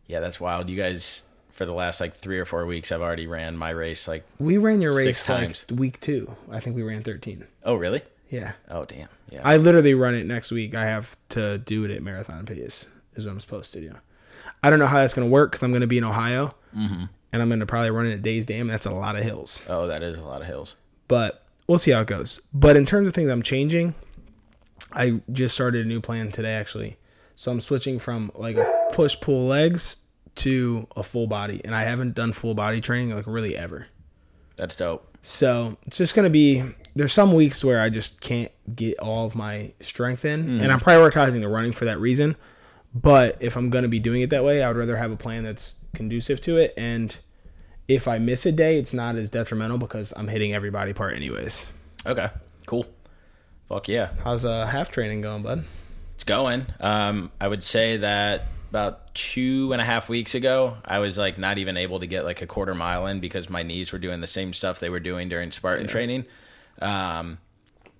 Yeah, 0.07 0.19
that's 0.19 0.39
wild. 0.39 0.69
You 0.69 0.75
guys, 0.77 1.23
for 1.53 1.65
the 1.65 1.71
last 1.73 2.01
like 2.01 2.13
three 2.15 2.37
or 2.39 2.45
four 2.45 2.65
weeks, 2.65 2.91
I've 2.91 3.01
already 3.01 3.27
ran 3.27 3.55
my 3.55 3.69
race. 3.69 4.07
Like, 4.07 4.25
We 4.39 4.57
ran 4.57 4.81
your 4.81 4.91
race 4.91 5.05
Six 5.05 5.29
like 5.29 5.39
times. 5.39 5.65
week 5.71 5.99
2. 6.01 6.35
I 6.51 6.59
think 6.59 6.75
we 6.75 6.83
ran 6.83 7.01
13. 7.03 7.45
oh 7.63 7.75
really? 7.75 8.01
Yeah. 8.29 8.53
Oh 8.69 8.83
damn. 8.85 9.07
Yeah. 9.29 9.41
I 9.45 9.57
literally 9.57 9.93
run 9.93 10.15
it 10.15 10.25
next 10.25 10.51
week. 10.51 10.73
I 10.75 10.85
have 10.85 11.15
to 11.29 11.59
do 11.59 11.85
it 11.85 11.91
at 11.91 12.01
marathon 12.03 12.45
pace 12.45 12.87
is 13.15 13.25
what 13.25 13.31
I'm 13.31 13.39
supposed 13.39 13.71
to 13.73 13.79
do. 13.81 13.93
I 14.63 14.69
don't 14.69 14.79
know 14.79 14.87
how 14.87 14.97
that's 14.97 15.13
going 15.13 15.27
to 15.27 15.31
work 15.31 15.51
cuz 15.53 15.61
I'm 15.63 15.71
going 15.71 15.81
to 15.81 15.87
be 15.87 15.97
in 15.99 16.03
Ohio. 16.03 16.55
Mm-hmm. 16.75 17.05
And 17.31 17.41
I'm 17.41 17.47
going 17.49 17.59
to 17.61 17.65
probably 17.65 17.89
run 17.91 18.05
it 18.07 18.13
at 18.13 18.21
Days 18.23 18.45
Dam. 18.45 18.67
That's 18.67 18.85
a 18.85 18.91
lot 18.91 19.15
of 19.15 19.23
hills. 19.23 19.61
oh, 19.69 19.87
that 19.87 20.03
is 20.03 20.17
a 20.17 20.21
lot 20.21 20.41
of 20.41 20.47
hills. 20.47 20.75
but 21.07 21.45
we'll 21.67 21.77
see 21.79 21.91
how 21.91 22.01
it 22.01 22.07
goes. 22.07 22.41
But 22.53 22.75
in 22.75 22.85
terms 22.85 23.07
of 23.07 23.13
things 23.13 23.29
I'm 23.29 23.41
changing, 23.43 23.93
I 24.91 25.21
just 25.31 25.53
started 25.55 25.85
a 25.85 25.87
new 25.87 26.01
plan 26.01 26.31
today 26.31 26.53
actually. 26.53 26.97
So 27.35 27.51
I'm 27.51 27.61
switching 27.61 27.99
from 27.99 28.31
like 28.35 28.57
a 28.57 28.89
push 28.93 29.19
pull 29.19 29.45
legs 29.47 29.97
to 30.35 30.87
a 30.95 31.03
full 31.03 31.27
body, 31.27 31.61
and 31.63 31.75
I 31.75 31.83
haven't 31.83 32.15
done 32.15 32.31
full 32.31 32.53
body 32.53 32.81
training 32.81 33.15
like 33.15 33.27
really 33.27 33.55
ever. 33.55 33.87
That's 34.55 34.75
dope. 34.75 35.17
So 35.23 35.77
it's 35.85 35.97
just 35.97 36.15
gonna 36.15 36.29
be. 36.29 36.63
There's 36.95 37.13
some 37.13 37.33
weeks 37.33 37.63
where 37.63 37.81
I 37.81 37.89
just 37.89 38.21
can't 38.21 38.51
get 38.75 38.99
all 38.99 39.25
of 39.25 39.35
my 39.35 39.73
strength 39.81 40.25
in, 40.25 40.61
and 40.61 40.71
I'm 40.71 40.79
prioritizing 40.79 41.41
the 41.41 41.47
running 41.47 41.71
for 41.71 41.85
that 41.85 41.99
reason. 41.99 42.35
But 42.93 43.37
if 43.39 43.55
I'm 43.55 43.69
gonna 43.69 43.87
be 43.87 43.99
doing 43.99 44.21
it 44.21 44.29
that 44.29 44.43
way, 44.43 44.61
I 44.61 44.67
would 44.67 44.77
rather 44.77 44.97
have 44.97 45.11
a 45.11 45.15
plan 45.15 45.43
that's 45.43 45.75
conducive 45.95 46.41
to 46.41 46.57
it. 46.57 46.73
And 46.77 47.15
if 47.87 48.07
I 48.07 48.17
miss 48.19 48.45
a 48.45 48.51
day, 48.51 48.77
it's 48.77 48.93
not 48.93 49.15
as 49.15 49.29
detrimental 49.29 49.77
because 49.77 50.13
I'm 50.15 50.27
hitting 50.27 50.53
every 50.53 50.69
body 50.69 50.93
part 50.93 51.15
anyways. 51.15 51.65
Okay, 52.05 52.29
cool. 52.65 52.85
Fuck 53.69 53.87
yeah. 53.87 54.11
How's 54.23 54.45
uh, 54.45 54.65
half 54.65 54.89
training 54.89 55.21
going, 55.21 55.41
bud? 55.41 55.63
It's 56.15 56.23
going. 56.23 56.65
Um, 56.79 57.31
I 57.41 57.47
would 57.47 57.63
say 57.63 57.97
that 57.97 58.47
about 58.73 59.13
two 59.13 59.71
and 59.71 59.79
a 59.79 59.85
half 59.85 60.09
weeks 60.09 60.33
ago, 60.33 60.75
I 60.83 60.97
was 60.97 61.15
like 61.15 61.37
not 61.37 61.59
even 61.59 61.77
able 61.77 61.99
to 61.99 62.07
get 62.07 62.25
like 62.25 62.41
a 62.41 62.47
quarter 62.47 62.73
mile 62.73 63.05
in 63.05 63.19
because 63.19 63.47
my 63.47 63.61
knees 63.61 63.91
were 63.91 63.99
doing 63.99 64.19
the 64.19 64.25
same 64.25 64.51
stuff 64.51 64.79
they 64.79 64.89
were 64.89 64.99
doing 64.99 65.29
during 65.29 65.51
Spartan 65.51 65.85
training. 65.85 66.25
Um, 66.81 67.37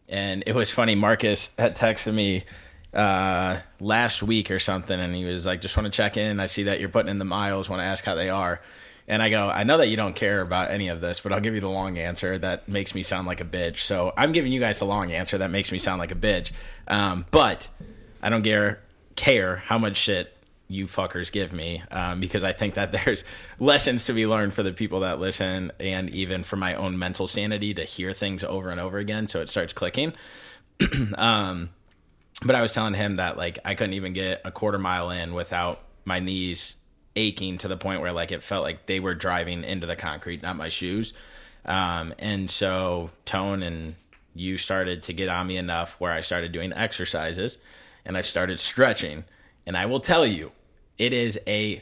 and 0.10 0.44
it 0.48 0.56
was 0.56 0.72
funny. 0.72 0.96
Marcus 0.96 1.52
had 1.60 1.76
texted 1.76 2.16
me 2.16 2.46
uh, 2.92 3.60
last 3.80 4.24
week 4.24 4.50
or 4.50 4.58
something, 4.58 5.00
and 5.00 5.14
he 5.14 5.26
was 5.26 5.46
like, 5.46 5.62
"Just 5.62 5.78
want 5.78 5.86
to 5.86 5.96
check 5.96 6.18
in. 6.18 6.40
I 6.40 6.48
see 6.48 6.64
that 6.64 6.80
you're 6.80 6.90
putting 6.90 7.12
in 7.12 7.20
the 7.20 7.26
miles. 7.26 7.70
Want 7.70 7.82
to 7.82 7.86
ask 7.86 8.04
how 8.04 8.16
they 8.16 8.32
are." 8.32 8.60
And 9.08 9.22
I 9.22 9.30
go, 9.30 9.50
I 9.50 9.62
know 9.62 9.78
that 9.78 9.90
you 9.90 9.98
don't 9.98 10.16
care 10.16 10.42
about 10.42 10.72
any 10.72 10.88
of 10.88 11.02
this, 11.02 11.20
but 11.20 11.34
I'll 11.34 11.42
give 11.42 11.54
you 11.54 11.62
the 11.62 11.70
long 11.70 12.00
answer 12.00 12.40
that 12.40 12.68
makes 12.68 12.96
me 12.96 13.04
sound 13.04 13.28
like 13.28 13.42
a 13.42 13.46
bitch. 13.46 13.80
So 13.80 14.12
I'm 14.18 14.32
giving 14.32 14.52
you 14.52 14.60
guys 14.60 14.80
the 14.80 14.86
long 14.86 15.12
answer 15.12 15.38
that 15.38 15.52
makes 15.52 15.72
me 15.72 15.78
sound 15.78 16.00
like 16.00 16.12
a 16.12 16.16
bitch. 16.16 16.52
Um, 16.88 17.28
but 17.30 17.68
I 18.24 18.30
don't 18.30 18.42
care 18.42 18.80
care 19.16 19.58
how 19.58 19.78
much 19.78 19.98
shit 19.98 20.33
you 20.74 20.88
fuckers 20.88 21.32
give 21.32 21.54
me 21.54 21.84
um, 21.92 22.20
because 22.20 22.44
I 22.44 22.54
think 22.54 22.76
that 22.76 22.92
there's 23.06 23.24
lessons 23.60 24.06
to 24.06 24.14
be 24.14 24.26
learned 24.26 24.54
for 24.54 24.64
the 24.64 24.74
people 24.74 25.02
that 25.02 25.20
listen 25.20 25.72
and 25.80 26.10
even 26.10 26.44
for 26.44 26.56
my 26.56 26.76
own 26.76 26.98
mental 26.98 27.28
sanity 27.28 27.74
to 27.74 27.84
hear 27.84 28.14
things 28.14 28.44
over 28.44 28.70
and 28.70 28.80
over 28.80 28.98
again 28.98 29.28
so 29.28 29.42
it 29.42 29.50
starts 29.50 29.74
clicking. 29.74 30.14
um, 31.16 31.70
but 32.44 32.56
I 32.56 32.62
was 32.62 32.74
telling 32.74 32.94
him 32.94 33.18
that 33.18 33.38
like 33.38 33.60
I 33.64 33.76
couldn't 33.76 33.94
even 33.94 34.14
get 34.14 34.42
a 34.44 34.52
quarter 34.52 34.80
mile 34.80 35.10
in 35.10 35.34
without 35.34 35.82
my 36.06 36.20
knees 36.20 36.76
aching 37.16 37.60
to 37.60 37.68
the 37.68 37.78
point 37.78 38.02
where 38.02 38.12
like 38.12 38.32
it 38.32 38.44
felt 38.44 38.64
like 38.64 38.86
they 38.86 39.00
were 39.00 39.14
driving 39.14 39.64
into 39.64 39.88
the 39.88 39.96
concrete, 39.96 40.42
not 40.42 40.56
my 40.56 40.70
shoes. 40.70 41.14
Um, 41.66 42.14
and 42.20 42.50
so 42.50 43.12
Tone 43.26 43.64
and 43.64 43.96
you 44.36 44.58
started 44.58 45.04
to 45.04 45.14
get 45.14 45.30
on 45.30 45.48
me 45.48 45.58
enough 45.58 45.96
where 46.00 46.12
I 46.12 46.22
started 46.22 46.52
doing 46.52 46.74
exercises 46.74 47.58
and 48.06 48.18
I 48.18 48.22
started 48.22 48.60
stretching. 48.60 49.26
And 49.66 49.78
I 49.78 49.86
will 49.86 50.00
tell 50.00 50.26
you, 50.26 50.52
it 50.98 51.14
is 51.14 51.40
a 51.48 51.82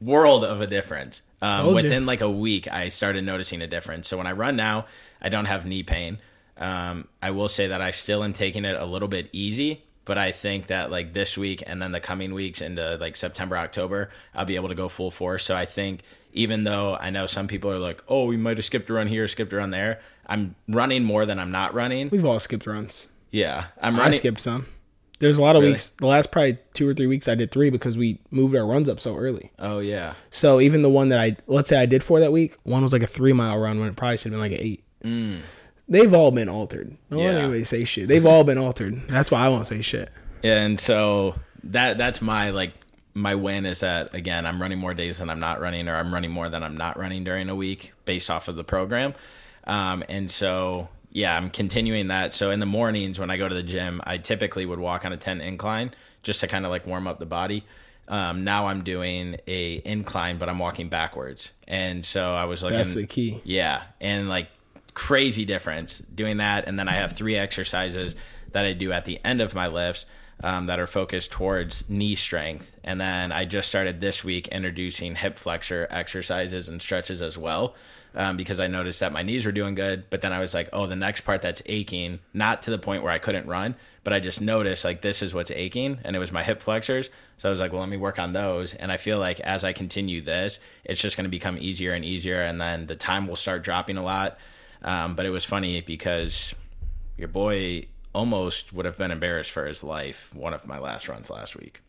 world 0.00 0.44
of 0.44 0.60
a 0.60 0.66
difference. 0.66 1.22
Um, 1.42 1.62
Told 1.62 1.68
you. 1.68 1.74
within 1.82 2.06
like 2.06 2.20
a 2.20 2.30
week, 2.30 2.70
I 2.70 2.88
started 2.88 3.24
noticing 3.24 3.62
a 3.62 3.66
difference. 3.66 4.08
So 4.08 4.16
when 4.16 4.26
I 4.26 4.32
run 4.32 4.56
now, 4.56 4.86
I 5.20 5.28
don't 5.28 5.44
have 5.44 5.66
knee 5.66 5.82
pain. 5.82 6.18
Um, 6.56 7.08
I 7.22 7.30
will 7.30 7.48
say 7.48 7.68
that 7.68 7.80
I 7.80 7.90
still 7.90 8.24
am 8.24 8.32
taking 8.32 8.64
it 8.64 8.80
a 8.80 8.86
little 8.86 9.08
bit 9.08 9.28
easy, 9.32 9.84
but 10.06 10.16
I 10.16 10.32
think 10.32 10.68
that 10.68 10.90
like 10.90 11.12
this 11.12 11.36
week 11.36 11.62
and 11.66 11.82
then 11.82 11.92
the 11.92 12.00
coming 12.00 12.32
weeks 12.32 12.62
into 12.62 12.96
like 12.96 13.16
September, 13.16 13.58
October, 13.58 14.10
I'll 14.34 14.46
be 14.46 14.56
able 14.56 14.68
to 14.68 14.74
go 14.74 14.88
full 14.88 15.10
force. 15.10 15.44
So 15.44 15.54
I 15.54 15.66
think 15.66 16.00
even 16.32 16.64
though 16.64 16.96
I 16.96 17.10
know 17.10 17.26
some 17.26 17.46
people 17.46 17.70
are 17.70 17.78
like, 17.78 18.02
oh, 18.08 18.24
we 18.24 18.36
might 18.36 18.56
have 18.56 18.64
skipped 18.64 18.88
a 18.88 18.94
run 18.94 19.06
here, 19.06 19.28
skipped 19.28 19.52
a 19.52 19.56
run 19.56 19.70
there, 19.70 20.00
I'm 20.26 20.54
running 20.68 21.04
more 21.04 21.26
than 21.26 21.38
I'm 21.38 21.50
not 21.50 21.74
running. 21.74 22.08
We've 22.08 22.24
all 22.24 22.38
skipped 22.38 22.66
runs. 22.66 23.06
Yeah, 23.30 23.66
I'm 23.82 23.96
running. 23.96 24.14
I 24.14 24.16
skipped 24.16 24.40
some. 24.40 24.66
There's 25.18 25.38
a 25.38 25.42
lot 25.42 25.56
of 25.56 25.60
Really? 25.62 25.72
weeks. 25.72 25.88
The 25.90 26.06
last 26.06 26.30
probably 26.30 26.58
two 26.74 26.86
or 26.88 26.92
three 26.94 27.06
weeks, 27.06 27.26
I 27.28 27.34
did 27.34 27.50
three 27.50 27.70
because 27.70 27.96
we 27.96 28.18
moved 28.30 28.54
our 28.54 28.66
runs 28.66 28.88
up 28.88 29.00
so 29.00 29.16
early. 29.16 29.50
Oh 29.58 29.78
yeah, 29.78 30.12
So 30.30 30.60
even 30.60 30.82
the 30.82 30.90
one 30.90 31.08
that 31.08 31.18
I 31.18 31.36
let's 31.46 31.68
say 31.68 31.78
I 31.78 31.86
did 31.86 32.02
for 32.02 32.20
that 32.20 32.32
week, 32.32 32.56
one 32.64 32.82
was 32.82 32.92
like 32.92 33.02
a 33.02 33.06
three 33.06 33.32
mile 33.32 33.56
run 33.58 33.78
when 33.80 33.88
it 33.88 33.96
probably 33.96 34.16
should 34.18 34.32
have 34.32 34.40
been 34.40 34.50
like 34.50 34.52
an 34.52 34.64
eight. 34.66 35.42
They've 35.88 36.12
all 36.12 36.30
been 36.32 36.48
altered. 36.48 36.96
Mm. 37.10 37.18
Yeah. 37.22 37.24
anybody 37.38 37.64
say 37.64 37.84
shit. 37.84 38.08
They've 38.08 38.26
all 38.26 38.44
been 38.44 38.58
altered. 38.58 39.06
That's 39.08 39.30
why 39.30 39.40
I 39.40 39.48
won't 39.48 39.66
say 39.66 39.80
shit. 39.82 40.10
and 40.42 40.78
so 40.78 41.36
that 41.64 41.96
that's 41.98 42.20
my 42.20 42.50
like 42.50 42.72
my 43.14 43.34
win 43.34 43.64
is 43.66 43.80
that 43.80 44.14
again 44.14 44.44
I'm 44.46 44.60
running 44.60 44.78
more 44.78 44.92
days 44.94 45.18
than 45.18 45.30
I'm 45.30 45.40
not 45.40 45.60
running, 45.60 45.88
or 45.88 45.96
I'm 45.96 46.12
running 46.12 46.30
more 46.30 46.48
than 46.50 46.62
I'm 46.62 46.76
not 46.76 46.98
running 46.98 47.24
during 47.24 47.48
a 47.48 47.54
week 47.54 47.92
based 48.04 48.28
off 48.30 48.48
of 48.48 48.56
the 48.56 48.64
program. 48.64 49.14
Um, 49.64 50.04
and 50.08 50.30
so 50.30 50.88
yeah, 51.10 51.36
I'm 51.36 51.50
continuing 51.50 52.08
that. 52.08 52.34
So 52.34 52.50
in 52.50 52.60
the 52.60 52.66
mornings 52.66 53.18
when 53.18 53.30
I 53.30 53.36
go 53.36 53.48
to 53.48 53.54
the 53.54 53.62
gym, 53.62 54.00
I 54.04 54.18
typically 54.18 54.66
would 54.66 54.78
walk 54.78 55.04
on 55.04 55.12
a 55.12 55.16
10 55.16 55.40
incline 55.40 55.92
just 56.22 56.40
to 56.40 56.46
kind 56.46 56.64
of 56.64 56.70
like 56.70 56.86
warm 56.86 57.06
up 57.06 57.18
the 57.18 57.26
body. 57.26 57.64
Um, 58.08 58.44
now 58.44 58.68
I'm 58.68 58.84
doing 58.84 59.36
a 59.46 59.82
incline, 59.84 60.38
but 60.38 60.48
I'm 60.48 60.58
walking 60.58 60.88
backwards. 60.88 61.50
And 61.66 62.04
so 62.04 62.34
I 62.34 62.44
was 62.44 62.62
looking. 62.62 62.78
That's 62.78 62.94
the 62.94 63.06
key. 63.06 63.40
Yeah, 63.44 63.82
and 64.00 64.28
like 64.28 64.48
crazy 64.94 65.44
difference 65.44 65.98
doing 65.98 66.38
that, 66.38 66.66
and 66.66 66.78
then 66.78 66.88
I 66.88 66.94
have 66.94 67.12
three 67.12 67.36
exercises 67.36 68.14
that 68.52 68.64
I 68.64 68.72
do 68.72 68.92
at 68.92 69.04
the 69.04 69.20
end 69.24 69.40
of 69.40 69.54
my 69.54 69.66
lifts 69.66 70.06
um, 70.42 70.66
that 70.66 70.78
are 70.78 70.86
focused 70.86 71.30
towards 71.30 71.88
knee 71.88 72.14
strength, 72.14 72.76
and 72.84 73.00
then 73.00 73.32
I 73.32 73.44
just 73.44 73.68
started 73.68 74.00
this 74.00 74.22
week 74.22 74.48
introducing 74.48 75.16
hip 75.16 75.38
flexor 75.38 75.86
exercises 75.90 76.68
and 76.68 76.80
stretches 76.80 77.22
as 77.22 77.38
well. 77.38 77.74
Um, 78.14 78.38
because 78.38 78.60
I 78.60 78.66
noticed 78.66 79.00
that 79.00 79.12
my 79.12 79.22
knees 79.22 79.44
were 79.44 79.52
doing 79.52 79.74
good, 79.74 80.04
but 80.08 80.22
then 80.22 80.32
I 80.32 80.40
was 80.40 80.54
like, 80.54 80.70
oh, 80.72 80.86
the 80.86 80.96
next 80.96 81.20
part 81.20 81.42
that's 81.42 81.60
aching, 81.66 82.20
not 82.32 82.62
to 82.62 82.70
the 82.70 82.78
point 82.78 83.02
where 83.02 83.12
I 83.12 83.18
couldn't 83.18 83.46
run, 83.46 83.74
but 84.04 84.14
I 84.14 84.20
just 84.20 84.40
noticed 84.40 84.86
like 84.86 85.02
this 85.02 85.20
is 85.20 85.34
what's 85.34 85.50
aching, 85.50 85.98
and 86.02 86.16
it 86.16 86.18
was 86.18 86.32
my 86.32 86.42
hip 86.42 86.62
flexors. 86.62 87.10
So 87.36 87.46
I 87.46 87.50
was 87.50 87.60
like, 87.60 87.72
well, 87.72 87.80
let 87.80 87.90
me 87.90 87.98
work 87.98 88.18
on 88.18 88.32
those. 88.32 88.72
And 88.72 88.90
I 88.90 88.96
feel 88.96 89.18
like 89.18 89.40
as 89.40 89.64
I 89.64 89.74
continue 89.74 90.22
this, 90.22 90.60
it's 90.82 90.98
just 90.98 91.18
going 91.18 91.26
to 91.26 91.30
become 91.30 91.58
easier 91.58 91.92
and 91.92 92.06
easier, 92.06 92.40
and 92.40 92.58
then 92.58 92.86
the 92.86 92.96
time 92.96 93.26
will 93.26 93.36
start 93.36 93.62
dropping 93.62 93.98
a 93.98 94.02
lot. 94.02 94.38
Um, 94.80 95.14
but 95.14 95.26
it 95.26 95.30
was 95.30 95.44
funny 95.44 95.82
because 95.82 96.54
your 97.18 97.28
boy 97.28 97.86
almost 98.16 98.72
would 98.72 98.86
have 98.86 98.96
been 98.98 99.10
embarrassed 99.10 99.50
for 99.50 99.66
his 99.66 99.84
life 99.84 100.30
one 100.34 100.52
of 100.54 100.66
my 100.66 100.78
last 100.78 101.08
runs 101.08 101.30
last 101.30 101.54
week. 101.56 101.82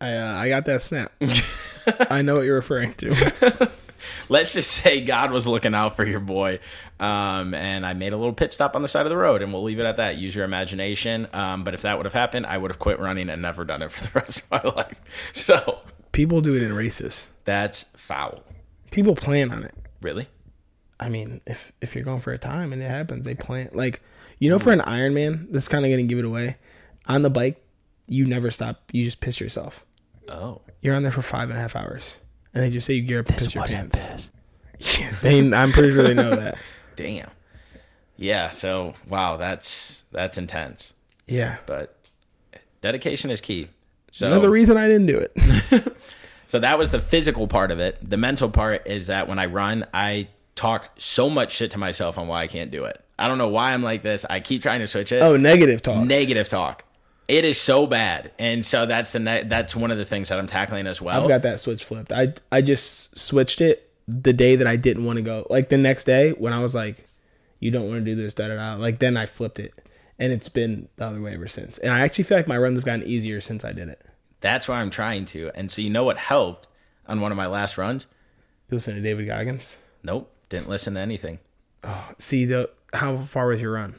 I 0.00 0.14
uh, 0.14 0.32
I 0.34 0.48
got 0.48 0.64
that 0.66 0.80
snap. 0.82 1.12
I 2.10 2.22
know 2.22 2.36
what 2.36 2.42
you're 2.46 2.54
referring 2.56 2.94
to. 2.94 3.70
Let's 4.28 4.52
just 4.52 4.70
say 4.70 5.00
God 5.00 5.32
was 5.32 5.46
looking 5.46 5.74
out 5.74 5.96
for 5.96 6.06
your 6.06 6.20
boy. 6.20 6.60
Um, 7.00 7.52
and 7.52 7.84
I 7.84 7.94
made 7.94 8.12
a 8.12 8.16
little 8.16 8.32
pit 8.32 8.52
stop 8.52 8.76
on 8.76 8.82
the 8.82 8.88
side 8.88 9.06
of 9.06 9.10
the 9.10 9.16
road, 9.16 9.42
and 9.42 9.52
we'll 9.52 9.64
leave 9.64 9.80
it 9.80 9.86
at 9.86 9.96
that. 9.96 10.16
Use 10.18 10.34
your 10.36 10.44
imagination. 10.44 11.26
Um, 11.32 11.64
but 11.64 11.74
if 11.74 11.82
that 11.82 11.96
would 11.96 12.06
have 12.06 12.12
happened, 12.12 12.46
I 12.46 12.58
would 12.58 12.70
have 12.70 12.78
quit 12.78 13.00
running 13.00 13.28
and 13.28 13.42
never 13.42 13.64
done 13.64 13.82
it 13.82 13.90
for 13.90 14.04
the 14.04 14.10
rest 14.14 14.44
of 14.44 14.50
my 14.50 14.70
life. 14.70 14.98
So 15.32 15.80
People 16.12 16.40
do 16.40 16.54
it 16.54 16.62
in 16.62 16.72
races. 16.74 17.26
that's 17.44 17.84
foul. 17.96 18.42
People 18.90 19.14
plan 19.14 19.50
on 19.50 19.64
it. 19.64 19.74
Really? 20.00 20.28
I 21.00 21.08
mean, 21.08 21.40
if 21.46 21.72
if 21.80 21.94
you're 21.94 22.04
going 22.04 22.20
for 22.20 22.32
a 22.32 22.38
time 22.38 22.72
and 22.72 22.82
it 22.82 22.88
happens, 22.88 23.24
they 23.24 23.34
plan. 23.34 23.70
Like 23.72 24.00
you 24.38 24.50
know, 24.50 24.58
for 24.58 24.70
mm-hmm. 24.70 24.88
an 24.88 25.14
Ironman, 25.14 25.52
this 25.52 25.64
is 25.64 25.68
kind 25.68 25.84
of 25.84 25.90
gonna 25.90 26.04
give 26.04 26.18
it 26.18 26.24
away. 26.24 26.56
On 27.06 27.22
the 27.22 27.30
bike, 27.30 27.62
you 28.06 28.26
never 28.26 28.50
stop. 28.50 28.82
You 28.92 29.04
just 29.04 29.20
piss 29.20 29.40
yourself. 29.40 29.84
Oh. 30.28 30.60
You're 30.80 30.94
on 30.94 31.02
there 31.02 31.12
for 31.12 31.22
five 31.22 31.48
and 31.50 31.58
a 31.58 31.60
half 31.60 31.74
hours, 31.74 32.16
and 32.54 32.62
they 32.62 32.70
just 32.70 32.86
say 32.86 32.94
you 32.94 33.02
gear 33.02 33.20
up 33.20 33.28
and 33.28 33.36
piss 33.38 33.54
your 33.54 33.64
pants. 33.64 34.30
Yeah, 34.98 35.12
they, 35.22 35.52
I'm 35.52 35.72
pretty 35.72 35.90
sure 35.90 36.02
they 36.02 36.14
know 36.14 36.36
that. 36.36 36.58
Damn. 36.96 37.30
Yeah. 38.16 38.50
So 38.50 38.94
wow, 39.08 39.36
that's 39.36 40.02
that's 40.12 40.38
intense. 40.38 40.92
Yeah. 41.26 41.58
But 41.66 41.94
dedication 42.80 43.30
is 43.30 43.40
key. 43.40 43.68
So 44.12 44.26
Another 44.26 44.50
reason 44.50 44.76
I 44.76 44.88
didn't 44.88 45.06
do 45.06 45.18
it. 45.18 45.96
So 46.48 46.58
that 46.60 46.78
was 46.78 46.90
the 46.90 47.00
physical 47.00 47.46
part 47.46 47.70
of 47.70 47.78
it. 47.78 47.98
The 48.00 48.16
mental 48.16 48.48
part 48.48 48.86
is 48.86 49.08
that 49.08 49.28
when 49.28 49.38
I 49.38 49.44
run, 49.44 49.84
I 49.92 50.28
talk 50.54 50.88
so 50.96 51.28
much 51.28 51.52
shit 51.52 51.72
to 51.72 51.78
myself 51.78 52.16
on 52.16 52.26
why 52.26 52.40
I 52.40 52.46
can't 52.46 52.70
do 52.70 52.84
it. 52.84 53.04
I 53.18 53.28
don't 53.28 53.38
know 53.38 53.48
why 53.48 53.72
I'm 53.72 53.82
like 53.82 54.02
this. 54.02 54.24
I 54.28 54.40
keep 54.40 54.62
trying 54.62 54.80
to 54.80 54.86
switch 54.86 55.12
it. 55.12 55.22
oh, 55.22 55.36
negative 55.36 55.82
talk. 55.82 56.04
Negative 56.06 56.48
talk. 56.48 56.84
It 57.26 57.44
is 57.44 57.60
so 57.60 57.86
bad, 57.86 58.30
and 58.38 58.64
so 58.64 58.86
that's 58.86 59.12
the 59.12 59.18
ne- 59.18 59.42
that's 59.44 59.76
one 59.76 59.90
of 59.90 59.98
the 59.98 60.06
things 60.06 60.30
that 60.30 60.38
I'm 60.38 60.46
tackling 60.46 60.86
as 60.86 61.02
well. 61.02 61.20
I've 61.20 61.28
got 61.28 61.42
that 61.42 61.60
switch 61.60 61.84
flipped. 61.84 62.12
I 62.12 62.32
I 62.50 62.62
just 62.62 63.18
switched 63.18 63.60
it 63.60 63.90
the 64.06 64.32
day 64.32 64.56
that 64.56 64.66
I 64.66 64.76
didn't 64.76 65.04
want 65.04 65.18
to 65.18 65.22
go. 65.22 65.46
Like 65.50 65.68
the 65.68 65.76
next 65.76 66.04
day 66.04 66.30
when 66.30 66.54
I 66.54 66.62
was 66.62 66.74
like, 66.74 67.04
"You 67.60 67.70
don't 67.70 67.86
want 67.88 68.02
to 68.02 68.04
do 68.04 68.14
this," 68.14 68.32
da 68.32 68.48
da 68.48 68.54
da. 68.56 68.74
Like 68.80 68.98
then 68.98 69.18
I 69.18 69.26
flipped 69.26 69.58
it, 69.58 69.74
and 70.18 70.32
it's 70.32 70.48
been 70.48 70.88
the 70.96 71.04
other 71.04 71.20
way 71.20 71.34
ever 71.34 71.48
since. 71.48 71.76
And 71.76 71.92
I 71.92 72.00
actually 72.00 72.24
feel 72.24 72.38
like 72.38 72.48
my 72.48 72.56
runs 72.56 72.78
have 72.78 72.86
gotten 72.86 73.02
easier 73.06 73.42
since 73.42 73.62
I 73.62 73.72
did 73.72 73.88
it. 73.88 74.00
That's 74.40 74.66
why 74.66 74.80
I'm 74.80 74.88
trying 74.90 75.26
to. 75.26 75.50
And 75.54 75.70
so 75.70 75.82
you 75.82 75.90
know 75.90 76.04
what 76.04 76.16
helped 76.16 76.66
on 77.06 77.20
one 77.20 77.30
of 77.30 77.36
my 77.36 77.46
last 77.46 77.76
runs? 77.76 78.06
You 78.70 78.76
listen 78.76 78.94
to 78.94 79.02
David 79.02 79.26
Goggins. 79.26 79.76
Nope, 80.02 80.32
didn't 80.48 80.70
listen 80.70 80.94
to 80.94 81.00
anything. 81.00 81.40
Oh, 81.84 82.08
see 82.16 82.46
the 82.46 82.70
how 82.92 83.16
far 83.16 83.46
was 83.48 83.60
your 83.62 83.72
run? 83.72 83.94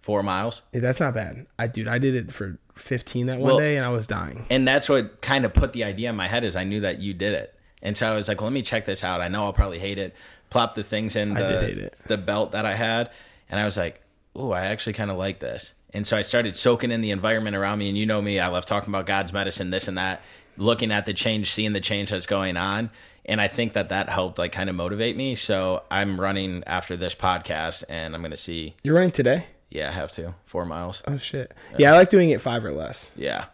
Four 0.00 0.22
miles. 0.22 0.62
Yeah, 0.72 0.80
that's 0.80 1.00
not 1.00 1.14
bad. 1.14 1.46
I 1.58 1.66
dude, 1.66 1.88
I 1.88 1.98
did 1.98 2.14
it 2.14 2.32
for 2.32 2.58
15 2.76 3.26
that 3.26 3.38
one 3.38 3.48
Well- 3.48 3.58
day, 3.58 3.76
and 3.76 3.84
I 3.84 3.90
was 3.90 4.06
dying. 4.06 4.46
and 4.50 4.66
that's 4.66 4.88
what 4.88 5.20
kind 5.20 5.44
of 5.44 5.52
put 5.52 5.72
the 5.72 5.84
idea 5.84 6.08
in 6.10 6.16
my 6.16 6.28
head 6.28 6.44
is 6.44 6.56
I 6.56 6.64
knew 6.64 6.80
that 6.80 7.00
you 7.00 7.12
did 7.12 7.34
it, 7.34 7.54
and 7.82 7.96
so 7.96 8.10
I 8.10 8.14
was 8.16 8.28
like, 8.28 8.40
well, 8.40 8.46
let 8.46 8.54
me 8.54 8.62
check 8.62 8.86
this 8.86 9.04
out. 9.04 9.20
I 9.20 9.28
know 9.28 9.44
I'll 9.44 9.52
probably 9.52 9.78
hate 9.80 9.98
it. 9.98 10.14
Plop 10.50 10.74
the 10.74 10.82
things 10.84 11.14
in 11.14 11.34
the 11.34 11.46
did 11.46 11.62
hate 11.62 11.78
it. 11.78 11.96
the 12.06 12.16
belt 12.16 12.52
that 12.52 12.64
I 12.64 12.74
had, 12.74 13.10
and 13.50 13.60
I 13.60 13.64
was 13.64 13.76
like, 13.76 14.00
oh, 14.34 14.52
I 14.52 14.62
actually 14.62 14.94
kind 14.94 15.10
of 15.10 15.18
like 15.18 15.40
this. 15.40 15.72
And 15.92 16.06
so 16.06 16.16
I 16.16 16.22
started 16.22 16.54
soaking 16.56 16.90
in 16.92 17.00
the 17.00 17.10
environment 17.10 17.56
around 17.56 17.78
me. 17.78 17.88
And 17.88 17.96
you 17.96 18.04
know 18.06 18.20
me, 18.22 18.38
I 18.38 18.48
love 18.48 18.66
talking 18.66 18.90
about 18.90 19.06
God's 19.06 19.32
medicine, 19.32 19.70
this 19.70 19.88
and 19.88 19.96
that, 19.98 20.20
looking 20.58 20.92
at 20.92 21.06
the 21.06 21.14
change, 21.14 21.50
seeing 21.50 21.72
the 21.72 21.80
change 21.80 22.10
that's 22.10 22.26
going 22.26 22.56
on. 22.58 22.90
And 23.28 23.40
I 23.40 23.46
think 23.48 23.74
that 23.74 23.90
that 23.90 24.08
helped 24.08 24.38
like 24.38 24.52
kind 24.52 24.68
of 24.68 24.76
motivate 24.76 25.16
me. 25.16 25.34
So 25.34 25.84
I'm 25.90 26.20
running 26.20 26.64
after 26.66 26.96
this 26.96 27.14
podcast 27.14 27.84
and 27.88 28.14
I'm 28.14 28.22
going 28.22 28.32
to 28.32 28.36
see. 28.36 28.74
You're 28.82 28.94
running 28.94 29.10
today? 29.10 29.46
Yeah, 29.70 29.88
I 29.88 29.92
have 29.92 30.12
to. 30.12 30.34
Four 30.46 30.64
miles. 30.64 31.02
Oh, 31.06 31.18
shit. 31.18 31.52
Yeah, 31.76 31.92
I 31.92 31.98
like 31.98 32.10
doing 32.10 32.30
it 32.30 32.40
five 32.40 32.64
or 32.64 32.72
less. 32.72 33.10
Yeah. 33.14 33.44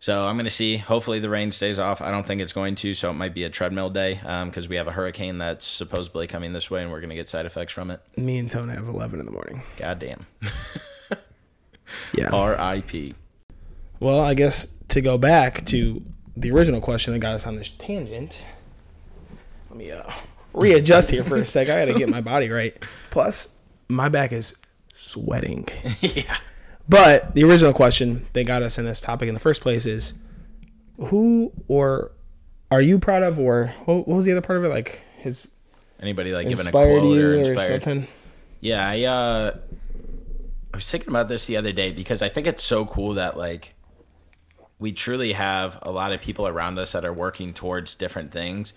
So 0.00 0.26
I'm 0.26 0.34
going 0.34 0.44
to 0.44 0.50
see. 0.50 0.76
Hopefully 0.76 1.20
the 1.20 1.30
rain 1.30 1.52
stays 1.52 1.78
off. 1.78 2.02
I 2.02 2.10
don't 2.10 2.26
think 2.26 2.40
it's 2.40 2.52
going 2.52 2.74
to, 2.74 2.92
so 2.94 3.10
it 3.10 3.14
might 3.14 3.32
be 3.32 3.44
a 3.44 3.48
treadmill 3.48 3.88
day 3.88 4.20
um, 4.24 4.48
because 4.48 4.68
we 4.68 4.74
have 4.74 4.88
a 4.88 4.92
hurricane 4.92 5.38
that's 5.38 5.64
supposedly 5.64 6.26
coming 6.26 6.52
this 6.52 6.68
way, 6.68 6.82
and 6.82 6.90
we're 6.90 6.98
going 6.98 7.10
to 7.10 7.14
get 7.14 7.28
side 7.28 7.46
effects 7.46 7.72
from 7.72 7.92
it. 7.92 8.00
Me 8.16 8.38
and 8.38 8.50
Tony 8.50 8.72
have 8.72 8.88
11 8.88 9.20
in 9.20 9.26
the 9.26 9.32
morning. 9.32 9.62
God 9.76 10.00
damn. 10.00 10.26
Yeah. 12.12 12.30
R.I.P. 12.32 13.14
Well, 14.00 14.20
I 14.20 14.34
guess 14.34 14.66
to 14.88 15.00
go 15.00 15.18
back 15.18 15.64
to 15.66 16.02
the 16.36 16.50
original 16.50 16.80
question 16.80 17.12
that 17.12 17.20
got 17.20 17.34
us 17.34 17.46
on 17.46 17.56
this 17.56 17.68
tangent, 17.68 18.38
let 19.72 19.78
me 19.78 19.90
uh, 19.90 20.02
readjust 20.52 21.10
here 21.10 21.24
for 21.24 21.38
a 21.38 21.44
sec. 21.44 21.68
I 21.68 21.86
got 21.86 21.92
to 21.92 21.98
get 21.98 22.08
my 22.08 22.20
body 22.20 22.50
right. 22.50 22.76
Plus, 23.10 23.48
my 23.88 24.10
back 24.10 24.32
is 24.32 24.54
sweating. 24.92 25.66
yeah. 26.00 26.36
But 26.88 27.34
the 27.34 27.44
original 27.44 27.72
question 27.72 28.26
that 28.34 28.44
got 28.44 28.62
us 28.62 28.78
in 28.78 28.84
this 28.84 29.00
topic 29.00 29.28
in 29.28 29.34
the 29.34 29.40
first 29.40 29.62
place 29.62 29.86
is 29.86 30.12
who 31.06 31.52
or 31.68 32.12
are 32.70 32.82
you 32.82 32.98
proud 32.98 33.22
of, 33.22 33.38
or 33.38 33.74
what 33.86 34.06
was 34.06 34.26
the 34.26 34.32
other 34.32 34.42
part 34.42 34.58
of 34.58 34.64
it? 34.64 34.68
Like 34.68 35.00
his 35.16 35.50
Anybody 36.00 36.34
like 36.34 36.48
giving 36.48 36.66
a 36.66 36.68
inspired 36.68 37.00
quote 37.00 37.16
you 37.16 37.28
or 37.28 37.52
or, 37.52 37.68
something? 37.68 38.06
Yeah, 38.60 38.86
I 38.86 39.04
uh 39.04 39.56
I 40.74 40.76
was 40.76 40.90
thinking 40.90 41.08
about 41.08 41.28
this 41.28 41.46
the 41.46 41.56
other 41.56 41.72
day 41.72 41.92
because 41.92 42.20
I 42.20 42.28
think 42.28 42.46
it's 42.46 42.62
so 42.62 42.84
cool 42.84 43.14
that 43.14 43.38
like 43.38 43.74
we 44.78 44.92
truly 44.92 45.32
have 45.32 45.78
a 45.80 45.92
lot 45.92 46.12
of 46.12 46.20
people 46.20 46.46
around 46.46 46.78
us 46.78 46.92
that 46.92 47.04
are 47.04 47.12
working 47.12 47.54
towards 47.54 47.94
different 47.94 48.32
things. 48.32 48.74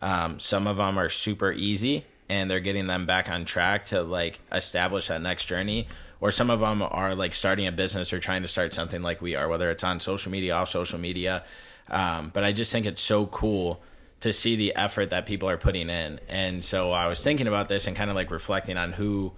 Um, 0.00 0.38
some 0.38 0.66
of 0.66 0.76
them 0.76 0.98
are 0.98 1.08
super 1.08 1.52
easy 1.52 2.04
and 2.28 2.50
they're 2.50 2.60
getting 2.60 2.86
them 2.86 3.06
back 3.06 3.30
on 3.30 3.44
track 3.44 3.86
to 3.86 4.02
like 4.02 4.40
establish 4.52 5.08
that 5.08 5.22
next 5.22 5.46
journey. 5.46 5.88
Or 6.20 6.32
some 6.32 6.50
of 6.50 6.60
them 6.60 6.82
are 6.82 7.14
like 7.14 7.32
starting 7.32 7.66
a 7.66 7.72
business 7.72 8.12
or 8.12 8.18
trying 8.18 8.42
to 8.42 8.48
start 8.48 8.74
something 8.74 9.02
like 9.02 9.22
we 9.22 9.34
are, 9.36 9.48
whether 9.48 9.70
it's 9.70 9.84
on 9.84 10.00
social 10.00 10.32
media, 10.32 10.54
off 10.54 10.70
social 10.70 10.98
media. 10.98 11.44
Um, 11.90 12.30
but 12.34 12.44
I 12.44 12.52
just 12.52 12.72
think 12.72 12.86
it's 12.86 13.00
so 13.00 13.26
cool 13.26 13.80
to 14.20 14.32
see 14.32 14.56
the 14.56 14.74
effort 14.74 15.10
that 15.10 15.26
people 15.26 15.48
are 15.48 15.56
putting 15.56 15.88
in. 15.88 16.18
And 16.28 16.64
so 16.64 16.90
I 16.90 17.06
was 17.06 17.22
thinking 17.22 17.46
about 17.46 17.68
this 17.68 17.86
and 17.86 17.96
kind 17.96 18.10
of 18.10 18.16
like 18.16 18.30
reflecting 18.30 18.76
on 18.76 18.92
who 18.92 19.32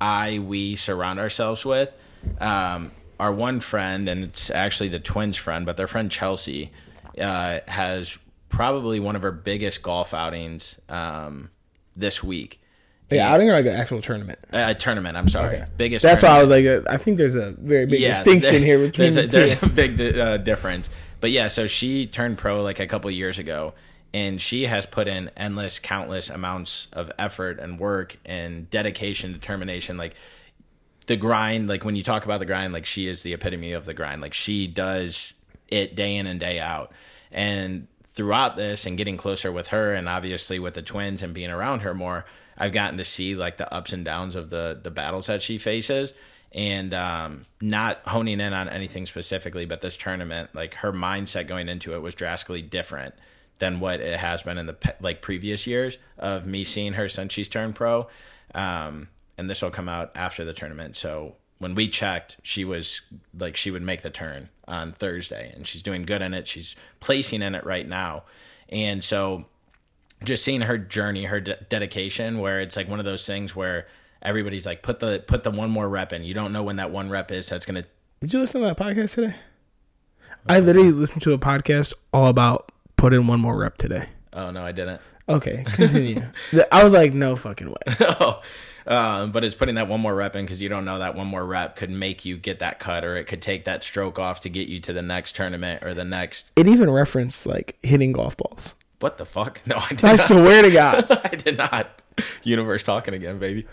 I 0.00 0.38
we 0.38 0.76
surround 0.76 1.18
ourselves 1.18 1.64
with. 1.64 1.90
Um, 2.40 2.90
our 3.18 3.32
one 3.32 3.60
friend, 3.60 4.08
and 4.08 4.24
it's 4.24 4.50
actually 4.50 4.88
the 4.88 4.98
twins' 5.00 5.36
friend, 5.36 5.64
but 5.64 5.76
their 5.76 5.86
friend 5.86 6.10
Chelsea 6.10 6.72
uh, 7.20 7.60
has 7.68 8.18
probably 8.52 9.00
one 9.00 9.16
of 9.16 9.22
her 9.22 9.32
biggest 9.32 9.82
golf 9.82 10.14
outings 10.14 10.78
um, 10.88 11.50
this 11.96 12.22
week. 12.22 12.60
Yeah, 13.10 13.30
outing 13.30 13.50
or 13.50 13.52
like 13.52 13.66
an 13.66 13.74
actual 13.74 14.00
tournament? 14.00 14.38
A, 14.52 14.70
a 14.70 14.74
tournament. 14.74 15.16
I'm 15.18 15.28
sorry, 15.28 15.62
biggest. 15.76 16.02
That's 16.02 16.22
why 16.22 16.30
I 16.30 16.40
was 16.40 16.48
like, 16.48 16.64
I 16.88 16.96
think 16.96 17.18
there's 17.18 17.34
a 17.34 17.50
very 17.52 17.84
big 17.84 18.00
Yeah, 18.00 18.10
distinction 18.14 18.52
there- 18.52 18.60
here 18.60 18.78
between 18.78 19.12
there's 19.12 19.16
a, 19.16 19.22
the 19.22 19.28
there's 19.28 19.62
a 19.62 19.66
big 19.66 20.00
uh, 20.18 20.36
difference. 20.38 20.88
But 21.20 21.30
yeah, 21.30 21.48
so 21.48 21.66
she 21.66 22.06
turned 22.06 22.38
pro 22.38 22.62
like 22.62 22.80
a 22.80 22.86
couple 22.86 23.10
years 23.10 23.38
ago, 23.38 23.74
and 24.14 24.40
she 24.40 24.64
has 24.66 24.86
put 24.86 25.08
in 25.08 25.30
endless, 25.36 25.78
countless 25.78 26.30
amounts 26.30 26.88
of 26.94 27.12
effort 27.18 27.58
and 27.60 27.78
work 27.78 28.16
and 28.24 28.70
dedication, 28.70 29.32
determination. 29.32 29.98
Like 29.98 30.14
the 31.06 31.16
grind, 31.16 31.68
like 31.68 31.84
when 31.84 31.96
you 31.96 32.02
talk 32.02 32.24
about 32.24 32.38
the 32.40 32.46
grind, 32.46 32.72
like 32.72 32.86
she 32.86 33.08
is 33.08 33.22
the 33.22 33.34
epitome 33.34 33.72
of 33.72 33.84
the 33.84 33.92
grind. 33.94 34.22
Like 34.22 34.32
she 34.32 34.66
does 34.66 35.34
it 35.68 35.94
day 35.94 36.16
in 36.16 36.26
and 36.26 36.40
day 36.40 36.60
out. 36.60 36.92
And 37.30 37.88
throughout 38.12 38.56
this 38.56 38.86
and 38.86 38.96
getting 38.96 39.16
closer 39.16 39.50
with 39.50 39.68
her 39.68 39.94
and 39.94 40.08
obviously 40.08 40.58
with 40.58 40.74
the 40.74 40.82
twins 40.82 41.22
and 41.22 41.34
being 41.34 41.50
around 41.50 41.80
her 41.80 41.94
more, 41.94 42.24
I've 42.56 42.72
gotten 42.72 42.98
to 42.98 43.04
see 43.04 43.34
like 43.34 43.56
the 43.56 43.72
ups 43.72 43.92
and 43.92 44.04
downs 44.04 44.36
of 44.36 44.50
the 44.50 44.78
the 44.82 44.90
battles 44.90 45.26
that 45.26 45.42
she 45.42 45.58
faces 45.58 46.12
and 46.54 46.92
um, 46.92 47.46
not 47.60 47.96
honing 48.06 48.40
in 48.40 48.52
on 48.52 48.68
anything 48.68 49.06
specifically, 49.06 49.64
but 49.64 49.80
this 49.80 49.96
tournament, 49.96 50.54
like 50.54 50.74
her 50.74 50.92
mindset 50.92 51.46
going 51.46 51.68
into 51.68 51.94
it 51.94 52.02
was 52.02 52.14
drastically 52.14 52.60
different 52.60 53.14
than 53.58 53.80
what 53.80 54.00
it 54.00 54.18
has 54.18 54.42
been 54.42 54.58
in 54.58 54.66
the 54.66 54.76
like 55.00 55.22
previous 55.22 55.66
years 55.66 55.96
of 56.18 56.46
me 56.46 56.64
seeing 56.64 56.94
her 56.94 57.08
since 57.08 57.32
she's 57.32 57.48
turned 57.48 57.74
pro. 57.74 58.06
Um, 58.54 59.08
and 59.38 59.48
this 59.48 59.62
will 59.62 59.70
come 59.70 59.88
out 59.88 60.12
after 60.14 60.44
the 60.44 60.52
tournament. 60.52 60.94
So 60.96 61.36
when 61.58 61.74
we 61.74 61.88
checked, 61.88 62.36
she 62.42 62.64
was 62.64 63.00
like 63.38 63.56
she 63.56 63.70
would 63.70 63.82
make 63.82 64.02
the 64.02 64.10
turn 64.10 64.50
on 64.72 64.92
Thursday, 64.92 65.52
and 65.54 65.66
she's 65.66 65.82
doing 65.82 66.02
good 66.02 66.22
in 66.22 66.34
it. 66.34 66.48
She's 66.48 66.74
placing 67.00 67.42
in 67.42 67.54
it 67.54 67.64
right 67.64 67.86
now, 67.86 68.24
and 68.68 69.04
so 69.04 69.44
just 70.24 70.44
seeing 70.44 70.62
her 70.62 70.78
journey, 70.78 71.24
her 71.24 71.40
de- 71.40 71.58
dedication, 71.68 72.38
where 72.38 72.60
it's 72.60 72.76
like 72.76 72.88
one 72.88 72.98
of 72.98 73.04
those 73.04 73.26
things 73.26 73.54
where 73.54 73.86
everybody's 74.22 74.66
like, 74.66 74.82
put 74.82 75.00
the 75.00 75.22
put 75.26 75.42
the 75.42 75.50
one 75.50 75.70
more 75.70 75.88
rep 75.88 76.12
in. 76.12 76.24
You 76.24 76.34
don't 76.34 76.52
know 76.52 76.62
when 76.62 76.76
that 76.76 76.90
one 76.90 77.10
rep 77.10 77.30
is. 77.30 77.48
That's 77.48 77.66
gonna. 77.66 77.84
Did 78.20 78.32
you 78.32 78.40
listen 78.40 78.60
to 78.60 78.66
that 78.68 78.78
podcast 78.78 79.14
today? 79.14 79.36
I 80.48 80.60
literally 80.60 80.90
listened 80.90 81.22
to 81.22 81.32
a 81.32 81.38
podcast 81.38 81.92
all 82.12 82.28
about 82.28 82.72
put 82.96 83.12
in 83.12 83.26
one 83.26 83.40
more 83.40 83.56
rep 83.56 83.76
today. 83.76 84.08
Oh 84.32 84.50
no, 84.50 84.64
I 84.64 84.72
didn't. 84.72 85.00
Okay, 85.28 85.64
continue. 85.66 86.24
I 86.72 86.82
was 86.82 86.94
like, 86.94 87.14
no 87.14 87.36
fucking 87.36 87.68
way. 87.68 87.76
oh, 88.00 88.42
um, 88.86 89.32
but 89.32 89.44
it's 89.44 89.54
putting 89.54 89.74
that 89.76 89.88
one 89.88 90.00
more 90.00 90.14
rep 90.14 90.36
in 90.36 90.44
because 90.44 90.60
you 90.62 90.68
don't 90.68 90.84
know 90.84 90.98
that 90.98 91.14
one 91.14 91.26
more 91.26 91.44
rep 91.44 91.76
could 91.76 91.90
make 91.90 92.24
you 92.24 92.36
get 92.36 92.58
that 92.60 92.78
cut, 92.78 93.04
or 93.04 93.16
it 93.16 93.24
could 93.24 93.42
take 93.42 93.64
that 93.64 93.82
stroke 93.82 94.18
off 94.18 94.40
to 94.42 94.48
get 94.48 94.68
you 94.68 94.80
to 94.80 94.92
the 94.92 95.02
next 95.02 95.36
tournament 95.36 95.82
or 95.84 95.94
the 95.94 96.04
next. 96.04 96.50
It 96.56 96.66
even 96.68 96.90
referenced 96.90 97.46
like 97.46 97.76
hitting 97.82 98.12
golf 98.12 98.36
balls. 98.36 98.74
What 99.00 99.18
the 99.18 99.24
fuck? 99.24 99.60
No, 99.66 99.76
I 99.78 99.88
did 99.88 100.04
I 100.04 100.16
not. 100.16 100.20
swear 100.28 100.62
to 100.62 100.70
God. 100.70 101.06
I 101.24 101.28
did 101.36 101.58
not. 101.58 102.00
Universe 102.42 102.82
talking 102.82 103.14
again, 103.14 103.38
baby. 103.38 103.66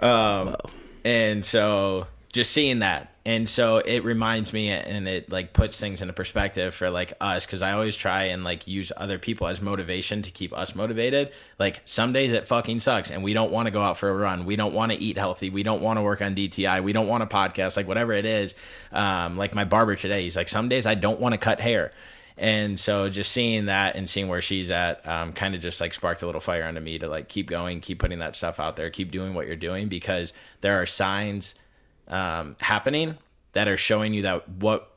Um, 0.00 0.56
and 1.04 1.44
so 1.44 2.06
just 2.34 2.50
seeing 2.50 2.80
that, 2.80 3.14
and 3.24 3.48
so 3.48 3.78
it 3.78 4.04
reminds 4.04 4.52
me, 4.52 4.68
and 4.68 5.06
it 5.06 5.30
like 5.30 5.52
puts 5.52 5.78
things 5.78 6.02
into 6.02 6.12
perspective 6.12 6.74
for 6.74 6.90
like 6.90 7.14
us, 7.20 7.46
because 7.46 7.62
I 7.62 7.72
always 7.72 7.94
try 7.94 8.24
and 8.24 8.42
like 8.42 8.66
use 8.66 8.90
other 8.96 9.20
people 9.20 9.46
as 9.46 9.62
motivation 9.62 10.20
to 10.22 10.32
keep 10.32 10.52
us 10.52 10.74
motivated. 10.74 11.30
Like 11.58 11.80
some 11.84 12.12
days 12.12 12.32
it 12.32 12.48
fucking 12.48 12.80
sucks, 12.80 13.10
and 13.12 13.22
we 13.22 13.32
don't 13.34 13.52
want 13.52 13.66
to 13.66 13.70
go 13.70 13.80
out 13.80 13.98
for 13.98 14.10
a 14.10 14.14
run. 14.14 14.44
We 14.44 14.56
don't 14.56 14.74
want 14.74 14.90
to 14.90 14.98
eat 14.98 15.16
healthy. 15.16 15.48
We 15.48 15.62
don't 15.62 15.80
want 15.80 15.98
to 15.98 16.02
work 16.02 16.20
on 16.20 16.34
DTI. 16.34 16.82
We 16.82 16.92
don't 16.92 17.06
want 17.06 17.28
to 17.28 17.34
podcast. 17.34 17.76
Like 17.76 17.86
whatever 17.86 18.12
it 18.12 18.26
is. 18.26 18.54
Um, 18.90 19.38
like 19.38 19.54
my 19.54 19.64
barber 19.64 19.94
today, 19.94 20.24
he's 20.24 20.36
like, 20.36 20.48
some 20.48 20.68
days 20.68 20.84
I 20.84 20.96
don't 20.96 21.20
want 21.20 21.34
to 21.34 21.38
cut 21.38 21.60
hair. 21.60 21.92
And 22.36 22.80
so 22.80 23.08
just 23.08 23.30
seeing 23.30 23.66
that 23.66 23.94
and 23.94 24.10
seeing 24.10 24.26
where 24.26 24.40
she's 24.40 24.70
at, 24.72 25.06
um, 25.06 25.32
kind 25.32 25.54
of 25.54 25.60
just 25.60 25.80
like 25.80 25.94
sparked 25.94 26.22
a 26.22 26.26
little 26.26 26.40
fire 26.40 26.64
under 26.64 26.80
me 26.80 26.98
to 26.98 27.08
like 27.08 27.28
keep 27.28 27.48
going, 27.48 27.80
keep 27.80 28.00
putting 28.00 28.18
that 28.18 28.34
stuff 28.34 28.58
out 28.58 28.74
there, 28.74 28.90
keep 28.90 29.12
doing 29.12 29.34
what 29.34 29.46
you're 29.46 29.54
doing 29.54 29.86
because 29.86 30.32
there 30.60 30.82
are 30.82 30.86
signs 30.86 31.54
um, 32.08 32.56
happening 32.60 33.16
that 33.52 33.68
are 33.68 33.76
showing 33.76 34.14
you 34.14 34.22
that 34.22 34.48
what, 34.48 34.90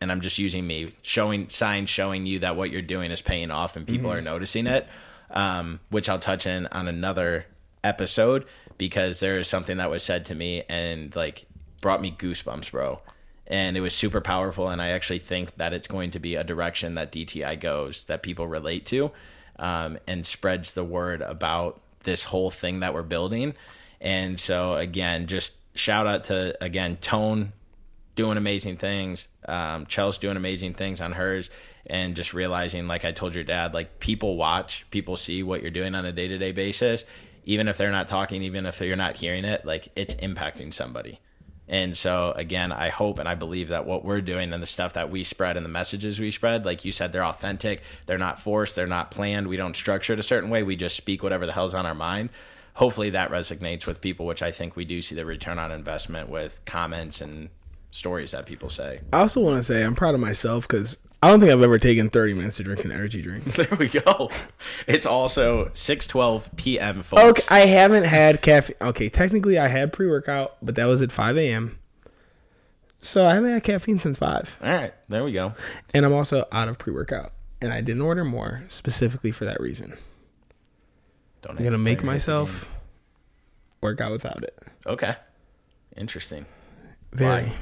and 0.00 0.10
I'm 0.12 0.20
just 0.20 0.38
using 0.38 0.66
me, 0.66 0.92
showing 1.02 1.48
signs 1.48 1.90
showing 1.90 2.26
you 2.26 2.40
that 2.40 2.56
what 2.56 2.70
you're 2.70 2.82
doing 2.82 3.10
is 3.10 3.20
paying 3.20 3.50
off 3.50 3.76
and 3.76 3.86
people 3.86 4.10
are 4.12 4.20
noticing 4.20 4.66
it, 4.66 4.86
um, 5.30 5.80
which 5.90 6.08
I'll 6.08 6.18
touch 6.18 6.46
in 6.46 6.66
on 6.68 6.88
another 6.88 7.46
episode 7.82 8.46
because 8.78 9.20
there 9.20 9.38
is 9.38 9.48
something 9.48 9.78
that 9.78 9.90
was 9.90 10.02
said 10.02 10.24
to 10.26 10.34
me 10.34 10.62
and 10.68 11.14
like 11.16 11.46
brought 11.80 12.00
me 12.00 12.14
goosebumps, 12.16 12.70
bro. 12.70 13.00
And 13.46 13.76
it 13.76 13.80
was 13.80 13.94
super 13.94 14.20
powerful 14.20 14.68
and 14.68 14.82
i 14.82 14.88
actually 14.88 15.20
think 15.20 15.54
that 15.54 15.72
it's 15.72 15.86
going 15.86 16.10
to 16.10 16.18
be 16.18 16.34
a 16.34 16.42
direction 16.42 16.96
that 16.96 17.12
dti 17.12 17.60
goes 17.60 18.02
that 18.04 18.20
people 18.20 18.48
relate 18.48 18.84
to 18.86 19.12
um, 19.60 19.98
and 20.08 20.26
spreads 20.26 20.72
the 20.72 20.82
word 20.82 21.22
about 21.22 21.80
this 22.02 22.24
whole 22.24 22.50
thing 22.50 22.80
that 22.80 22.94
we're 22.94 23.02
building. 23.02 23.54
And 24.00 24.38
so 24.40 24.74
again 24.74 25.26
just 25.26 25.52
shout 25.76 26.06
out 26.06 26.24
to 26.24 26.56
again 26.62 26.96
tone 26.96 27.52
doing 28.14 28.36
amazing 28.36 28.76
things 28.76 29.28
um, 29.46 29.86
chel's 29.86 30.18
doing 30.18 30.36
amazing 30.36 30.74
things 30.74 31.00
on 31.00 31.12
hers 31.12 31.50
and 31.86 32.16
just 32.16 32.34
realizing 32.34 32.86
like 32.86 33.04
i 33.04 33.12
told 33.12 33.34
your 33.34 33.44
dad 33.44 33.74
like 33.74 34.00
people 34.00 34.36
watch 34.36 34.86
people 34.90 35.16
see 35.16 35.42
what 35.42 35.62
you're 35.62 35.70
doing 35.70 35.94
on 35.94 36.04
a 36.04 36.12
day-to-day 36.12 36.52
basis 36.52 37.04
even 37.44 37.68
if 37.68 37.76
they're 37.76 37.92
not 37.92 38.08
talking 38.08 38.42
even 38.42 38.66
if 38.66 38.80
you're 38.80 38.96
not 38.96 39.16
hearing 39.16 39.44
it 39.44 39.64
like 39.64 39.88
it's 39.94 40.14
impacting 40.14 40.72
somebody 40.72 41.20
and 41.68 41.96
so 41.96 42.32
again, 42.36 42.70
I 42.70 42.90
hope 42.90 43.18
and 43.18 43.28
I 43.28 43.34
believe 43.34 43.68
that 43.68 43.86
what 43.86 44.04
we're 44.04 44.20
doing 44.20 44.52
and 44.52 44.62
the 44.62 44.66
stuff 44.66 44.92
that 44.92 45.10
we 45.10 45.24
spread 45.24 45.56
and 45.56 45.64
the 45.64 45.70
messages 45.70 46.20
we 46.20 46.30
spread, 46.30 46.64
like 46.64 46.84
you 46.84 46.92
said, 46.92 47.12
they're 47.12 47.24
authentic, 47.24 47.82
they're 48.06 48.18
not 48.18 48.40
forced, 48.40 48.76
they're 48.76 48.86
not 48.86 49.10
planned. 49.10 49.48
We 49.48 49.56
don't 49.56 49.76
structure 49.76 50.12
it 50.12 50.18
a 50.20 50.24
certain 50.24 50.48
way. 50.48 50.62
We 50.62 50.76
just 50.76 50.96
speak 50.96 51.22
whatever 51.22 51.44
the 51.44 51.52
hell's 51.52 51.74
on 51.74 51.86
our 51.86 51.94
mind. 51.94 52.30
Hopefully 52.76 53.10
that 53.10 53.30
resonates 53.30 53.86
with 53.86 54.00
people, 54.00 54.26
which 54.26 54.42
I 54.42 54.50
think 54.50 54.76
we 54.76 54.84
do 54.84 55.00
see 55.00 55.14
the 55.14 55.24
return 55.24 55.58
on 55.58 55.72
investment 55.72 56.28
with 56.28 56.60
comments 56.66 57.20
and 57.22 57.48
stories 57.90 58.32
that 58.32 58.44
people 58.44 58.68
say. 58.68 59.00
I 59.12 59.20
also 59.20 59.40
want 59.40 59.56
to 59.56 59.62
say 59.62 59.82
I'm 59.82 59.94
proud 59.94 60.14
of 60.14 60.20
myself 60.20 60.68
because 60.68 60.98
I 61.22 61.30
don't 61.30 61.40
think 61.40 61.50
I've 61.50 61.62
ever 61.62 61.78
taken 61.78 62.10
30 62.10 62.34
minutes 62.34 62.58
to 62.58 62.64
drink 62.64 62.84
an 62.84 62.92
energy 62.92 63.22
drink. 63.22 63.44
There 63.56 63.66
we 63.78 63.88
go. 63.88 64.30
It's 64.86 65.06
also 65.06 65.66
6:12 65.70 66.54
p.m. 66.56 67.02
folks. 67.02 67.22
Okay, 67.22 67.42
I 67.54 67.60
haven't 67.60 68.04
had 68.04 68.42
caffeine. 68.42 68.76
Okay, 68.82 69.08
technically 69.08 69.58
I 69.58 69.68
had 69.68 69.92
pre 69.92 70.06
workout, 70.06 70.58
but 70.60 70.74
that 70.74 70.84
was 70.84 71.00
at 71.00 71.12
5 71.12 71.38
a.m. 71.38 71.78
So 73.00 73.24
I 73.24 73.34
haven't 73.36 73.52
had 73.52 73.62
caffeine 73.62 73.98
since 74.00 74.18
five, 74.18 74.58
All 74.62 74.68
right, 74.70 74.92
there 75.08 75.24
we 75.24 75.32
go. 75.32 75.54
and 75.94 76.04
I'm 76.04 76.12
also 76.12 76.44
out 76.52 76.68
of 76.68 76.76
pre 76.76 76.92
workout, 76.92 77.32
and 77.62 77.72
I 77.72 77.80
didn't 77.80 78.02
order 78.02 78.24
more 78.24 78.64
specifically 78.68 79.30
for 79.32 79.46
that 79.46 79.60
reason. 79.60 79.96
Don't 81.46 81.58
I'm 81.58 81.64
gonna 81.64 81.78
make 81.78 82.02
myself 82.02 82.68
work 83.80 84.00
out 84.00 84.10
without 84.12 84.42
it. 84.42 84.58
Okay. 84.86 85.14
Interesting. 85.96 86.44
Very. 87.12 87.52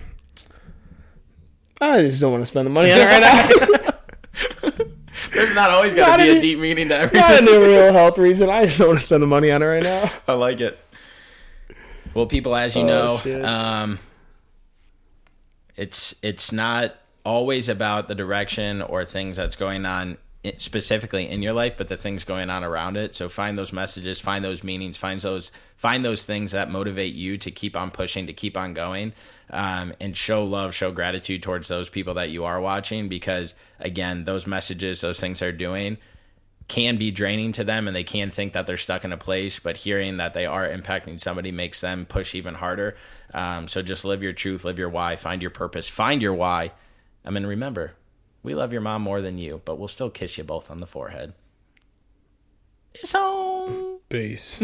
Why? 1.81 1.97
I 1.97 2.03
just 2.03 2.21
don't 2.21 2.33
want 2.33 2.43
to 2.43 2.47
spend 2.47 2.67
the 2.67 2.71
money 2.71 2.91
on 2.93 3.01
it 3.01 3.05
right 3.05 3.21
now. 3.21 4.71
There's 5.33 5.55
not 5.55 5.71
always 5.71 5.95
got 5.95 6.17
to 6.17 6.23
be 6.23 6.29
any- 6.31 6.39
a 6.39 6.41
deep 6.41 6.59
meaning 6.59 6.89
to 6.89 6.97
everything. 6.97 7.21
Not 7.21 7.43
any 7.43 7.57
real 7.57 7.93
health 7.93 8.19
reason. 8.19 8.49
I 8.49 8.65
just 8.67 8.79
don't 8.79 8.89
want 8.89 9.01
to 9.01 9.05
spend 9.05 9.23
the 9.23 9.27
money 9.27 9.51
on 9.51 9.63
it 9.63 9.67
right 9.67 9.83
now. 9.83 10.11
I 10.29 10.33
like 10.35 10.61
it. 10.61 10.79
Well, 12.15 12.27
people, 12.27 12.55
as 12.57 12.75
you 12.77 12.83
Oh, 12.89 13.21
know, 13.27 13.45
um, 13.45 13.99
it's 15.77 16.15
it's 16.23 16.53
not 16.53 16.95
always 17.25 17.69
about 17.69 18.07
the 18.09 18.15
direction 18.15 18.81
or 18.83 19.05
things 19.05 19.37
that's 19.37 19.57
going 19.57 19.85
on 19.87 20.17
specifically 20.59 21.29
in 21.29 21.43
your 21.43 21.55
life, 21.55 21.77
but 21.77 21.89
the 21.89 21.97
things 21.97 22.25
going 22.25 22.51
on 22.51 22.65
around 22.65 22.97
it. 22.97 23.15
So 23.15 23.29
find 23.29 23.57
those 23.57 23.73
messages, 23.73 24.21
find 24.21 24.45
those 24.45 24.63
meanings, 24.63 24.97
find 24.97 25.21
those 25.21 25.51
find 25.77 26.05
those 26.05 26.25
things 26.25 26.53
that 26.53 26.71
motivate 26.71 27.15
you 27.15 27.39
to 27.39 27.51
keep 27.51 27.77
on 27.77 27.91
pushing, 27.91 28.27
to 28.27 28.33
keep 28.33 28.57
on 28.57 28.75
going, 28.75 29.13
um, 29.51 29.95
and 30.01 30.17
show 30.17 30.45
love, 30.45 30.75
show 30.75 30.93
gratitude 30.93 31.43
towards 31.43 31.69
those 31.69 31.89
people 31.89 32.15
that 32.15 32.31
you 32.31 32.45
are 32.45 32.61
watching. 32.61 33.09
Because 33.09 33.55
again, 33.81 34.25
those 34.25 34.47
messages, 34.47 35.01
those 35.01 35.19
things 35.19 35.41
they're 35.41 35.53
doing 35.53 35.97
can 36.69 36.97
be 36.97 37.11
draining 37.11 37.53
to 37.53 37.65
them 37.65 37.87
and 37.87 37.95
they 37.95 38.05
can 38.05 38.31
think 38.31 38.55
that 38.55 38.67
they're 38.67 38.79
stuck 38.79 39.05
in 39.05 39.13
a 39.13 39.19
place 39.19 39.59
but 39.59 39.77
hearing 39.77 40.17
that 40.17 40.33
they 40.33 40.47
are 40.47 40.67
impacting 40.67 41.21
somebody 41.21 41.53
makes 41.53 41.83
them 41.83 42.07
push 42.07 42.35
even 42.35 42.55
harder 42.55 42.97
um, 43.35 43.69
so 43.69 43.83
just 43.83 44.03
live 44.03 44.23
your 44.23 44.33
truth 44.33 44.65
live 44.65 44.79
your 44.79 44.89
why 44.89 45.15
find 45.15 45.43
your 45.43 45.51
purpose 45.51 45.87
find 45.87 46.23
your 46.23 46.33
why 46.33 46.73
i 47.23 47.29
mean 47.29 47.45
remember 47.45 47.93
we 48.45 48.55
love 48.55 48.73
your 48.73 48.81
mom 48.81 49.03
more 49.03 49.21
than 49.21 49.39
you 49.39 49.61
but 49.65 49.77
we'll 49.77 49.89
still 49.89 50.11
kiss 50.11 50.39
you 50.39 50.45
both 50.45 50.71
on 50.71 50.79
the 50.79 50.87
forehead 50.87 51.33
it's 52.95 53.15
on 53.17 53.99
Peace. 54.09 54.53